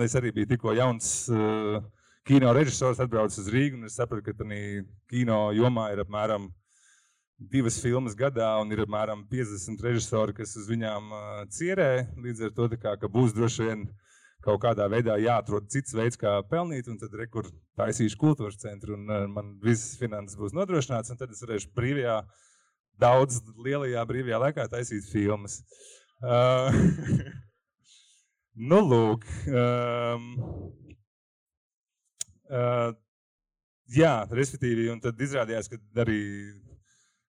es 0.05 0.17
arī 0.17 0.33
biju 0.33 0.49
tikko 0.55 0.73
jauns 0.77 1.13
uh, 1.33 1.83
kino 2.29 2.53
režisors, 2.57 3.01
atbraucis 3.03 3.45
uz 3.45 3.53
Rīgu, 3.53 3.81
un 3.81 3.89
es 3.91 3.99
sapratu, 4.01 4.25
ka 4.31 4.37
tādā 4.41 4.85
kino 5.13 5.45
jomā 5.57 5.91
ir 5.93 6.05
apmēram 6.05 6.49
divas 7.53 7.81
filmas 7.83 8.15
gadā, 8.17 8.55
un 8.63 8.71
ir 8.73 8.85
apmēram 8.85 9.27
50 9.31 9.83
režisori, 9.83 10.37
kas 10.39 10.55
uz 10.57 10.71
viņām 10.71 11.13
uh, 11.13 11.43
cierē. 11.53 12.07
Līdz 12.23 12.49
ar 12.49 12.57
to 12.57 12.71
kā, 12.81 12.97
būs 13.11 13.37
droši 13.37 13.69
vien 13.69 13.89
kaut 14.43 14.63
kādā 14.65 14.89
veidā 14.91 15.19
jāatrod 15.23 15.69
cits 15.71 15.95
veids, 15.95 16.19
kā 16.19 16.41
pelnīt, 16.51 16.89
un 16.91 16.97
tad 16.99 17.13
rekur 17.15 17.47
taisīšu 17.79 18.19
kultūras 18.19 18.59
centru, 18.59 18.97
un 18.97 19.29
man 19.31 19.53
visas 19.63 19.95
finanses 20.01 20.39
būs 20.39 20.55
nodrošināts, 20.57 21.13
un 21.13 21.21
tad 21.21 21.31
es 21.31 21.45
varēšu 21.45 21.71
brīvajā, 21.77 22.17
daudz 23.03 23.39
lielajā 23.63 24.03
brīvajā 24.09 24.41
laikā 24.43 24.67
taisīt 24.73 25.07
filmas. 25.13 25.61
Uh, 25.63 26.02
nu, 28.71 28.79
lūk. 28.79 29.25
Um, 29.51 30.27
uh, 32.47 32.93
jā, 33.91 34.13
respektīvi, 34.31 34.87
un 34.93 35.03
tad 35.03 35.19
izrādījās, 35.19 35.67
ka 35.73 35.81
arī 36.05 36.21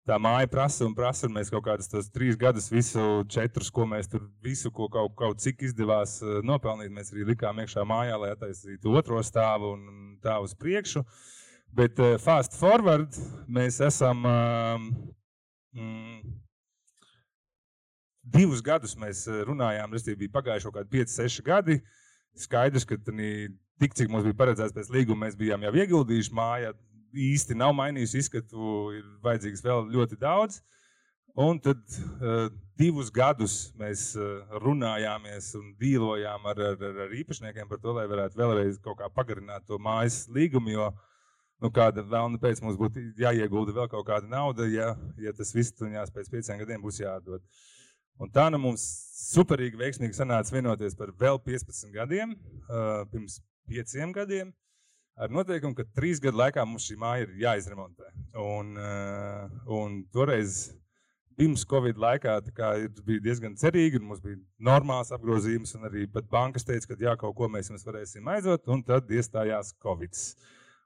tā 0.05 0.19
māja 0.21 0.49
prasa 0.51 0.85
un 0.85 0.93
prasa, 0.97 1.27
un 1.27 1.37
mēs 1.37 1.49
kaut 1.53 1.65
kādus 1.65 1.89
tos 1.89 2.09
trīs 2.13 2.37
gadus, 2.37 2.69
visu 2.71 3.23
četrus, 3.31 3.71
ko 3.73 3.87
mēs 3.89 4.11
tur 4.11 4.27
visu, 4.43 4.71
ko 4.75 4.89
kaut, 4.91 5.15
kaut 5.17 5.41
cik 5.41 5.63
izdevās 5.69 6.19
nopelnīt, 6.45 6.91
mēs 6.93 7.13
arī 7.15 7.23
likām 7.31 7.63
iekšā 7.63 7.85
mājā, 7.87 8.19
lai 8.19 8.33
attaisītu 8.35 8.93
otro 8.99 9.23
stāvu 9.25 9.73
un 9.77 10.17
tā 10.23 10.37
uz 10.43 10.53
priekšu. 10.59 11.01
Bet 11.73 11.97
uh, 11.97 12.19
fast 12.21 12.53
forward 12.59 13.15
mēs 13.49 13.81
esam 13.81 14.21
uh, 14.29 14.77
mm, 15.73 16.42
divus 18.23 18.63
gadus 18.63 18.95
mēs 18.99 19.25
runājām, 19.47 19.91
tas 19.91 20.07
bija 20.07 20.33
pagājuši 20.33 20.69
kaut 20.69 20.79
kādi 20.79 21.03
5, 21.03 21.17
6 21.19 21.45
gadi. 21.45 21.79
Skaidrs, 22.39 22.87
ka 22.89 22.97
tik 22.97 23.93
cik 23.97 24.09
mums 24.09 24.25
bija 24.25 24.39
paredzēts 24.39 24.73
pēc 24.73 24.89
līguma, 24.93 25.27
mēs 25.27 25.37
bijām 25.37 25.65
jau 25.67 25.73
ieguldījuši 25.83 26.33
mājā 26.33 26.73
īsti 27.13 27.57
nav 27.57 27.73
mainījusi 27.77 28.23
izskatu, 28.23 28.69
ir 28.97 29.05
vajadzīgs 29.25 29.63
vēl 29.65 29.89
ļoti 29.93 30.17
daudz. 30.21 30.61
Un 31.43 31.57
tad 31.61 31.79
uh, 31.89 32.51
divus 32.77 33.09
gadus 33.13 33.71
mēs 33.77 34.11
uh, 34.17 34.43
runājāmies 34.61 35.47
un 35.57 35.71
dīlojām 35.81 36.45
ar, 36.51 36.61
ar, 36.73 36.83
ar 37.05 37.15
īpašniekiem 37.17 37.69
par 37.69 37.81
to, 37.81 37.95
lai 37.97 38.05
varētu 38.09 38.37
vēlreiz 38.37 38.77
kaut 38.83 38.99
kā 38.99 39.09
pagarināt 39.09 39.65
to 39.65 39.79
mājas 39.81 40.27
līgumu. 40.33 40.73
Jo 40.75 40.91
nu, 41.63 41.71
kāda 41.73 42.05
vēlna 42.05 42.37
pēc 42.41 42.61
mums 42.61 42.77
būtu 42.77 43.01
jāiegulda 43.21 43.73
vēl 43.79 43.89
kaut 43.89 44.05
kāda 44.11 44.29
nauda, 44.29 44.67
ja, 44.69 44.91
ja 45.21 45.33
tas 45.33 45.53
viss 45.55 45.73
tuņās 45.79 46.13
pēc 46.13 46.29
pieciem 46.33 46.61
gadiem 46.61 46.85
būs 46.85 47.01
jādod. 47.01 47.41
Un 48.21 48.29
tā 48.33 48.49
nu 48.53 48.59
mums 48.61 48.83
superīgi 49.33 49.79
veiksmīgi 49.79 50.17
sanāca 50.17 50.53
vienoties 50.53 50.97
par 50.97 51.13
vēl 51.19 51.39
15 51.41 51.93
gadiem, 51.95 52.35
uh, 52.67 53.05
pirms 53.11 53.39
pieciem 53.69 54.13
gadiem 54.13 54.51
ar 55.15 55.33
noteikumu, 55.33 55.75
ka 55.77 55.85
trīs 55.95 56.21
gadu 56.21 56.39
laikā 56.41 56.63
mums 56.65 56.87
šī 56.89 56.97
māja 57.01 57.27
ir 57.27 57.35
jāizremontē. 57.43 58.09
Un, 58.39 58.73
uh, 58.77 59.43
un 59.77 60.01
toreiz, 60.13 60.71
pirms 61.37 61.65
Covid 61.69 61.99
laikā, 62.01 62.39
bija 63.05 63.23
diezgan 63.27 63.55
cerīgi, 63.59 64.01
un 64.01 64.09
mums 64.09 64.23
bija 64.23 64.39
normāls 64.61 65.13
apgrozījums, 65.15 65.75
un 65.77 65.87
arī 65.89 66.07
bankas 66.31 66.65
teica, 66.67 66.91
ka 66.91 66.99
jā, 67.01 67.15
kaut 67.19 67.37
ko 67.37 67.49
mēs 67.49 67.71
jums 67.71 67.85
varēsim 67.87 68.29
aizdot, 68.35 68.67
un 68.73 68.83
tad 68.85 69.09
iestājās 69.09 69.73
Covid. 69.83 70.17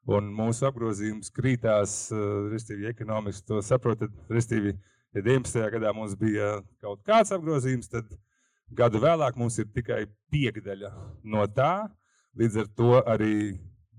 Un 0.07 0.29
mūsu 0.31 0.63
apgrozījums 0.69 1.33
krītās, 1.35 1.97
uh, 2.15 2.47
respektīvi, 2.51 2.91
ekonomiski 2.93 3.47
to 3.49 3.63
saprotat. 3.63 4.13
Respektīvi, 4.31 4.77
ja 5.15 5.23
19. 5.23 5.61
gadā 5.77 5.93
mums 5.95 6.15
bija 6.19 6.57
kaut 6.83 7.03
kāds 7.07 7.31
apgrozījums, 7.35 7.89
tad 7.91 8.09
gadu 8.75 8.99
vēlāk 9.03 9.37
mums 9.39 9.57
ir 9.61 9.69
tikai 9.73 10.05
piekdaļa 10.33 10.91
no 11.23 11.45
tā. 11.47 11.87
Līdz 12.37 12.59
ar 12.61 12.67
to 12.77 12.97
arī 13.01 13.37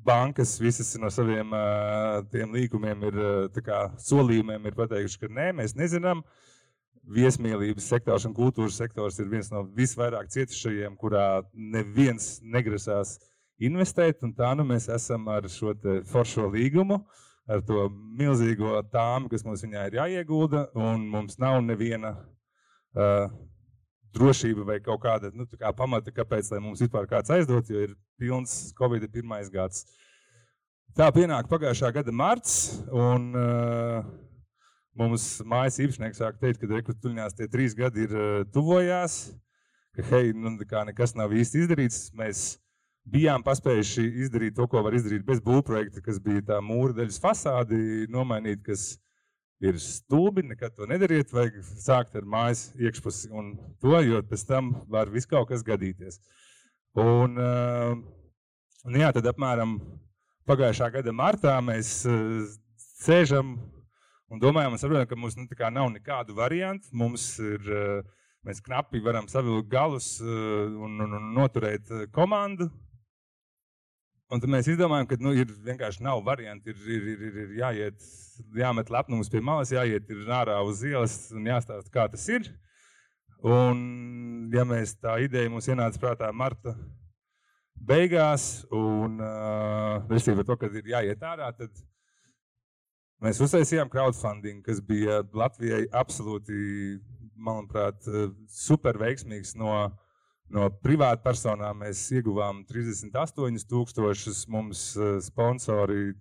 bankas 0.09 0.57
visas 0.61 0.95
no 1.01 1.11
saviem 1.11 1.53
uh, 1.53 2.53
līgumiem, 2.53 3.09
ir, 3.11 3.17
kā, 3.65 3.89
solījumiem 4.01 4.69
ir 4.69 4.77
pateikuši, 4.77 5.21
ka 5.25 5.33
nē, 5.33 5.51
mēs 5.61 5.77
nezinām. 5.79 6.23
Viesmīlības 7.09 7.87
sektors 7.89 8.27
un 8.29 8.35
kultūras 8.37 8.77
sektors 8.77 9.17
ir 9.19 9.31
viens 9.33 9.49
no 9.49 9.63
visvairāk 9.77 10.29
cietušajiem, 10.29 10.97
kurā 11.01 11.41
neviens 11.57 12.37
negrasās 12.45 13.15
investēt. 13.65 14.21
Tā 14.37 14.51
nu 14.59 14.67
mēs 14.69 14.91
esam 14.93 15.25
ar 15.33 15.49
šo 15.49 15.73
foršo 16.11 16.51
līgumu, 16.53 17.01
ar 17.49 17.63
to 17.65 17.89
milzīgo 18.19 18.77
tāmu, 18.93 19.31
kas 19.33 19.45
mums 19.47 19.65
viņā 19.65 19.87
ir 19.89 19.99
jāiegulda, 19.99 20.67
un 20.77 21.07
mums 21.09 21.39
nav 21.41 21.63
neviena 21.65 22.13
uh, 22.19 23.31
drošība 24.17 24.67
vai 24.69 24.79
kaut 24.85 25.01
kāda 25.05 25.33
nu, 25.35 25.47
kā 25.59 25.73
pamata, 25.77 26.13
kāpēc 26.15 26.51
mums 26.61 26.83
vispār 26.85 27.09
kāds 27.11 27.33
aizdot, 27.33 27.71
jo 27.71 27.89
ir 27.89 27.97
pilns 28.21 28.75
Covid 28.79 29.09
pirmais 29.13 29.51
gads. 29.53 29.87
Tā 30.97 31.09
pienāk 31.15 31.49
pagājušā 31.51 31.93
gada 31.95 32.13
marts, 32.13 32.81
un 32.93 33.29
uh, 33.39 34.07
mums 34.99 35.27
mājas 35.47 35.79
īpašnieks 35.85 36.21
sāk 36.21 36.41
teikt, 36.43 36.61
ka 36.63 36.71
rekrutūņās 36.73 37.37
tie 37.39 37.49
trīs 37.51 37.77
gadi 37.79 38.09
ir 38.09 38.17
uh, 38.17 38.41
tuvojās, 38.53 39.21
ka 39.97 40.05
hei, 40.11 40.33
nu, 40.35 40.57
nekas 40.59 41.15
nav 41.17 41.33
īsti 41.37 41.65
izdarīts. 41.65 42.09
Mēs 42.19 42.57
bijām 43.13 43.45
paspējuši 43.45 44.05
izdarīt 44.25 44.57
to, 44.57 44.67
ko 44.71 44.83
var 44.85 44.97
izdarīt 44.97 45.25
bez 45.27 45.41
būvprojekta, 45.45 46.03
kas 46.05 46.21
bija 46.23 46.45
tā 46.53 46.59
mūra 46.65 46.97
daļas 46.97 47.21
fasādi 47.23 48.09
nomainīt, 48.13 48.63
kas 48.67 48.97
ir 49.65 49.79
stulbi, 49.83 50.45
nekad 50.47 50.75
to 50.77 50.87
nedariet, 50.87 51.33
vajag 51.35 51.59
sākt 51.67 52.15
ar 52.19 52.27
mājas 52.29 52.69
iekšpusi 52.79 53.33
un 53.35 53.55
to, 53.83 53.97
jo 54.05 54.21
pēc 54.27 54.45
tam 54.47 54.75
var 54.91 55.11
viss 55.11 55.29
kaut 55.31 55.49
kas 55.51 55.65
gadīties. 55.67 56.21
Un, 56.99 57.39
uh, 57.39 57.97
un 58.87 59.01
jā, 59.01 59.11
tad 59.15 59.27
apmēram 59.33 59.79
pagājušā 60.49 60.93
gada 60.95 61.15
martā 61.15 61.57
mēs 61.65 62.01
uh, 62.09 62.47
sēžam 63.03 63.57
un 64.29 64.43
domājam 64.43 64.77
un 64.77 64.81
saprotam, 64.81 65.09
ka 65.11 65.19
mums 65.19 65.37
nu, 65.39 65.49
nav 65.75 65.91
nekādu 65.95 66.37
variantu. 66.39 66.91
Mums 66.93 67.31
ir, 67.43 67.63
uh, 67.67 68.29
mēs 68.47 68.63
knapi 68.65 69.03
varam 69.05 69.27
savilkt 69.31 69.71
galus 69.73 70.17
un, 70.23 71.01
un, 71.03 71.19
un 71.19 71.33
noturēt 71.35 71.91
komandu. 72.15 72.71
Un 74.29 74.43
tad 74.43 74.51
mēs 74.53 74.67
izdomājām, 74.69 75.07
ka 75.09 75.17
nu, 75.25 75.33
ir 75.33 75.49
vienkārši 75.65 76.03
nav 76.05 76.21
variantu. 76.27 76.75
Ir, 76.75 76.81
ir, 76.85 77.05
ir, 77.15 77.21
ir, 77.29 77.37
ir 77.45 77.53
jāiet, 77.63 78.09
jāmet 78.61 78.91
lepnums 78.93 79.31
pie 79.33 79.41
malas, 79.45 79.73
jāiet 79.73 80.11
ārā 80.37 80.59
uz 80.69 80.83
ielas 80.85 81.17
un 81.33 81.49
jāstāsta, 81.49 81.93
kā 81.95 82.05
tas 82.13 82.27
ir. 82.29 82.51
Un, 83.47 83.81
ja 84.53 84.67
mēs 84.69 84.97
tā 85.01 85.17
ideja 85.25 85.49
mums 85.49 85.69
ienāca 85.71 86.01
prātā 86.03 86.29
marta 86.35 86.75
beigās, 87.89 88.67
un 88.75 89.21
uh, 89.23 90.03
par 90.11 90.45
to, 90.45 90.57
ka 90.59 90.71
ir 90.77 90.91
jāiet 90.93 91.23
ārā, 91.25 91.49
tad 91.57 91.81
mēs 93.25 93.41
uztaisījām 93.41 93.89
crowdfunding, 93.93 94.61
kas 94.67 94.83
bija 94.85 95.23
Latvijai 95.33 95.87
absolūti, 95.95 96.99
manuprāt, 97.39 98.03
super 98.51 98.99
veiksmīgs 98.99 99.55
no 99.57 99.71
No 100.55 100.71
privātpersonām 100.85 101.83
mēs 101.85 102.07
ieguvām 102.17 102.63
38,000. 102.69 104.47
Mums 104.49 104.85
eh, 104.97 105.19
sponsori 105.25 106.15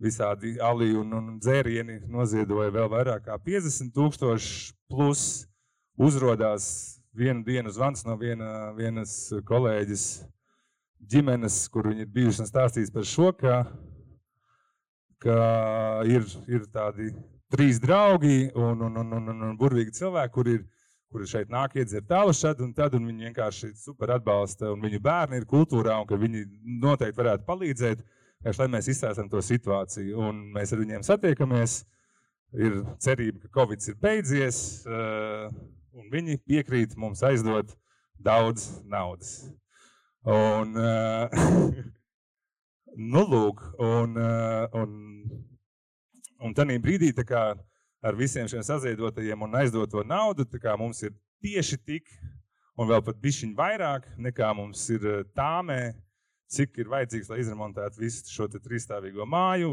visādi 0.00 0.56
ali 0.60 0.92
un, 0.96 1.12
un 1.12 1.36
dzērieni 1.40 2.02
noziedoja 2.12 2.72
vēl 2.72 2.88
vairāk 2.92 3.26
kā 3.28 3.36
50,000. 3.36 4.72
Plus 4.86 5.26
uzrādījās 5.96 6.68
vienu 7.16 7.44
dienu 7.44 7.72
zvans 7.72 8.04
no 8.06 8.16
viena, 8.20 8.72
vienas 8.76 9.32
kolēģis 9.48 10.06
ģimenes, 11.10 11.56
kur 11.72 11.88
viņi 11.90 12.04
ir 12.04 12.12
bijuši 12.12 12.42
un 12.44 12.48
stāstījis 12.48 12.92
par 12.92 13.06
šo, 13.08 13.30
ka, 13.36 13.56
ka 15.22 15.36
ir, 16.08 16.26
ir 16.50 16.66
tādi 16.72 17.12
trīs 17.52 17.80
draugi 17.82 18.50
un, 18.54 18.82
un, 18.88 19.00
un, 19.02 19.12
un, 19.20 19.34
un, 19.36 19.56
burvīgi 19.58 19.94
cilvēki, 20.00 20.34
kur 20.34 20.50
ir 20.50 20.64
kuri 21.12 21.28
šeit 21.30 21.50
nāk 21.52 21.76
iedzert 21.78 22.08
tālu 22.10 22.34
šad 22.34 22.60
un 22.64 22.72
tad, 22.76 22.94
un 22.98 23.06
viņi 23.08 23.28
vienkārši 23.30 23.72
super 23.78 24.12
atbalsta, 24.16 24.72
un 24.74 24.82
viņu 24.84 25.00
bērni 25.02 25.40
ir 25.40 25.48
kultūrā, 25.48 25.98
un 26.00 26.08
ka 26.08 26.18
viņi 26.20 26.44
noteikti 26.82 27.20
varētu 27.20 27.46
palīdzēt, 27.46 28.02
lai 28.58 28.70
mēs 28.70 28.90
izstāstam 28.92 29.30
to 29.30 29.40
situāciju. 29.42 30.18
Un 30.28 30.42
mēs 30.54 30.74
ar 30.74 30.82
viņiem 30.82 31.06
satiekamies, 31.06 31.80
ir 32.54 32.80
cerība, 33.02 33.40
ka 33.42 33.52
Covid 33.60 33.88
ir 33.88 33.98
beidzies, 34.02 34.58
eh, 34.86 35.50
un 35.96 36.10
viņi 36.12 36.38
piekrīt 36.46 36.96
mums 36.96 37.22
aizdot 37.26 37.74
daudz 38.18 38.68
naudas. 38.84 39.50
Un, 40.26 40.76
eh, 40.76 41.36
nu, 43.12 43.22
lūk, 43.22 43.62
un, 43.78 44.16
eh, 44.18 44.78
un, 44.82 44.96
un 46.42 46.54
tajā 46.54 46.78
brīdī, 46.82 47.12
kā 47.26 47.54
ar 48.06 48.16
visiem 48.18 48.48
šiem 48.50 48.62
saziedotajiem 48.62 49.42
un 49.42 49.58
aizdoto 49.58 50.04
naudu, 50.06 50.46
mums 50.78 51.02
ir 51.02 51.14
tieši 51.42 51.78
tik, 51.84 52.10
un 52.78 52.88
vēl 52.90 53.02
pat 53.04 53.20
bišķiņ 53.22 53.54
vairāk 53.56 54.10
nekā 54.18 54.50
mums 54.54 54.82
ir 54.94 55.06
eh, 55.06 55.22
tāmē, 55.36 55.94
cik 56.46 56.78
ir 56.78 56.90
vajadzīgs, 56.92 57.30
lai 57.32 57.40
izremontētu 57.42 57.98
visu 57.98 58.30
šo 58.30 58.46
trīsstāvīgo 58.46 59.24
māju. 59.26 59.70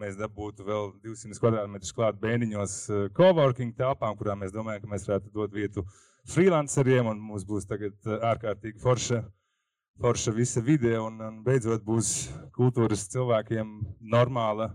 Mēs 0.00 0.16
dabūtu 0.18 0.66
vēl 0.66 0.90
200 1.04 1.38
kvadrātmetrus 1.38 1.94
klāt 1.94 2.18
bēniņos 2.22 2.78
eh, 2.90 3.04
coworking 3.16 3.76
telpām, 3.78 4.16
kurām 4.18 4.42
mēs 4.42 4.54
domājam, 4.54 4.82
ka 4.82 4.90
mēs 4.94 5.06
varētu 5.06 5.30
dot 5.36 5.54
vietu 5.54 5.86
freelanceriem, 6.32 7.06
un 7.12 7.22
mums 7.22 7.46
būs 7.46 7.68
tagad 7.70 7.94
eh, 8.08 8.18
ārkārtīgi 8.32 8.82
forša 8.82 9.22
forša 10.02 10.32
visa 10.34 10.60
vide, 10.64 10.96
un, 10.98 11.20
un 11.20 11.42
beidzot 11.44 11.84
būs 11.86 12.30
kultūras 12.56 13.04
cilvēkiem 13.12 13.68
normāla 14.10 14.72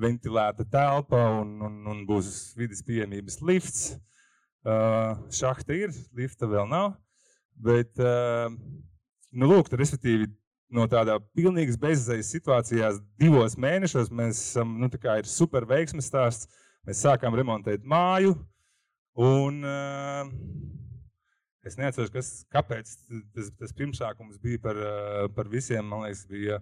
ventilēta 0.00 0.66
telpa 0.70 1.20
un, 1.40 1.56
un, 1.64 1.78
un 1.90 2.02
būs 2.08 2.54
vidas 2.58 2.82
pieejamības 2.86 3.40
lifts. 3.44 3.84
Uh, 4.64 5.18
šahta 5.34 5.76
ir, 5.76 5.92
lifta 6.16 6.48
vēl 6.48 6.66
nav. 6.70 6.94
Bet, 7.54 7.92
uh, 8.00 8.48
nu, 9.34 9.50
lūk, 9.50 9.68
tad, 9.68 9.78
respektīvi, 9.82 10.30
no 10.74 10.86
tādā 10.90 11.18
pilnīgas 11.36 11.78
bezizējas 11.80 12.32
situācijās 12.34 13.00
divos 13.20 13.58
mēnešos 13.60 14.10
mēs 14.10 14.40
esam, 14.40 14.78
nu, 14.80 14.88
tā 14.90 14.98
kā 15.02 15.18
ir 15.20 15.28
super 15.30 15.68
veiksmes 15.68 16.08
stāsts. 16.10 16.50
Mēs 16.84 17.00
sākām 17.04 17.36
remontēt 17.36 17.84
māju, 17.88 18.34
un 19.16 19.62
uh, 19.64 20.26
es 21.64 21.78
neatceros, 21.80 22.10
kas, 22.12 22.32
kāpēc 22.52 22.90
tas, 23.32 23.48
tas 23.60 23.72
pirmsākums 23.76 24.40
bija 24.42 24.60
par, 24.66 24.80
par 25.36 25.48
visiem, 25.52 25.86
man 25.88 26.04
liekas, 26.04 26.26
bija 26.28 26.58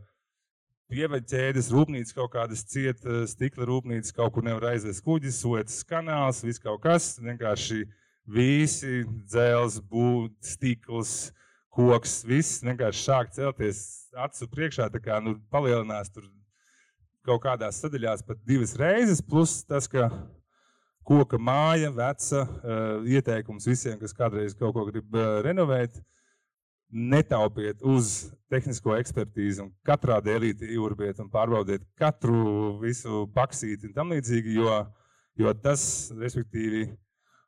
uh, 0.92 0.96
pieveļķēdes, 0.96 1.70
rūpnīcas 1.72 2.14
kaut 2.16 2.32
kādas 2.34 2.64
cietas, 2.68 3.32
stikla 3.36 3.66
rūpnīcas, 3.68 4.12
kaut 4.16 4.34
kur 4.34 4.44
nevar 4.44 4.72
aizvest 4.72 5.04
kuģis, 5.06 5.42
otrs 5.48 5.80
kanāls, 5.88 6.42
viss 6.44 6.62
kaut 6.62 6.82
kas. 6.84 7.14
Vienkārši 7.22 7.82
visi 8.28 9.02
dzēles, 9.06 9.80
būvniecības, 9.88 10.52
stikls, 10.52 11.14
koks, 11.72 12.20
viss 12.28 12.62
vienkārši 12.64 13.04
sāk 13.06 13.32
celties 13.32 13.82
acu 14.26 14.48
priekšā, 14.52 14.90
tā 14.92 15.00
kā 15.02 15.18
nu, 15.24 15.38
palielinās 15.52 16.12
tur 16.12 16.28
kaut 17.26 17.42
kādās 17.46 17.80
sadaļās 17.80 18.24
pat 18.26 18.40
divas 18.46 18.76
reizes, 18.76 19.22
plus 19.24 19.62
tas, 19.64 19.88
ka 19.88 20.10
koka 21.06 21.38
māja, 21.40 21.90
veca, 21.94 22.44
uh, 22.44 23.06
ieteikums 23.08 23.66
visiem, 23.66 23.96
kas 23.98 24.14
kādreiz 24.14 24.54
kaut 24.58 24.74
ko 24.76 24.84
grib 24.90 25.16
uh, 25.16 25.40
renovēt, 25.46 25.96
uh, 25.98 26.21
netaupiet 26.92 27.80
uz 27.82 28.32
tehnisko 28.52 28.94
ekspertīzi 29.00 29.64
un 29.64 29.70
katrā 29.86 30.18
dēlītī 30.24 30.74
iurbiet 30.76 31.20
un 31.24 31.30
pārbaudiet 31.32 31.84
katru 31.98 32.76
visu 32.82 33.24
paksīti 33.34 33.88
un 33.88 33.94
tam 33.96 34.12
līdzīgi, 34.12 34.58
jo, 34.60 34.74
jo 35.40 35.54
tas, 35.64 35.84
respektīvi, 36.20 36.90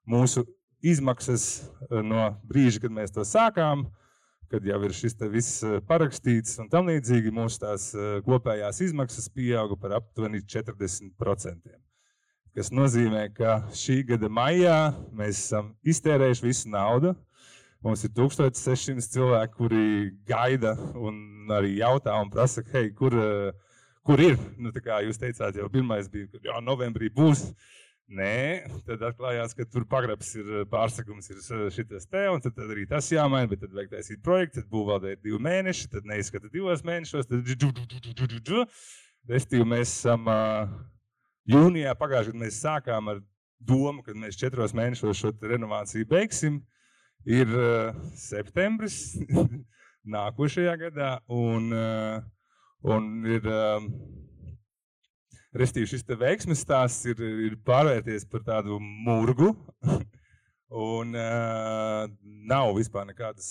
mūsu 0.09 0.47
izmaksas 0.84 1.45
eh, 1.61 2.01
no 2.05 2.30
brīža, 2.49 2.82
kad 2.84 2.95
mēs 2.95 3.12
to 3.14 3.24
sākām, 3.28 3.86
kad 4.53 4.64
jau 4.64 4.80
ir 4.86 4.97
šis 4.97 5.16
viss 5.32 5.62
eh, 5.64 5.80
parakstīts 5.88 6.59
un 6.62 6.68
tam 6.72 6.88
līdzīgi, 6.92 7.32
mūsu 7.34 7.61
tās 7.64 7.90
eh, 7.97 8.20
kopējās 8.24 8.80
izmaksas 8.88 9.28
pieauga 9.32 9.76
par 9.80 9.99
aptuveni 10.01 10.45
40%. 10.45 11.76
Tas 12.55 12.70
nozīmē, 12.70 13.26
ka 13.34 13.64
šī 13.74 14.05
gada 14.07 14.28
maijā 14.30 14.78
mēs 15.11 15.40
esam 15.49 15.72
iztērējuši 15.82 16.45
visu 16.47 16.70
naudu, 16.70 17.16
Mums 17.85 18.01
ir 18.07 18.14
1600 18.16 19.05
cilvēki, 19.12 19.55
kuri 19.59 19.87
gaida 20.24 20.72
un 20.97 21.51
arī 21.53 21.74
jautā 21.82 22.14
un 22.16 22.30
prasa, 22.32 22.64
hei, 22.72 22.89
kur, 22.97 23.12
kur 24.09 24.22
ir? 24.24 24.39
Nu, 24.57 24.72
kā 24.72 25.03
jūs 25.05 25.20
teicāt, 25.20 25.59
jau 25.61 25.68
pirmais 25.72 26.09
bija, 26.09 26.30
ka 26.32 26.41
jau 26.47 26.62
novembrī 26.64 27.11
būs. 27.12 27.51
Nē, 28.14 28.64
tad 28.85 29.05
atklājās, 29.09 29.53
ka 29.57 29.64
tur 29.68 29.85
pagrabs 29.89 30.32
ir 30.37 30.64
pārsakums, 30.72 31.28
ir 31.32 31.39
šis 31.72 32.09
te, 32.09 32.24
un 32.28 32.41
tad, 32.45 32.53
tad 32.57 32.72
arī 32.72 32.85
tas 32.89 33.09
jāmaina, 33.12 33.49
bet 33.53 33.62
tad 33.64 33.72
vajag 33.76 33.95
taisīt 33.95 34.24
projektu, 34.24 34.61
tad 34.61 34.72
būvvaldē 34.72 35.14
ir 35.14 35.22
divi 35.24 35.41
mēneši, 35.45 35.89
tad 35.93 36.09
neizskata 36.09 36.53
divos 36.53 36.85
mēnešos, 36.85 37.28
tad 37.28 37.49
Restīvi 39.24 39.64
mēs 39.64 39.89
esam 39.89 40.28
jūnijā 41.49 41.95
pagājušajā 41.97 42.32
gadā 42.32 42.45
mēs 42.45 42.61
sākām 42.61 43.09
ar 43.12 43.22
domu, 43.57 44.05
ka 44.05 44.12
mēs 44.12 44.37
četros 44.37 44.76
mēnešos 44.76 45.20
šo 45.20 45.32
renovāciju 45.41 46.09
beigsim 46.09 46.61
ir 47.24 47.48
uh, 47.48 47.94
septembris 48.18 49.14
nākošajā 50.14 50.74
gadā, 50.80 51.10
un, 51.32 51.70
uh, 51.72 52.20
un 52.84 53.08
ir, 53.28 53.46
uh, 53.48 53.86
restīvi, 55.56 55.88
šis 55.94 56.04
veiksmes 56.20 56.64
stāsts 56.64 57.08
ir, 57.08 57.20
ir 57.48 57.56
pārvērties 57.64 58.26
par 58.30 58.44
tādu 58.46 58.78
murgu, 58.80 59.54
un 60.88 61.14
uh, 61.16 62.04
nav 62.50 62.74
vispār 62.76 63.08
nekādas 63.08 63.48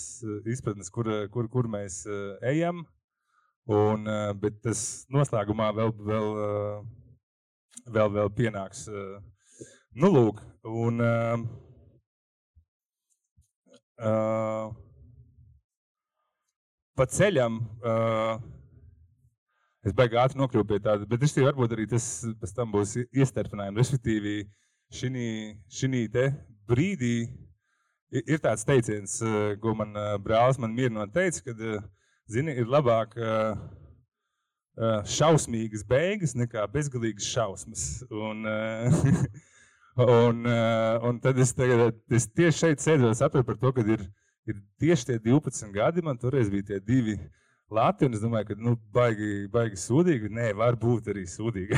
izpratnes, 0.49 0.91
kur, 0.93 1.09
kur, 1.33 1.49
kur 1.49 1.69
mēs 1.71 2.03
uh, 2.09 2.35
ejam, 2.45 2.83
un, 3.71 4.05
uh, 4.05 4.31
bet 4.37 4.61
tas 4.61 5.05
noslēgumā 5.13 5.71
vēl, 5.73 5.95
vēl, 5.97 6.31
uh, 6.37 7.83
vēl, 7.89 8.13
vēl 8.19 8.33
pienāks. 8.37 8.85
Uh, 8.91 9.17
nu, 9.97 10.13
lūk, 10.13 10.43
un, 10.69 11.01
uh, 11.01 11.62
Uh, 13.93 14.71
pa 16.97 17.05
ceļam 17.09 17.59
uh, 17.61 18.39
es 19.85 19.93
baigi 19.93 20.17
ātri 20.17 20.41
nokļuvu 20.41 20.67
pie 20.71 20.79
tāda, 20.81 21.05
bet 21.09 21.23
es 21.25 21.35
varbūt 21.37 21.75
arī 21.75 21.85
tas 21.91 22.07
pēc 22.41 22.55
tam 22.57 22.73
būs 22.73 22.95
iestarpinājums. 23.05 23.79
Respektīvi, 23.83 24.35
šī 24.93 26.03
brīdī 26.69 27.15
ir 28.23 28.41
tāds 28.41 28.65
teiciens, 28.65 29.17
ko 29.61 29.73
man 29.75 29.93
brālis 30.23 30.59
man 30.61 30.73
mierinoši 30.73 31.13
teica, 31.13 31.41
ka, 31.49 31.79
zini, 32.31 32.55
ir 32.61 32.69
labāk 32.69 33.17
šausmīgas 35.05 35.83
beigas 35.85 36.37
nekā 36.37 36.63
bezgalīgas 36.71 37.27
šausmas. 37.29 37.87
Un, 38.09 38.45
un, 39.95 40.45
uh, 40.45 41.07
un 41.07 41.19
tad 41.21 41.37
es, 41.37 41.53
tagad, 41.53 41.95
es 42.09 42.27
tieši 42.33 42.57
šeit 42.57 42.83
sēdzu 42.83 43.11
un 43.11 43.17
saprotu 43.17 43.47
par 43.51 43.59
to, 43.61 43.71
ka 43.75 43.85
ir, 43.95 44.05
ir 44.49 44.59
tieši 44.81 45.11
tie 45.11 45.17
12 45.21 45.73
gadi. 45.75 46.03
Man 46.05 46.19
toreiz 46.21 46.49
bija 46.53 46.71
tie 46.71 46.79
divi 46.81 47.17
lati, 47.73 48.07
un 48.07 48.17
es 48.17 48.23
domāju, 48.23 48.51
ka 48.51 48.57
nu, 48.61 48.75
baigi, 48.95 49.47
baigi 49.53 49.79
sūdīgi. 49.81 50.31
Nē, 50.33 50.53
var 50.57 50.77
būt 50.81 51.11
arī 51.13 51.25
sūdīgi. 51.29 51.77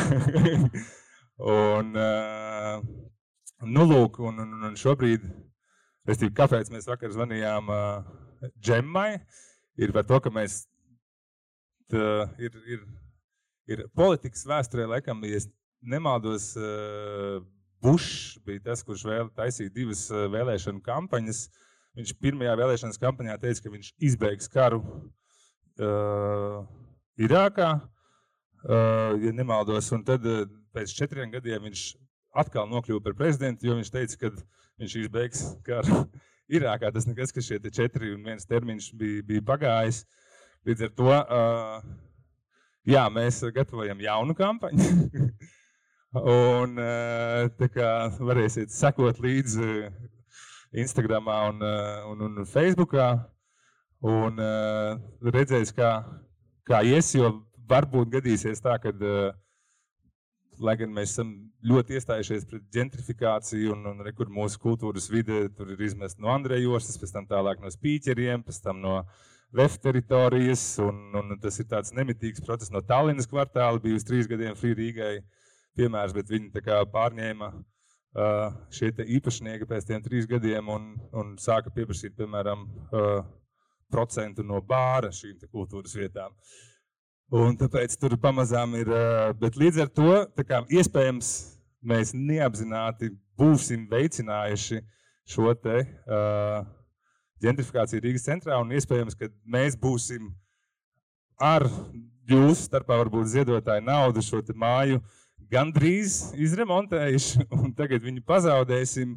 un, 1.56 1.92
uh, 1.96 2.80
nu, 3.68 3.88
lūk, 3.90 4.22
un, 4.24 4.40
un, 4.46 4.56
un 4.70 4.80
šobrīd, 4.80 5.26
restīvi, 6.08 6.36
kāpēc 6.38 6.72
mēs 6.72 6.88
vakar 6.88 7.12
zvanījām 7.16 7.72
uh, 7.74 8.14
Džemmai, 8.62 9.10
ir 9.82 9.92
par 9.96 10.08
to, 10.08 10.22
ka 10.24 10.32
mēs 10.34 10.64
tā, 11.92 12.30
ir, 12.40 12.56
ir, 12.70 12.88
ir 13.72 13.86
politikas 13.98 14.46
vēsturē, 14.48 14.88
laikam, 14.96 15.24
ja 15.28 15.42
nemaldos, 15.86 16.54
Bušs 17.86 18.40
bija 18.46 18.64
tas, 18.72 18.82
kurš 18.86 19.04
vēl 19.06 19.28
taisīja 19.38 19.70
divas 19.74 20.08
vēlēšanu 20.10 20.82
kampaņas. 20.86 21.44
Viņš 21.96 22.14
pirmajā 22.18 22.56
vēlēšanas 22.58 22.98
kampaņā 23.00 23.36
teica, 23.44 23.62
ka 23.62 23.72
viņš 23.76 23.92
izbeigs 24.08 24.50
karu 24.52 24.80
uh, 24.82 26.64
Irākā, 27.22 27.70
uh, 27.78 29.14
ja 29.22 29.34
nemaldos. 29.38 29.92
Un 29.96 30.02
tad 30.08 30.26
uh, 30.26 30.48
pēc 30.74 30.96
četriem 30.98 31.30
gadiem 31.36 31.68
viņš 31.70 31.84
atkal 32.42 32.66
nokļuva 32.72 33.04
par 33.06 33.16
prezidentu, 33.22 33.70
jo 33.70 33.78
viņš 33.78 33.92
teica, 33.94 34.20
ka 34.24 34.34
viņš 34.82 34.96
izbeigs 35.04 35.44
karu 35.68 36.02
Irākā. 36.58 36.90
Tas 36.96 37.06
nekas, 37.08 37.36
ka 37.36 37.44
šie 37.46 37.62
četri 37.70 38.16
un 38.16 38.26
viens 38.26 38.50
termiņš 38.50 38.90
bija, 38.98 39.28
bija 39.30 39.46
pagājis. 39.54 40.02
Līdz 40.66 40.88
ar 40.90 40.96
to 40.98 41.12
uh, 41.14 41.86
jā, 42.90 43.06
mēs 43.14 43.44
gatavojam 43.54 44.02
jaunu 44.02 44.34
kampaņu. 44.42 44.90
un 46.16 46.78
uh, 46.80 47.46
tā 47.60 47.70
kā 47.72 47.90
varēsiet 48.20 48.72
sekot 48.72 49.20
līdzi 49.20 49.90
Instagram 50.76 51.28
un, 51.32 51.64
uh, 51.64 52.12
un, 52.12 52.22
un 52.28 52.46
Facebookā 52.48 53.10
un 54.06 54.40
uh, 54.40 54.96
redzēs, 55.34 55.74
kā, 55.76 55.98
kā 56.68 56.84
ies, 56.88 57.14
jo 57.16 57.32
varbūt 57.68 58.14
gadīsies 58.18 58.64
tā, 58.64 58.78
ka, 58.82 58.94
uh, 58.94 59.34
lai 60.60 60.76
gan 60.80 60.94
mēs 60.96 61.16
esam 61.16 61.36
ļoti 61.66 61.98
iestājušies 61.98 62.48
pret 62.50 62.66
gentrifikāciju 62.76 63.74
un, 63.76 63.86
un 63.92 64.04
rekur 64.06 64.30
mūsu 64.32 64.60
kultūras 64.62 65.10
vide, 65.12 65.48
tur 65.58 65.72
ir 65.74 65.82
izmest 65.88 66.20
no 66.22 66.32
Andrejostas, 66.34 67.00
pēc 67.02 67.16
tam 67.16 67.30
tālāk 67.30 67.64
no 67.64 67.72
spīķeriem, 67.74 68.46
pēc 68.46 68.62
tam 68.64 68.84
no 68.84 69.00
VF 69.56 69.80
teritorijas, 69.82 70.64
un, 70.84 71.10
un 71.16 71.40
tas 71.42 71.58
ir 71.62 71.68
tāds 71.72 71.94
nemitīgs 71.96 72.44
process. 72.44 72.74
No 72.74 72.84
Tallinas 72.84 73.28
kvartāla, 73.32 73.82
bija 73.82 73.98
uz 74.00 74.06
trīs 74.08 74.28
gadiem 74.28 74.56
Free 74.60 74.76
Rīgai 74.76 75.16
piemērs, 75.78 76.14
bet 76.16 76.30
viņi 76.32 76.52
pārņēma 76.94 77.50
uh, 77.52 78.54
šie 78.74 78.92
īpašnieki 79.18 79.68
pēc 79.70 79.90
tiem 79.90 80.04
trīs 80.06 80.28
gadiem 80.30 80.70
un, 80.72 80.94
un 81.14 81.36
sāka 81.42 81.74
pieprasīt, 81.74 82.16
piemēram, 82.18 82.68
uh, 82.92 83.26
procentu 83.92 84.44
no 84.44 84.62
bāra 84.62 85.12
šīm 85.14 85.40
kultūras 85.52 85.96
vietām. 85.96 86.34
Un 87.36 87.58
tāpēc 87.58 87.96
tur 87.98 88.14
pamazām 88.22 88.76
ir, 88.78 88.90
bet 89.42 89.56
līdz 89.58 89.82
ar 89.82 89.90
to 89.90 90.10
kā, 90.46 90.62
iespējams 90.70 91.32
mēs 91.86 92.14
neapzināti 92.14 93.10
būsim 93.38 93.88
veicinājuši 93.90 94.82
šo 95.34 95.54
te 95.58 95.80
uh, 95.82 96.62
gentrifikāciju 97.42 98.04
Rīgas 98.04 98.28
centrā 98.28 98.60
un 98.62 98.74
iespējams, 98.78 99.18
ka 99.18 99.30
mēs 99.42 99.78
būsim 99.82 100.30
ar 101.42 101.66
jūsu 102.30 102.68
starpā 102.68 102.98
varbūt 103.02 103.32
ziedotāju 103.34 103.86
naudu 103.86 104.24
šo 104.26 104.42
māju 104.54 105.02
gandrīz 105.52 106.34
izremontējuši 106.42 107.48
un 107.62 107.74
tagad 107.78 108.06
viņu 108.06 108.26
pazaudēsim. 108.28 109.16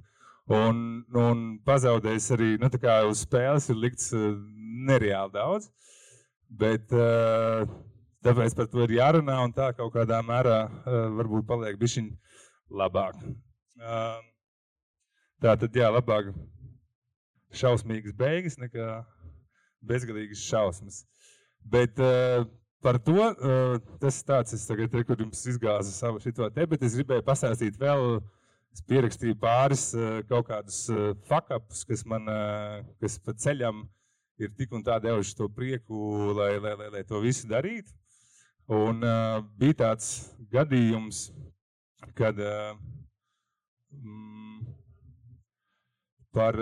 Un, 0.49 0.79
un 1.13 1.41
pazaudējis 1.69 2.31
arī 2.33 2.47
nu, 2.57 2.71
uz 3.11 3.25
spēles 3.27 3.67
ir 3.69 3.77
likts 3.77 4.15
nereāli 4.89 5.35
daudz. 5.35 5.67
Bet, 6.49 6.89
uh, 6.97 7.69
tāpēc 8.25 8.57
par 8.57 8.71
to 8.73 8.87
ir 8.87 8.95
jārunā 8.97 9.37
un 9.45 9.53
tā 9.53 9.69
kaut 9.77 9.93
kādā 9.93 10.23
mērā 10.25 10.63
uh, 10.65 10.97
varbūt 11.19 11.45
paliek 11.51 11.77
bišķiņ 11.77 12.09
labāk. 12.81 13.21
Uh, 13.77 14.17
tā 15.45 15.53
tad 15.61 15.77
jā, 15.77 15.91
labāk 15.93 16.33
šausmīgas 17.53 18.17
beigas 18.17 18.57
nekā 18.57 19.03
bezgalīgas 19.85 20.49
šausmas. 20.49 21.03
Bet 21.69 22.01
par 22.83 22.99
to 23.03 23.17
uh, 23.19 23.79
tas 24.01 24.21
tāds, 24.27 24.55
es 24.55 24.67
tagad 24.69 24.91
te, 24.93 25.03
kur 25.07 25.19
jums 25.19 25.45
izgāzu 25.51 25.93
savu 25.95 26.21
šito 26.23 26.49
te, 26.55 26.67
bet 26.71 26.83
es 26.87 26.97
gribēju 26.99 27.25
pastāstīt 27.27 27.79
vēl, 27.81 28.19
es 28.75 28.85
pierakstīju 28.89 29.39
pāris 29.43 29.89
uh, 29.97 30.21
kaut 30.29 30.49
kādus 30.51 30.85
uh, 30.93 31.13
fakapus, 31.29 31.85
kas 31.89 32.05
man, 32.07 32.29
kas 33.03 33.19
pa 33.25 33.35
ceļam 33.35 33.83
ir 34.39 34.53
tik 34.55 34.75
un 34.77 34.85
tā 34.87 35.01
devuši 35.03 35.35
to 35.39 35.49
prieku, 35.51 35.97
lai, 36.39 36.53
lai, 36.63 36.75
lai, 36.79 36.91
lai 36.95 37.05
to 37.07 37.19
visu 37.25 37.49
darītu. 37.51 37.91
Un 38.69 39.01
bija 39.57 39.75
tāds 39.81 40.29
gadījums, 40.53 41.31
kad 42.15 42.37
mm, 43.97 44.59
par 46.37 46.59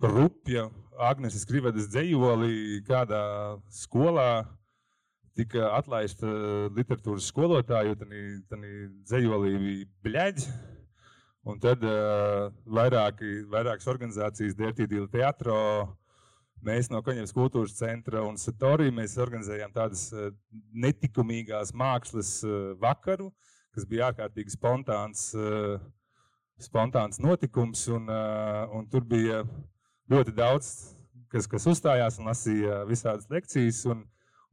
rupja 0.00 0.70
Agnēs 0.96 1.44
Krivedes 1.48 1.90
dzējoli 1.92 2.82
kādā 2.86 3.22
skolā 3.72 4.46
tika 5.36 5.70
atlaista 5.76 6.28
literatūras 6.72 7.28
skolotāja, 7.28 7.90
jo 7.90 7.98
tā 8.48 8.58
dzējolī 9.10 9.52
bija 9.60 9.90
bļaģi. 10.06 10.48
Un 11.46 11.60
tad 11.62 11.84
uh, 11.86 12.48
vairāki, 12.66 13.44
vairākas 13.52 13.86
organizācijas, 13.92 14.56
Dārtīdīla 14.58 15.06
teātro, 15.12 15.58
mēs 16.66 16.88
no 16.90 16.98
Kaņevas 17.06 17.34
kultūras 17.36 17.76
centra 17.78 18.24
un 18.26 18.34
Satorī 18.40 18.88
mēs 18.90 19.14
organizējām 19.22 19.70
tādas 19.76 20.08
uh, 20.10 20.32
netikumīgās 20.74 21.70
mākslas 21.70 22.40
uh, 22.42 22.72
vakaru, 22.82 23.28
kas 23.76 23.86
bija 23.86 24.08
ārkārtīgi 24.08 24.56
spontāns, 24.56 25.28
uh, 25.38 25.76
spontāns 26.58 27.22
notikums. 27.22 27.84
Un, 27.94 28.10
uh, 28.10 28.66
un 28.74 28.90
tur 28.90 29.06
bija 29.06 29.44
ļoti 30.10 30.34
daudz, 30.36 30.68
kas, 31.32 31.48
kas 31.50 31.66
uzstājās 31.70 32.20
un 32.20 32.30
lasīja 32.30 32.82
visādas 32.88 33.28
lekcijas. 33.30 33.82
Un, 33.90 34.04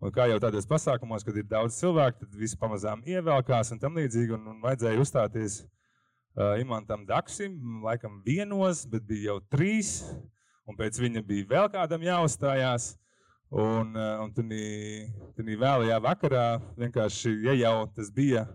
un 0.03 0.13
kā 0.13 0.27
jau 0.31 0.39
tādos 0.43 0.67
pasākumos, 0.69 1.25
kad 1.25 1.37
ir 1.39 1.47
daudz 1.49 1.77
cilvēku, 1.79 2.23
tad 2.23 2.39
visi 2.39 2.59
pamazām 2.59 3.03
ievelkās 3.07 3.73
un 3.73 3.81
tam 3.81 3.99
līdzīgi. 3.99 4.35
Un, 4.37 4.49
un 4.55 4.63
vajadzēja 4.63 5.01
uzstāties 5.03 5.61
uh, 5.63 6.57
Imantam 6.61 7.05
Daksim, 7.09 7.59
laikam 7.85 8.21
vienos, 8.25 8.85
bet 8.89 9.05
bija 9.07 9.33
jau 9.33 9.39
trīs, 9.53 10.01
un 10.67 10.79
pēc 10.79 10.99
viņa 11.03 11.23
bija 11.27 11.49
vēl 11.53 11.71
kādam 11.73 12.05
jāuzstājās. 12.05 12.93
Un, 13.53 13.91
un 13.93 14.31
tādā 14.33 15.55
vēlajā 15.61 15.99
vakarā 16.01 16.45
vienkārši, 16.73 17.35
ja 17.45 17.53
jau 17.53 17.83
tas 17.93 18.07
bija 18.09 18.47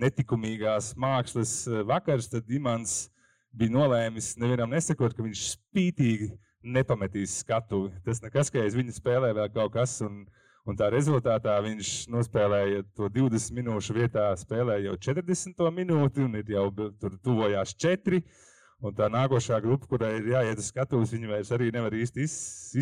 netikumīgās 0.00 0.94
mākslas 0.96 1.66
vakars, 1.84 2.30
tad 2.32 2.48
Imants 2.48 3.10
bija 3.52 3.74
nolēmis 3.74 4.30
nevienam 4.40 4.72
nesakot, 4.72 5.12
ka 5.12 5.24
viņš 5.24 5.42
spītīgi 5.50 6.30
nepametīs 6.66 7.38
skatuvi. 7.44 7.92
Tas 8.06 8.22
nekas, 8.24 8.50
ka 8.50 8.64
aiz 8.64 8.74
viņa 8.78 8.96
spēlē 8.96 9.32
vēl 9.36 9.52
kaut 9.54 9.74
kas. 9.76 10.00
Un, 10.06 10.24
Un 10.66 10.74
tā 10.74 10.88
rezultātā 10.90 11.52
viņš 11.62 11.88
nospēlēja 12.10 12.80
to 12.98 13.06
20 13.14 13.54
minūšu 13.54 13.94
vietā, 13.94 14.24
spēlēja 14.34 14.88
jau 14.88 14.96
40 15.12 15.62
minūti, 15.70 16.24
un 16.26 16.34
jau 16.42 16.64
tur 16.74 17.14
tuvojās 17.22 17.76
4. 17.78 18.18
Un 18.82 18.96
tā 18.98 19.06
nākošā 19.08 19.60
grupa, 19.62 19.86
kurai 19.88 20.16
ir 20.18 20.26
jāiet 20.34 20.58
uz 20.58 20.72
skatuves, 20.72 21.14
viņi 21.14 21.30
vairs 21.30 21.52
arī 21.54 21.70
nevar 21.72 21.94
īsti 21.94 22.26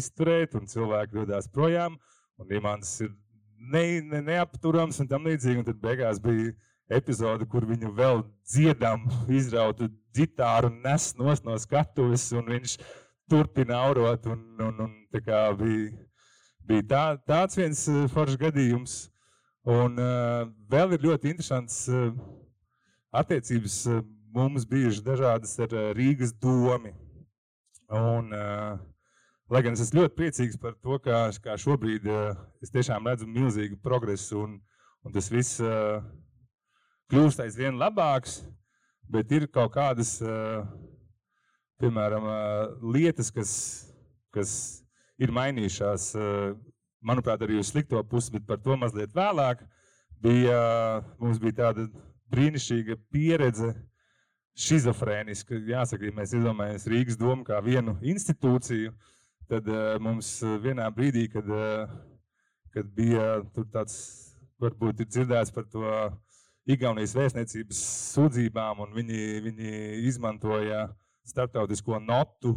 izturēt, 0.00 0.56
un 0.56 0.64
cilvēki 0.66 1.20
dodas 1.20 1.46
projām. 1.52 2.00
Un 2.40 2.56
Imants 2.56 2.96
ir 3.04 3.12
ne, 3.60 4.00
ne, 4.00 4.22
neapturams 4.32 4.98
un 5.04 5.10
tam 5.10 5.28
līdzīgi. 5.28 5.60
Un 5.60 5.68
tad 5.68 5.78
beigās 5.84 6.18
bija 6.24 6.54
epizode, 6.88 7.44
kur 7.46 7.68
viņu 7.68 7.92
vēl 7.94 8.24
dziedam, 8.48 9.04
izrautu 9.28 9.90
ģitāru 10.16 10.72
nes 10.80 11.12
no 11.20 11.58
skatuves, 11.60 12.30
un 12.32 12.48
viņš 12.56 12.78
turpina 13.30 13.80
aurot. 13.86 14.26
Un, 14.26 14.44
un, 14.60 14.80
un, 14.86 14.94
bija 15.12 15.50
bija 16.68 16.86
tā, 16.88 17.02
tāds 17.28 17.58
viens 17.58 17.86
eh, 17.88 18.06
foršs 18.12 18.40
gadījums. 18.40 18.96
Un 19.64 19.96
uh, 19.96 20.42
vēl 20.68 20.92
ir 20.92 21.06
ļoti 21.06 21.30
interesants 21.32 21.86
uh, 21.88 22.10
attiecības 23.16 23.78
uh, 23.88 24.02
mums 24.34 24.66
bijušas 24.68 25.00
dažādas 25.06 25.54
ar 25.64 25.72
uh, 25.72 25.86
Rīgas 25.96 26.34
domu. 26.36 26.92
Uh, 27.88 28.74
lai 29.48 29.62
gan 29.64 29.72
es 29.72 29.86
esmu 29.86 30.02
ļoti 30.02 30.18
priecīgs 30.18 30.60
par 30.60 30.76
to, 30.76 30.98
kā, 31.00 31.22
kā 31.40 31.56
šobrīd 31.60 32.04
uh, 32.10 32.36
es 32.60 32.72
tiešām 32.74 33.08
redzu 33.08 33.28
milzīgu 33.30 33.80
progresu 33.80 34.42
un, 34.42 34.58
un 35.00 35.16
tas 35.16 35.30
viss 35.32 35.62
uh, 35.64 36.04
kļūst 37.12 37.40
aizvien 37.44 37.80
labāks, 37.80 38.42
bet 39.08 39.32
ir 39.32 39.48
kaut 39.52 39.72
kādas, 39.78 40.16
uh, 40.24 40.64
piemēram, 41.82 42.26
uh, 42.28 42.90
lietas, 42.94 43.30
kas, 43.34 43.52
kas 44.34 44.52
ir 45.18 45.32
mainījušās. 45.34 46.12
Manuprāt, 47.04 47.42
arī 47.44 47.58
uz 47.60 47.68
slikto 47.68 48.00
pusi, 48.08 48.32
bet 48.32 48.46
par 48.48 48.60
to 48.64 48.76
mazliet 48.80 49.12
vēlāk. 49.14 49.60
Bija, 50.24 50.60
mums 51.20 51.36
bija 51.42 51.58
tāda 51.58 51.84
brīnišķīga 52.32 52.96
pieredze, 53.12 53.74
schizofrēniska. 54.56 55.58
Jāsaka, 55.68 56.08
ja 56.08 56.14
mēs 56.16 56.34
iedomājamies 56.36 56.88
Rīgas 56.90 57.18
domu 57.20 57.44
kā 57.46 57.58
vienu 57.64 57.96
institūciju, 58.02 58.94
tad 59.50 59.68
uh, 59.68 59.96
mums 60.02 60.36
vienā 60.64 60.86
brīdī, 60.94 61.26
kad, 61.32 61.48
uh, 61.50 61.90
kad 62.74 62.88
bija 62.96 63.42
tāds, 63.74 63.96
varbūt 64.62 65.04
ir 65.04 65.10
dzirdēts 65.10 65.52
par 65.54 65.66
to 65.70 65.84
Igaunijas 66.64 67.12
vēstniecības 67.12 67.80
sūdzībām, 68.14 68.78
un 68.86 68.94
viņi, 68.96 69.24
viņi 69.44 69.72
izmantoja 70.08 70.86
starptautisko 71.24 71.98
notu 72.02 72.56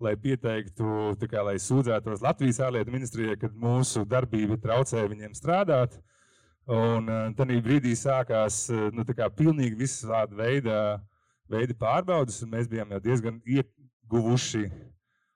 lai 0.00 0.16
pieteiktu, 0.16 1.14
kā, 1.28 1.42
lai 1.44 1.58
sūdzētos 1.60 2.22
Latvijas 2.24 2.60
ārlietu 2.64 2.92
ministrijai, 2.94 3.36
kad 3.40 3.52
mūsu 3.56 4.06
darbība 4.08 4.56
traucē 4.60 5.04
viņiem 5.10 5.36
strādāt. 5.36 5.98
Un 6.70 7.08
uh, 7.10 7.26
tad 7.36 7.50
brīdī 7.64 7.92
sākās 7.98 8.62
uh, 8.72 8.88
nu, 8.94 9.04
pilnīgi 9.36 9.76
visādi 9.76 10.36
veidi, 10.38 10.76
veidi 11.50 11.76
pārbaudas, 11.76 12.40
un 12.44 12.52
mēs 12.54 12.68
bijām 12.70 12.92
jau 12.94 13.00
diezgan 13.04 13.40
ieguvuši 13.44 14.68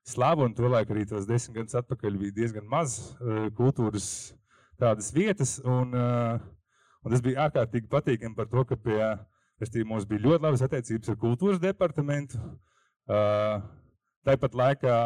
slavu. 0.07 0.47
Un 0.47 0.55
tolaik 0.55 0.93
arī 0.93 1.05
tos 1.11 1.27
desmit 1.27 1.59
gadus 1.59 1.77
atpakaļ 1.81 2.19
bija 2.21 2.39
diezgan 2.39 2.69
maz 2.71 2.97
uh, 3.19 3.49
kultūras 3.59 4.33
tādas 4.81 5.11
vietas. 5.13 5.59
Un, 5.65 5.93
un 5.95 7.13
tas 7.13 7.25
bija 7.25 7.49
ārkārtīgi 7.49 7.91
patīkami 7.91 8.37
par 8.37 8.49
to, 8.53 8.65
ka 8.69 8.79
pie, 8.79 9.01
mums 9.01 9.34
bija 10.09 10.25
ļoti 10.27 10.43
labas 10.43 10.65
attiecības 10.65 11.13
ar 11.13 11.21
kultūras 11.21 11.61
departamentu. 11.63 12.41
Tāpat 14.25 14.57
laikā 14.57 14.97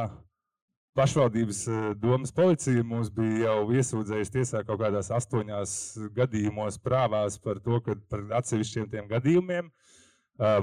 pašvaldības 0.98 1.60
domas 2.00 2.32
policija 2.34 2.82
mums 2.86 3.10
bija 3.14 3.48
jau 3.52 3.68
iesūdzējusi 3.78 4.34
tiesā 4.38 4.64
kaut 4.66 4.80
kādās 4.80 5.10
astoņās 5.14 5.72
gadījumos 6.16 6.78
prāvās 6.82 7.38
par 7.38 7.60
to, 7.62 7.80
ka 7.84 7.94
par 8.10 8.24
atsevišķiem 8.40 8.88
tiem 8.90 9.10
gadījumiem 9.10 9.70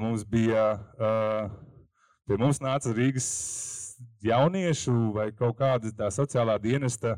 mums 0.01 0.23
bija, 0.27 0.65
pie 2.27 2.39
mums 2.39 2.61
nāca 2.63 2.93
Rīgas 2.95 3.29
jauniešu 4.25 4.95
vai 5.15 5.29
kaut 5.35 5.57
kāda 5.59 5.91
tā 5.95 6.11
sociālā 6.11 6.57
dienesta 6.59 7.17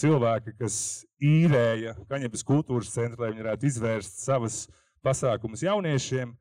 cilvēki, 0.00 0.56
kas 0.58 0.76
īrēja 1.22 1.94
Kaņepes 2.10 2.46
kultūras 2.48 2.92
centru, 2.94 3.22
lai 3.22 3.32
viņi 3.34 3.44
varētu 3.44 3.68
izvērst 3.68 4.24
savus 4.24 4.64
pasākumus 5.04 5.64
jauniešiem, 5.64 6.34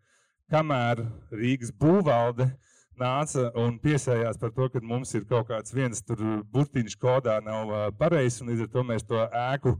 kamēr 0.52 1.04
Rīgas 1.36 1.72
būvvalde 1.76 2.50
uh, 2.50 2.58
nāca 3.00 3.48
un 3.60 3.78
piesējās 3.82 4.40
par 4.42 4.52
to, 4.56 4.68
ka 4.74 4.82
mums 4.84 5.14
ir 5.18 5.26
kaut 5.30 5.50
kāds 5.50 5.74
viens 5.76 6.04
burtiņš 6.54 6.98
kodā 7.00 7.40
nav 7.46 7.72
pareizs, 8.00 8.42
un 8.42 8.52
līdz 8.52 8.66
ar 8.66 8.70
to 8.74 8.86
mēs 8.92 9.08
to 9.08 9.24
ēku 9.46 9.76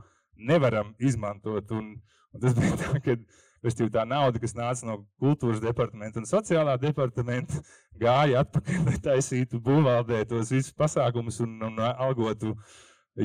nevaram 0.50 0.94
izmantot. 1.00 1.72
Un, 1.76 1.94
un 2.34 2.44
tas 2.44 2.58
bija 2.60 2.80
tā, 2.80 3.04
ka 3.04 3.20
Restīvi, 3.60 3.92
tā 3.92 4.06
nauda, 4.08 4.40
kas 4.40 4.54
nāca 4.56 4.88
no 4.88 4.94
kultūras 5.20 5.60
departamenta 5.60 6.22
un 6.22 6.28
sociālā 6.30 6.78
departamenta, 6.80 7.60
gāja 8.00 8.46
atpakaļ, 8.46 8.86
lai 8.86 9.00
taisītu 9.04 9.60
būvvaldē 9.66 10.22
tos 10.30 10.54
visus 10.56 10.72
pasākumus 10.80 11.42
un, 11.44 11.58
un 11.68 11.82
algotu 11.90 12.54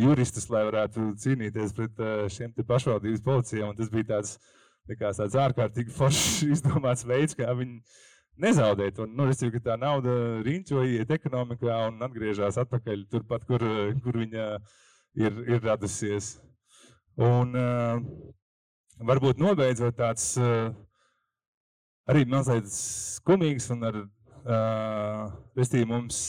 juristus, 0.03 0.49
lai 0.51 0.65
varētu 0.69 1.13
cīnīties 1.23 1.75
pret 1.77 2.03
šiem 2.35 2.55
pašvaldības 2.67 3.23
policijiem. 3.25 3.75
Tas 3.79 3.93
bija 3.93 4.09
tāds, 4.15 4.39
tāds 5.01 5.39
ārkārtīgi 5.45 5.95
foršs 5.99 6.43
izdomāts 6.49 7.07
veids, 7.09 7.37
kā 7.39 7.53
viņi 7.57 7.81
nezaudēt. 8.43 8.99
Un, 9.05 9.15
nu, 9.19 9.29
restīvi, 9.29 9.63
tā 9.65 9.77
nauda 9.81 10.15
riņķo 10.47 10.87
iet 10.97 11.13
ekonomikā 11.15 11.85
un 11.89 12.03
atgriežas 12.07 12.59
atpakaļ 12.65 13.07
turpat, 13.13 13.47
kur, 13.49 13.63
kur 14.05 14.19
viņa 14.25 14.49
ir, 15.21 15.39
ir 15.47 15.63
radusies. 15.63 16.35
Un 17.21 17.55
uh, 17.55 18.01
varbūt 19.07 19.39
nobeidzot 19.39 19.95
tāds 19.99 20.33
uh, 20.43 20.73
arī 22.11 22.25
mazliet 22.27 22.67
skumīgs 22.71 23.71
un 23.75 23.87
ar, 23.91 24.01
uh, 24.43 25.29
restīvi 25.55 25.87
mums 25.89 26.25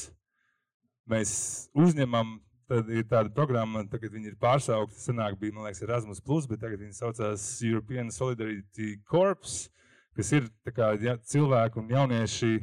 mēs 1.09 1.31
uzņemam 1.77 2.37
Tad 2.65 2.87
ir 2.89 3.05
tāda 3.05 3.29
programma, 3.29 3.83
tagad 3.85 4.15
viņi 4.15 4.31
ir 4.31 4.37
pārsaukti. 4.41 4.97
Senāk 4.97 5.37
bija, 5.37 5.53
man 5.53 5.67
liekas, 5.67 5.83
Erasmus, 5.85 6.23
bet 6.49 6.63
tagad 6.63 6.81
viņi 6.81 6.97
saucās 6.97 7.45
European 7.61 8.09
Solidarity 8.13 8.95
Corps 9.05 9.67
kas 10.15 10.31
ir 10.35 10.47
kā, 10.75 10.93
ja, 11.03 11.17
cilvēki 11.19 11.81
un 11.81 11.93
jaunieši. 11.95 12.55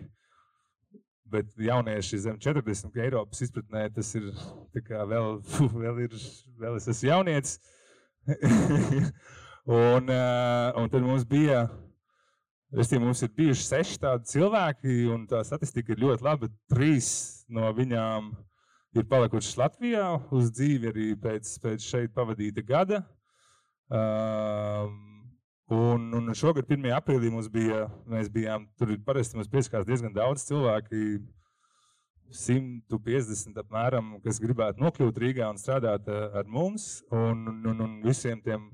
Bet 1.33 1.55
jaunieši 1.57 2.19
zem 2.27 2.37
40 2.45 2.99
Eiropas 3.01 3.41
izpratnē 3.41 3.87
tas 3.95 4.11
ir 4.19 4.27
vēl, 5.09 5.39
vēl, 5.81 6.01
ir, 6.05 6.17
vēl 6.61 6.77
es 6.77 6.89
esmu 6.93 7.09
jaunietis. 7.09 7.55
un, 9.65 10.13
uh, 10.13 10.69
un 10.77 10.93
tad 10.93 11.01
mums 11.07 11.25
bija, 11.29 11.63
restīvi, 12.77 13.01
mums 13.07 13.25
ir 13.25 13.33
bijuši 13.39 13.65
seši 13.65 13.97
tādi 14.05 14.29
cilvēki, 14.35 14.99
un 15.15 15.25
tā 15.31 15.41
statistika 15.49 15.95
ir 15.95 16.05
ļoti 16.05 16.29
laba. 16.29 16.53
Trīs 16.69 17.09
no 17.49 17.73
viņām 17.81 18.29
ir 18.99 19.09
palikušas 19.09 19.57
Latvijā 19.61 20.09
uz 20.35 20.51
dzīvi 20.53 20.91
arī 20.93 21.09
pēc, 21.21 21.55
pēc 21.63 21.87
šeit 21.87 22.15
pavadīta 22.17 22.65
gada. 22.67 23.05
Um, 23.93 25.09
Un, 25.73 26.11
un 26.13 26.35
šogad, 26.37 26.67
1. 26.69 26.91
aprīlī, 26.93 27.31
mums 27.33 27.47
bija, 27.49 27.87
mēs 28.11 28.27
bijām 28.29 28.67
tur 28.77 28.91
parasti 29.07 29.39
mums 29.39 29.49
pieskās 29.49 29.87
diezgan 29.89 30.13
daudz 30.13 30.43
cilvēku, 30.45 30.99
150 32.33 33.61
apmēram, 33.63 34.15
kas 34.25 34.41
gribētu 34.43 34.83
nokļūt 34.83 35.21
Rīgā 35.23 35.49
un 35.53 35.61
strādāt 35.61 36.09
eh, 36.09 36.37
ar 36.41 36.49
mums. 36.49 37.03
Un, 37.13 37.45
un, 37.69 37.81
un 37.87 37.99
visiem 38.05 38.41
tiem 38.45 38.71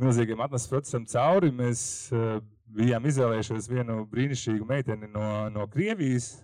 milzīgiem 0.00 0.42
atlases 0.44 0.70
procesam 0.70 1.06
cauri 1.08 1.52
mēs 1.56 1.80
uh, 2.12 2.38
bijām 2.76 3.06
izvēlējušies 3.08 3.70
vienu 3.70 4.02
brīnišķīgu 4.10 4.66
meiteni 4.68 5.08
no, 5.08 5.28
no 5.54 5.64
Krievijas, 5.72 6.34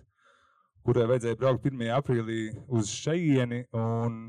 kurai 0.83 1.07
vajadzēja 1.09 1.39
braukt 1.39 1.65
1. 1.69 1.87
aprīlī 1.95 2.41
uz 2.67 2.91
šejieni. 2.91 3.63
Un, 3.71 4.19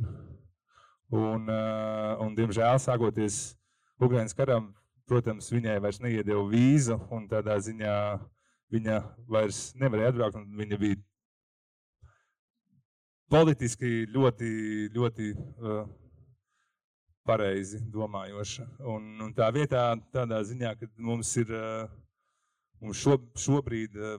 un, 1.14 1.50
uh, 1.50 2.14
un, 2.24 2.32
diemžēl, 2.38 2.78
sākoties 2.82 3.42
Ukraiņas 4.02 4.34
karam, 4.38 4.72
Protams, 5.04 5.50
viņai 5.52 5.80
vairs 5.84 5.98
neiedeva 6.00 6.44
vīzu, 6.48 6.96
un 7.12 7.26
tādā 7.28 7.58
ziņā 7.60 7.96
viņa 8.72 9.00
vairs 9.28 9.58
nevarēja 9.76 10.14
atbraukt. 10.14 10.38
Viņa 10.60 10.78
bija 10.80 10.96
politiski 13.28 14.06
ļoti, 14.14 14.48
ļoti 14.94 15.28
uh, 15.34 15.82
pareizi 17.28 17.82
domājoša. 17.92 18.64
Un, 18.94 19.10
un 19.26 19.34
tā 19.36 19.50
vietā, 19.52 19.90
tādā 20.14 20.40
ziņā, 20.48 20.72
ka 20.80 20.88
mums 20.96 21.34
ir 21.42 21.52
uh, 21.52 21.84
mums 22.80 23.04
šo, 23.04 23.18
šobrīd 23.44 24.00
uh, 24.00 24.16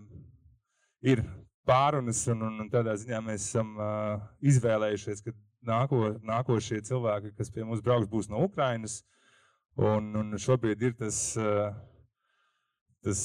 ir 1.01 1.25
pārunas, 1.65 2.21
un, 2.31 2.45
un, 2.47 2.61
un 2.63 2.69
tādā 2.71 2.93
ziņā 3.01 3.19
mēs 3.25 3.49
esam 3.49 3.75
uh, 3.79 4.21
izvēlējušies, 4.45 5.25
ka 5.25 5.33
nāko, 5.65 6.15
nākošie 6.25 6.83
cilvēki, 6.85 7.33
kas 7.37 7.51
pie 7.53 7.65
mums 7.65 7.83
brauks, 7.85 8.09
būs 8.11 8.29
no 8.31 8.43
Ukrainas. 8.45 9.01
Uh, 9.01 9.15
Un, 9.75 10.13
un 10.15 10.37
šobrīd 10.39 10.83
ir 10.87 10.93
tas, 10.95 11.17
eh, 11.35 11.73
tas 13.03 13.21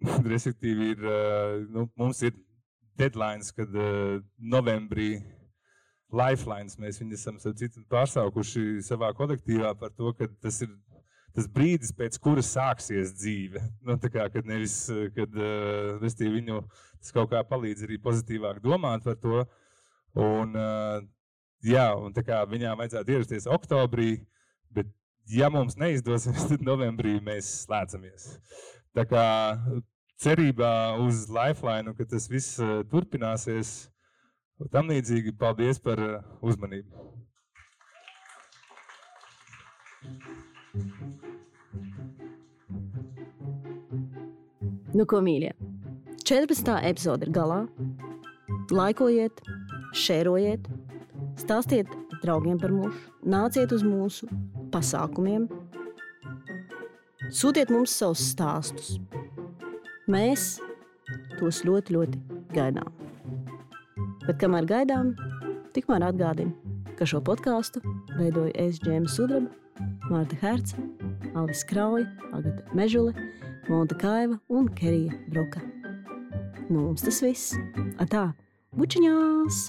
respektīvi, 0.34 0.90
ir, 0.92 1.06
eh, 1.08 1.54
nu, 1.72 1.86
mums 1.96 2.20
ir 2.28 2.34
deadlines, 3.00 3.54
kad 3.56 3.72
eh, 3.72 4.18
novembrī 4.36 5.14
Lifelines 6.12 6.76
mēs 6.80 7.00
viņu 7.00 7.16
esam 7.16 7.40
pārsaukuši 7.88 8.82
savā 8.84 9.10
kolektīvā 9.16 9.74
par 9.80 9.92
to, 9.96 10.12
ka 10.16 10.28
tas 10.42 10.60
ir 10.64 10.70
tas 11.38 11.48
brīdis, 11.54 11.94
pēc 11.94 12.18
kura 12.22 12.42
sāksies 12.44 13.14
dzīve. 13.14 13.62
Nu, 13.86 13.96
kā, 14.02 14.26
kad 14.34 14.48
nevis, 14.48 14.80
kad 15.14 15.38
uh, 15.38 16.02
viņu 16.02 16.64
tas 16.98 17.14
kaut 17.14 17.30
kā 17.32 17.44
palīdz 17.46 17.86
arī 17.86 18.00
pozitīvāk 18.02 18.58
domāt 18.64 19.06
par 19.06 19.18
to. 19.22 19.44
Un, 20.18 20.56
uh, 20.58 20.98
jā, 21.62 21.92
un 21.94 22.14
kā 22.16 22.42
viņām 22.50 22.80
vajadzētu 22.80 23.14
ierasties 23.14 23.46
oktobrī, 23.50 24.16
bet 24.74 24.90
ja 25.30 25.50
mums 25.52 25.78
neizdosies, 25.78 26.46
tad 26.50 26.64
novembrī 26.64 27.18
mēs 27.24 27.50
slēdzamies. 27.66 28.32
Tā 28.96 29.04
kā 29.06 29.26
cerībā 30.18 30.72
uz 31.04 31.28
Lifeline, 31.30 31.94
ka 31.94 32.06
tas 32.08 32.26
viss 32.30 32.58
eh, 32.58 32.80
turpināsies, 32.90 33.76
tam 34.74 34.90
līdzīgi 34.90 35.36
paldies 35.38 35.78
par 35.82 36.02
uzmanību. 36.42 37.06
Nu, 44.98 45.04
ko 45.06 45.20
mīļie? 45.22 45.52
14. 46.26 46.72
epizode 46.88 47.28
ir 47.28 47.30
galā. 47.30 47.60
Laikojiet, 48.74 49.38
šērojiet, 49.94 50.64
stāstiet 51.38 51.92
draugiem 52.24 52.58
par 52.58 52.74
mūsu, 52.74 52.98
nāciet 53.22 53.70
uz 53.76 53.84
mūsu 53.86 54.26
pasākumiem. 54.74 55.46
Sūtiet 57.30 57.70
mums 57.70 57.94
savus 57.94 58.24
stāstus. 58.32 58.96
Mēs 60.10 60.56
tos 61.38 61.62
ļoti, 61.68 61.94
ļoti 61.94 62.42
gaidām. 62.56 62.90
Bet 64.26 64.42
kamēr 64.42 64.66
gaidām, 64.66 65.14
tikmēr 65.78 66.08
atgādinu, 66.10 66.74
ka 66.98 67.06
šo 67.06 67.22
podkāstu 67.22 67.84
veidoju 68.18 68.50
es 68.58 68.82
Džēma 68.82 69.14
Sudraba, 69.14 69.52
Mārta 70.10 70.42
Herca, 70.42 70.82
Alvis 71.38 71.62
Krauja, 71.70 72.08
Agata 72.32 72.66
Mežule, 72.74 73.14
Monta 73.68 73.94
Kaiva 73.94 74.38
un 74.48 74.68
Kerija 74.68 75.12
Broka. 75.28 75.60
Nu, 76.68 76.80
mums 76.80 77.04
tas 77.04 77.20
viss. 77.20 77.52
Atā, 78.00 78.30
bučiņās! 78.76 79.60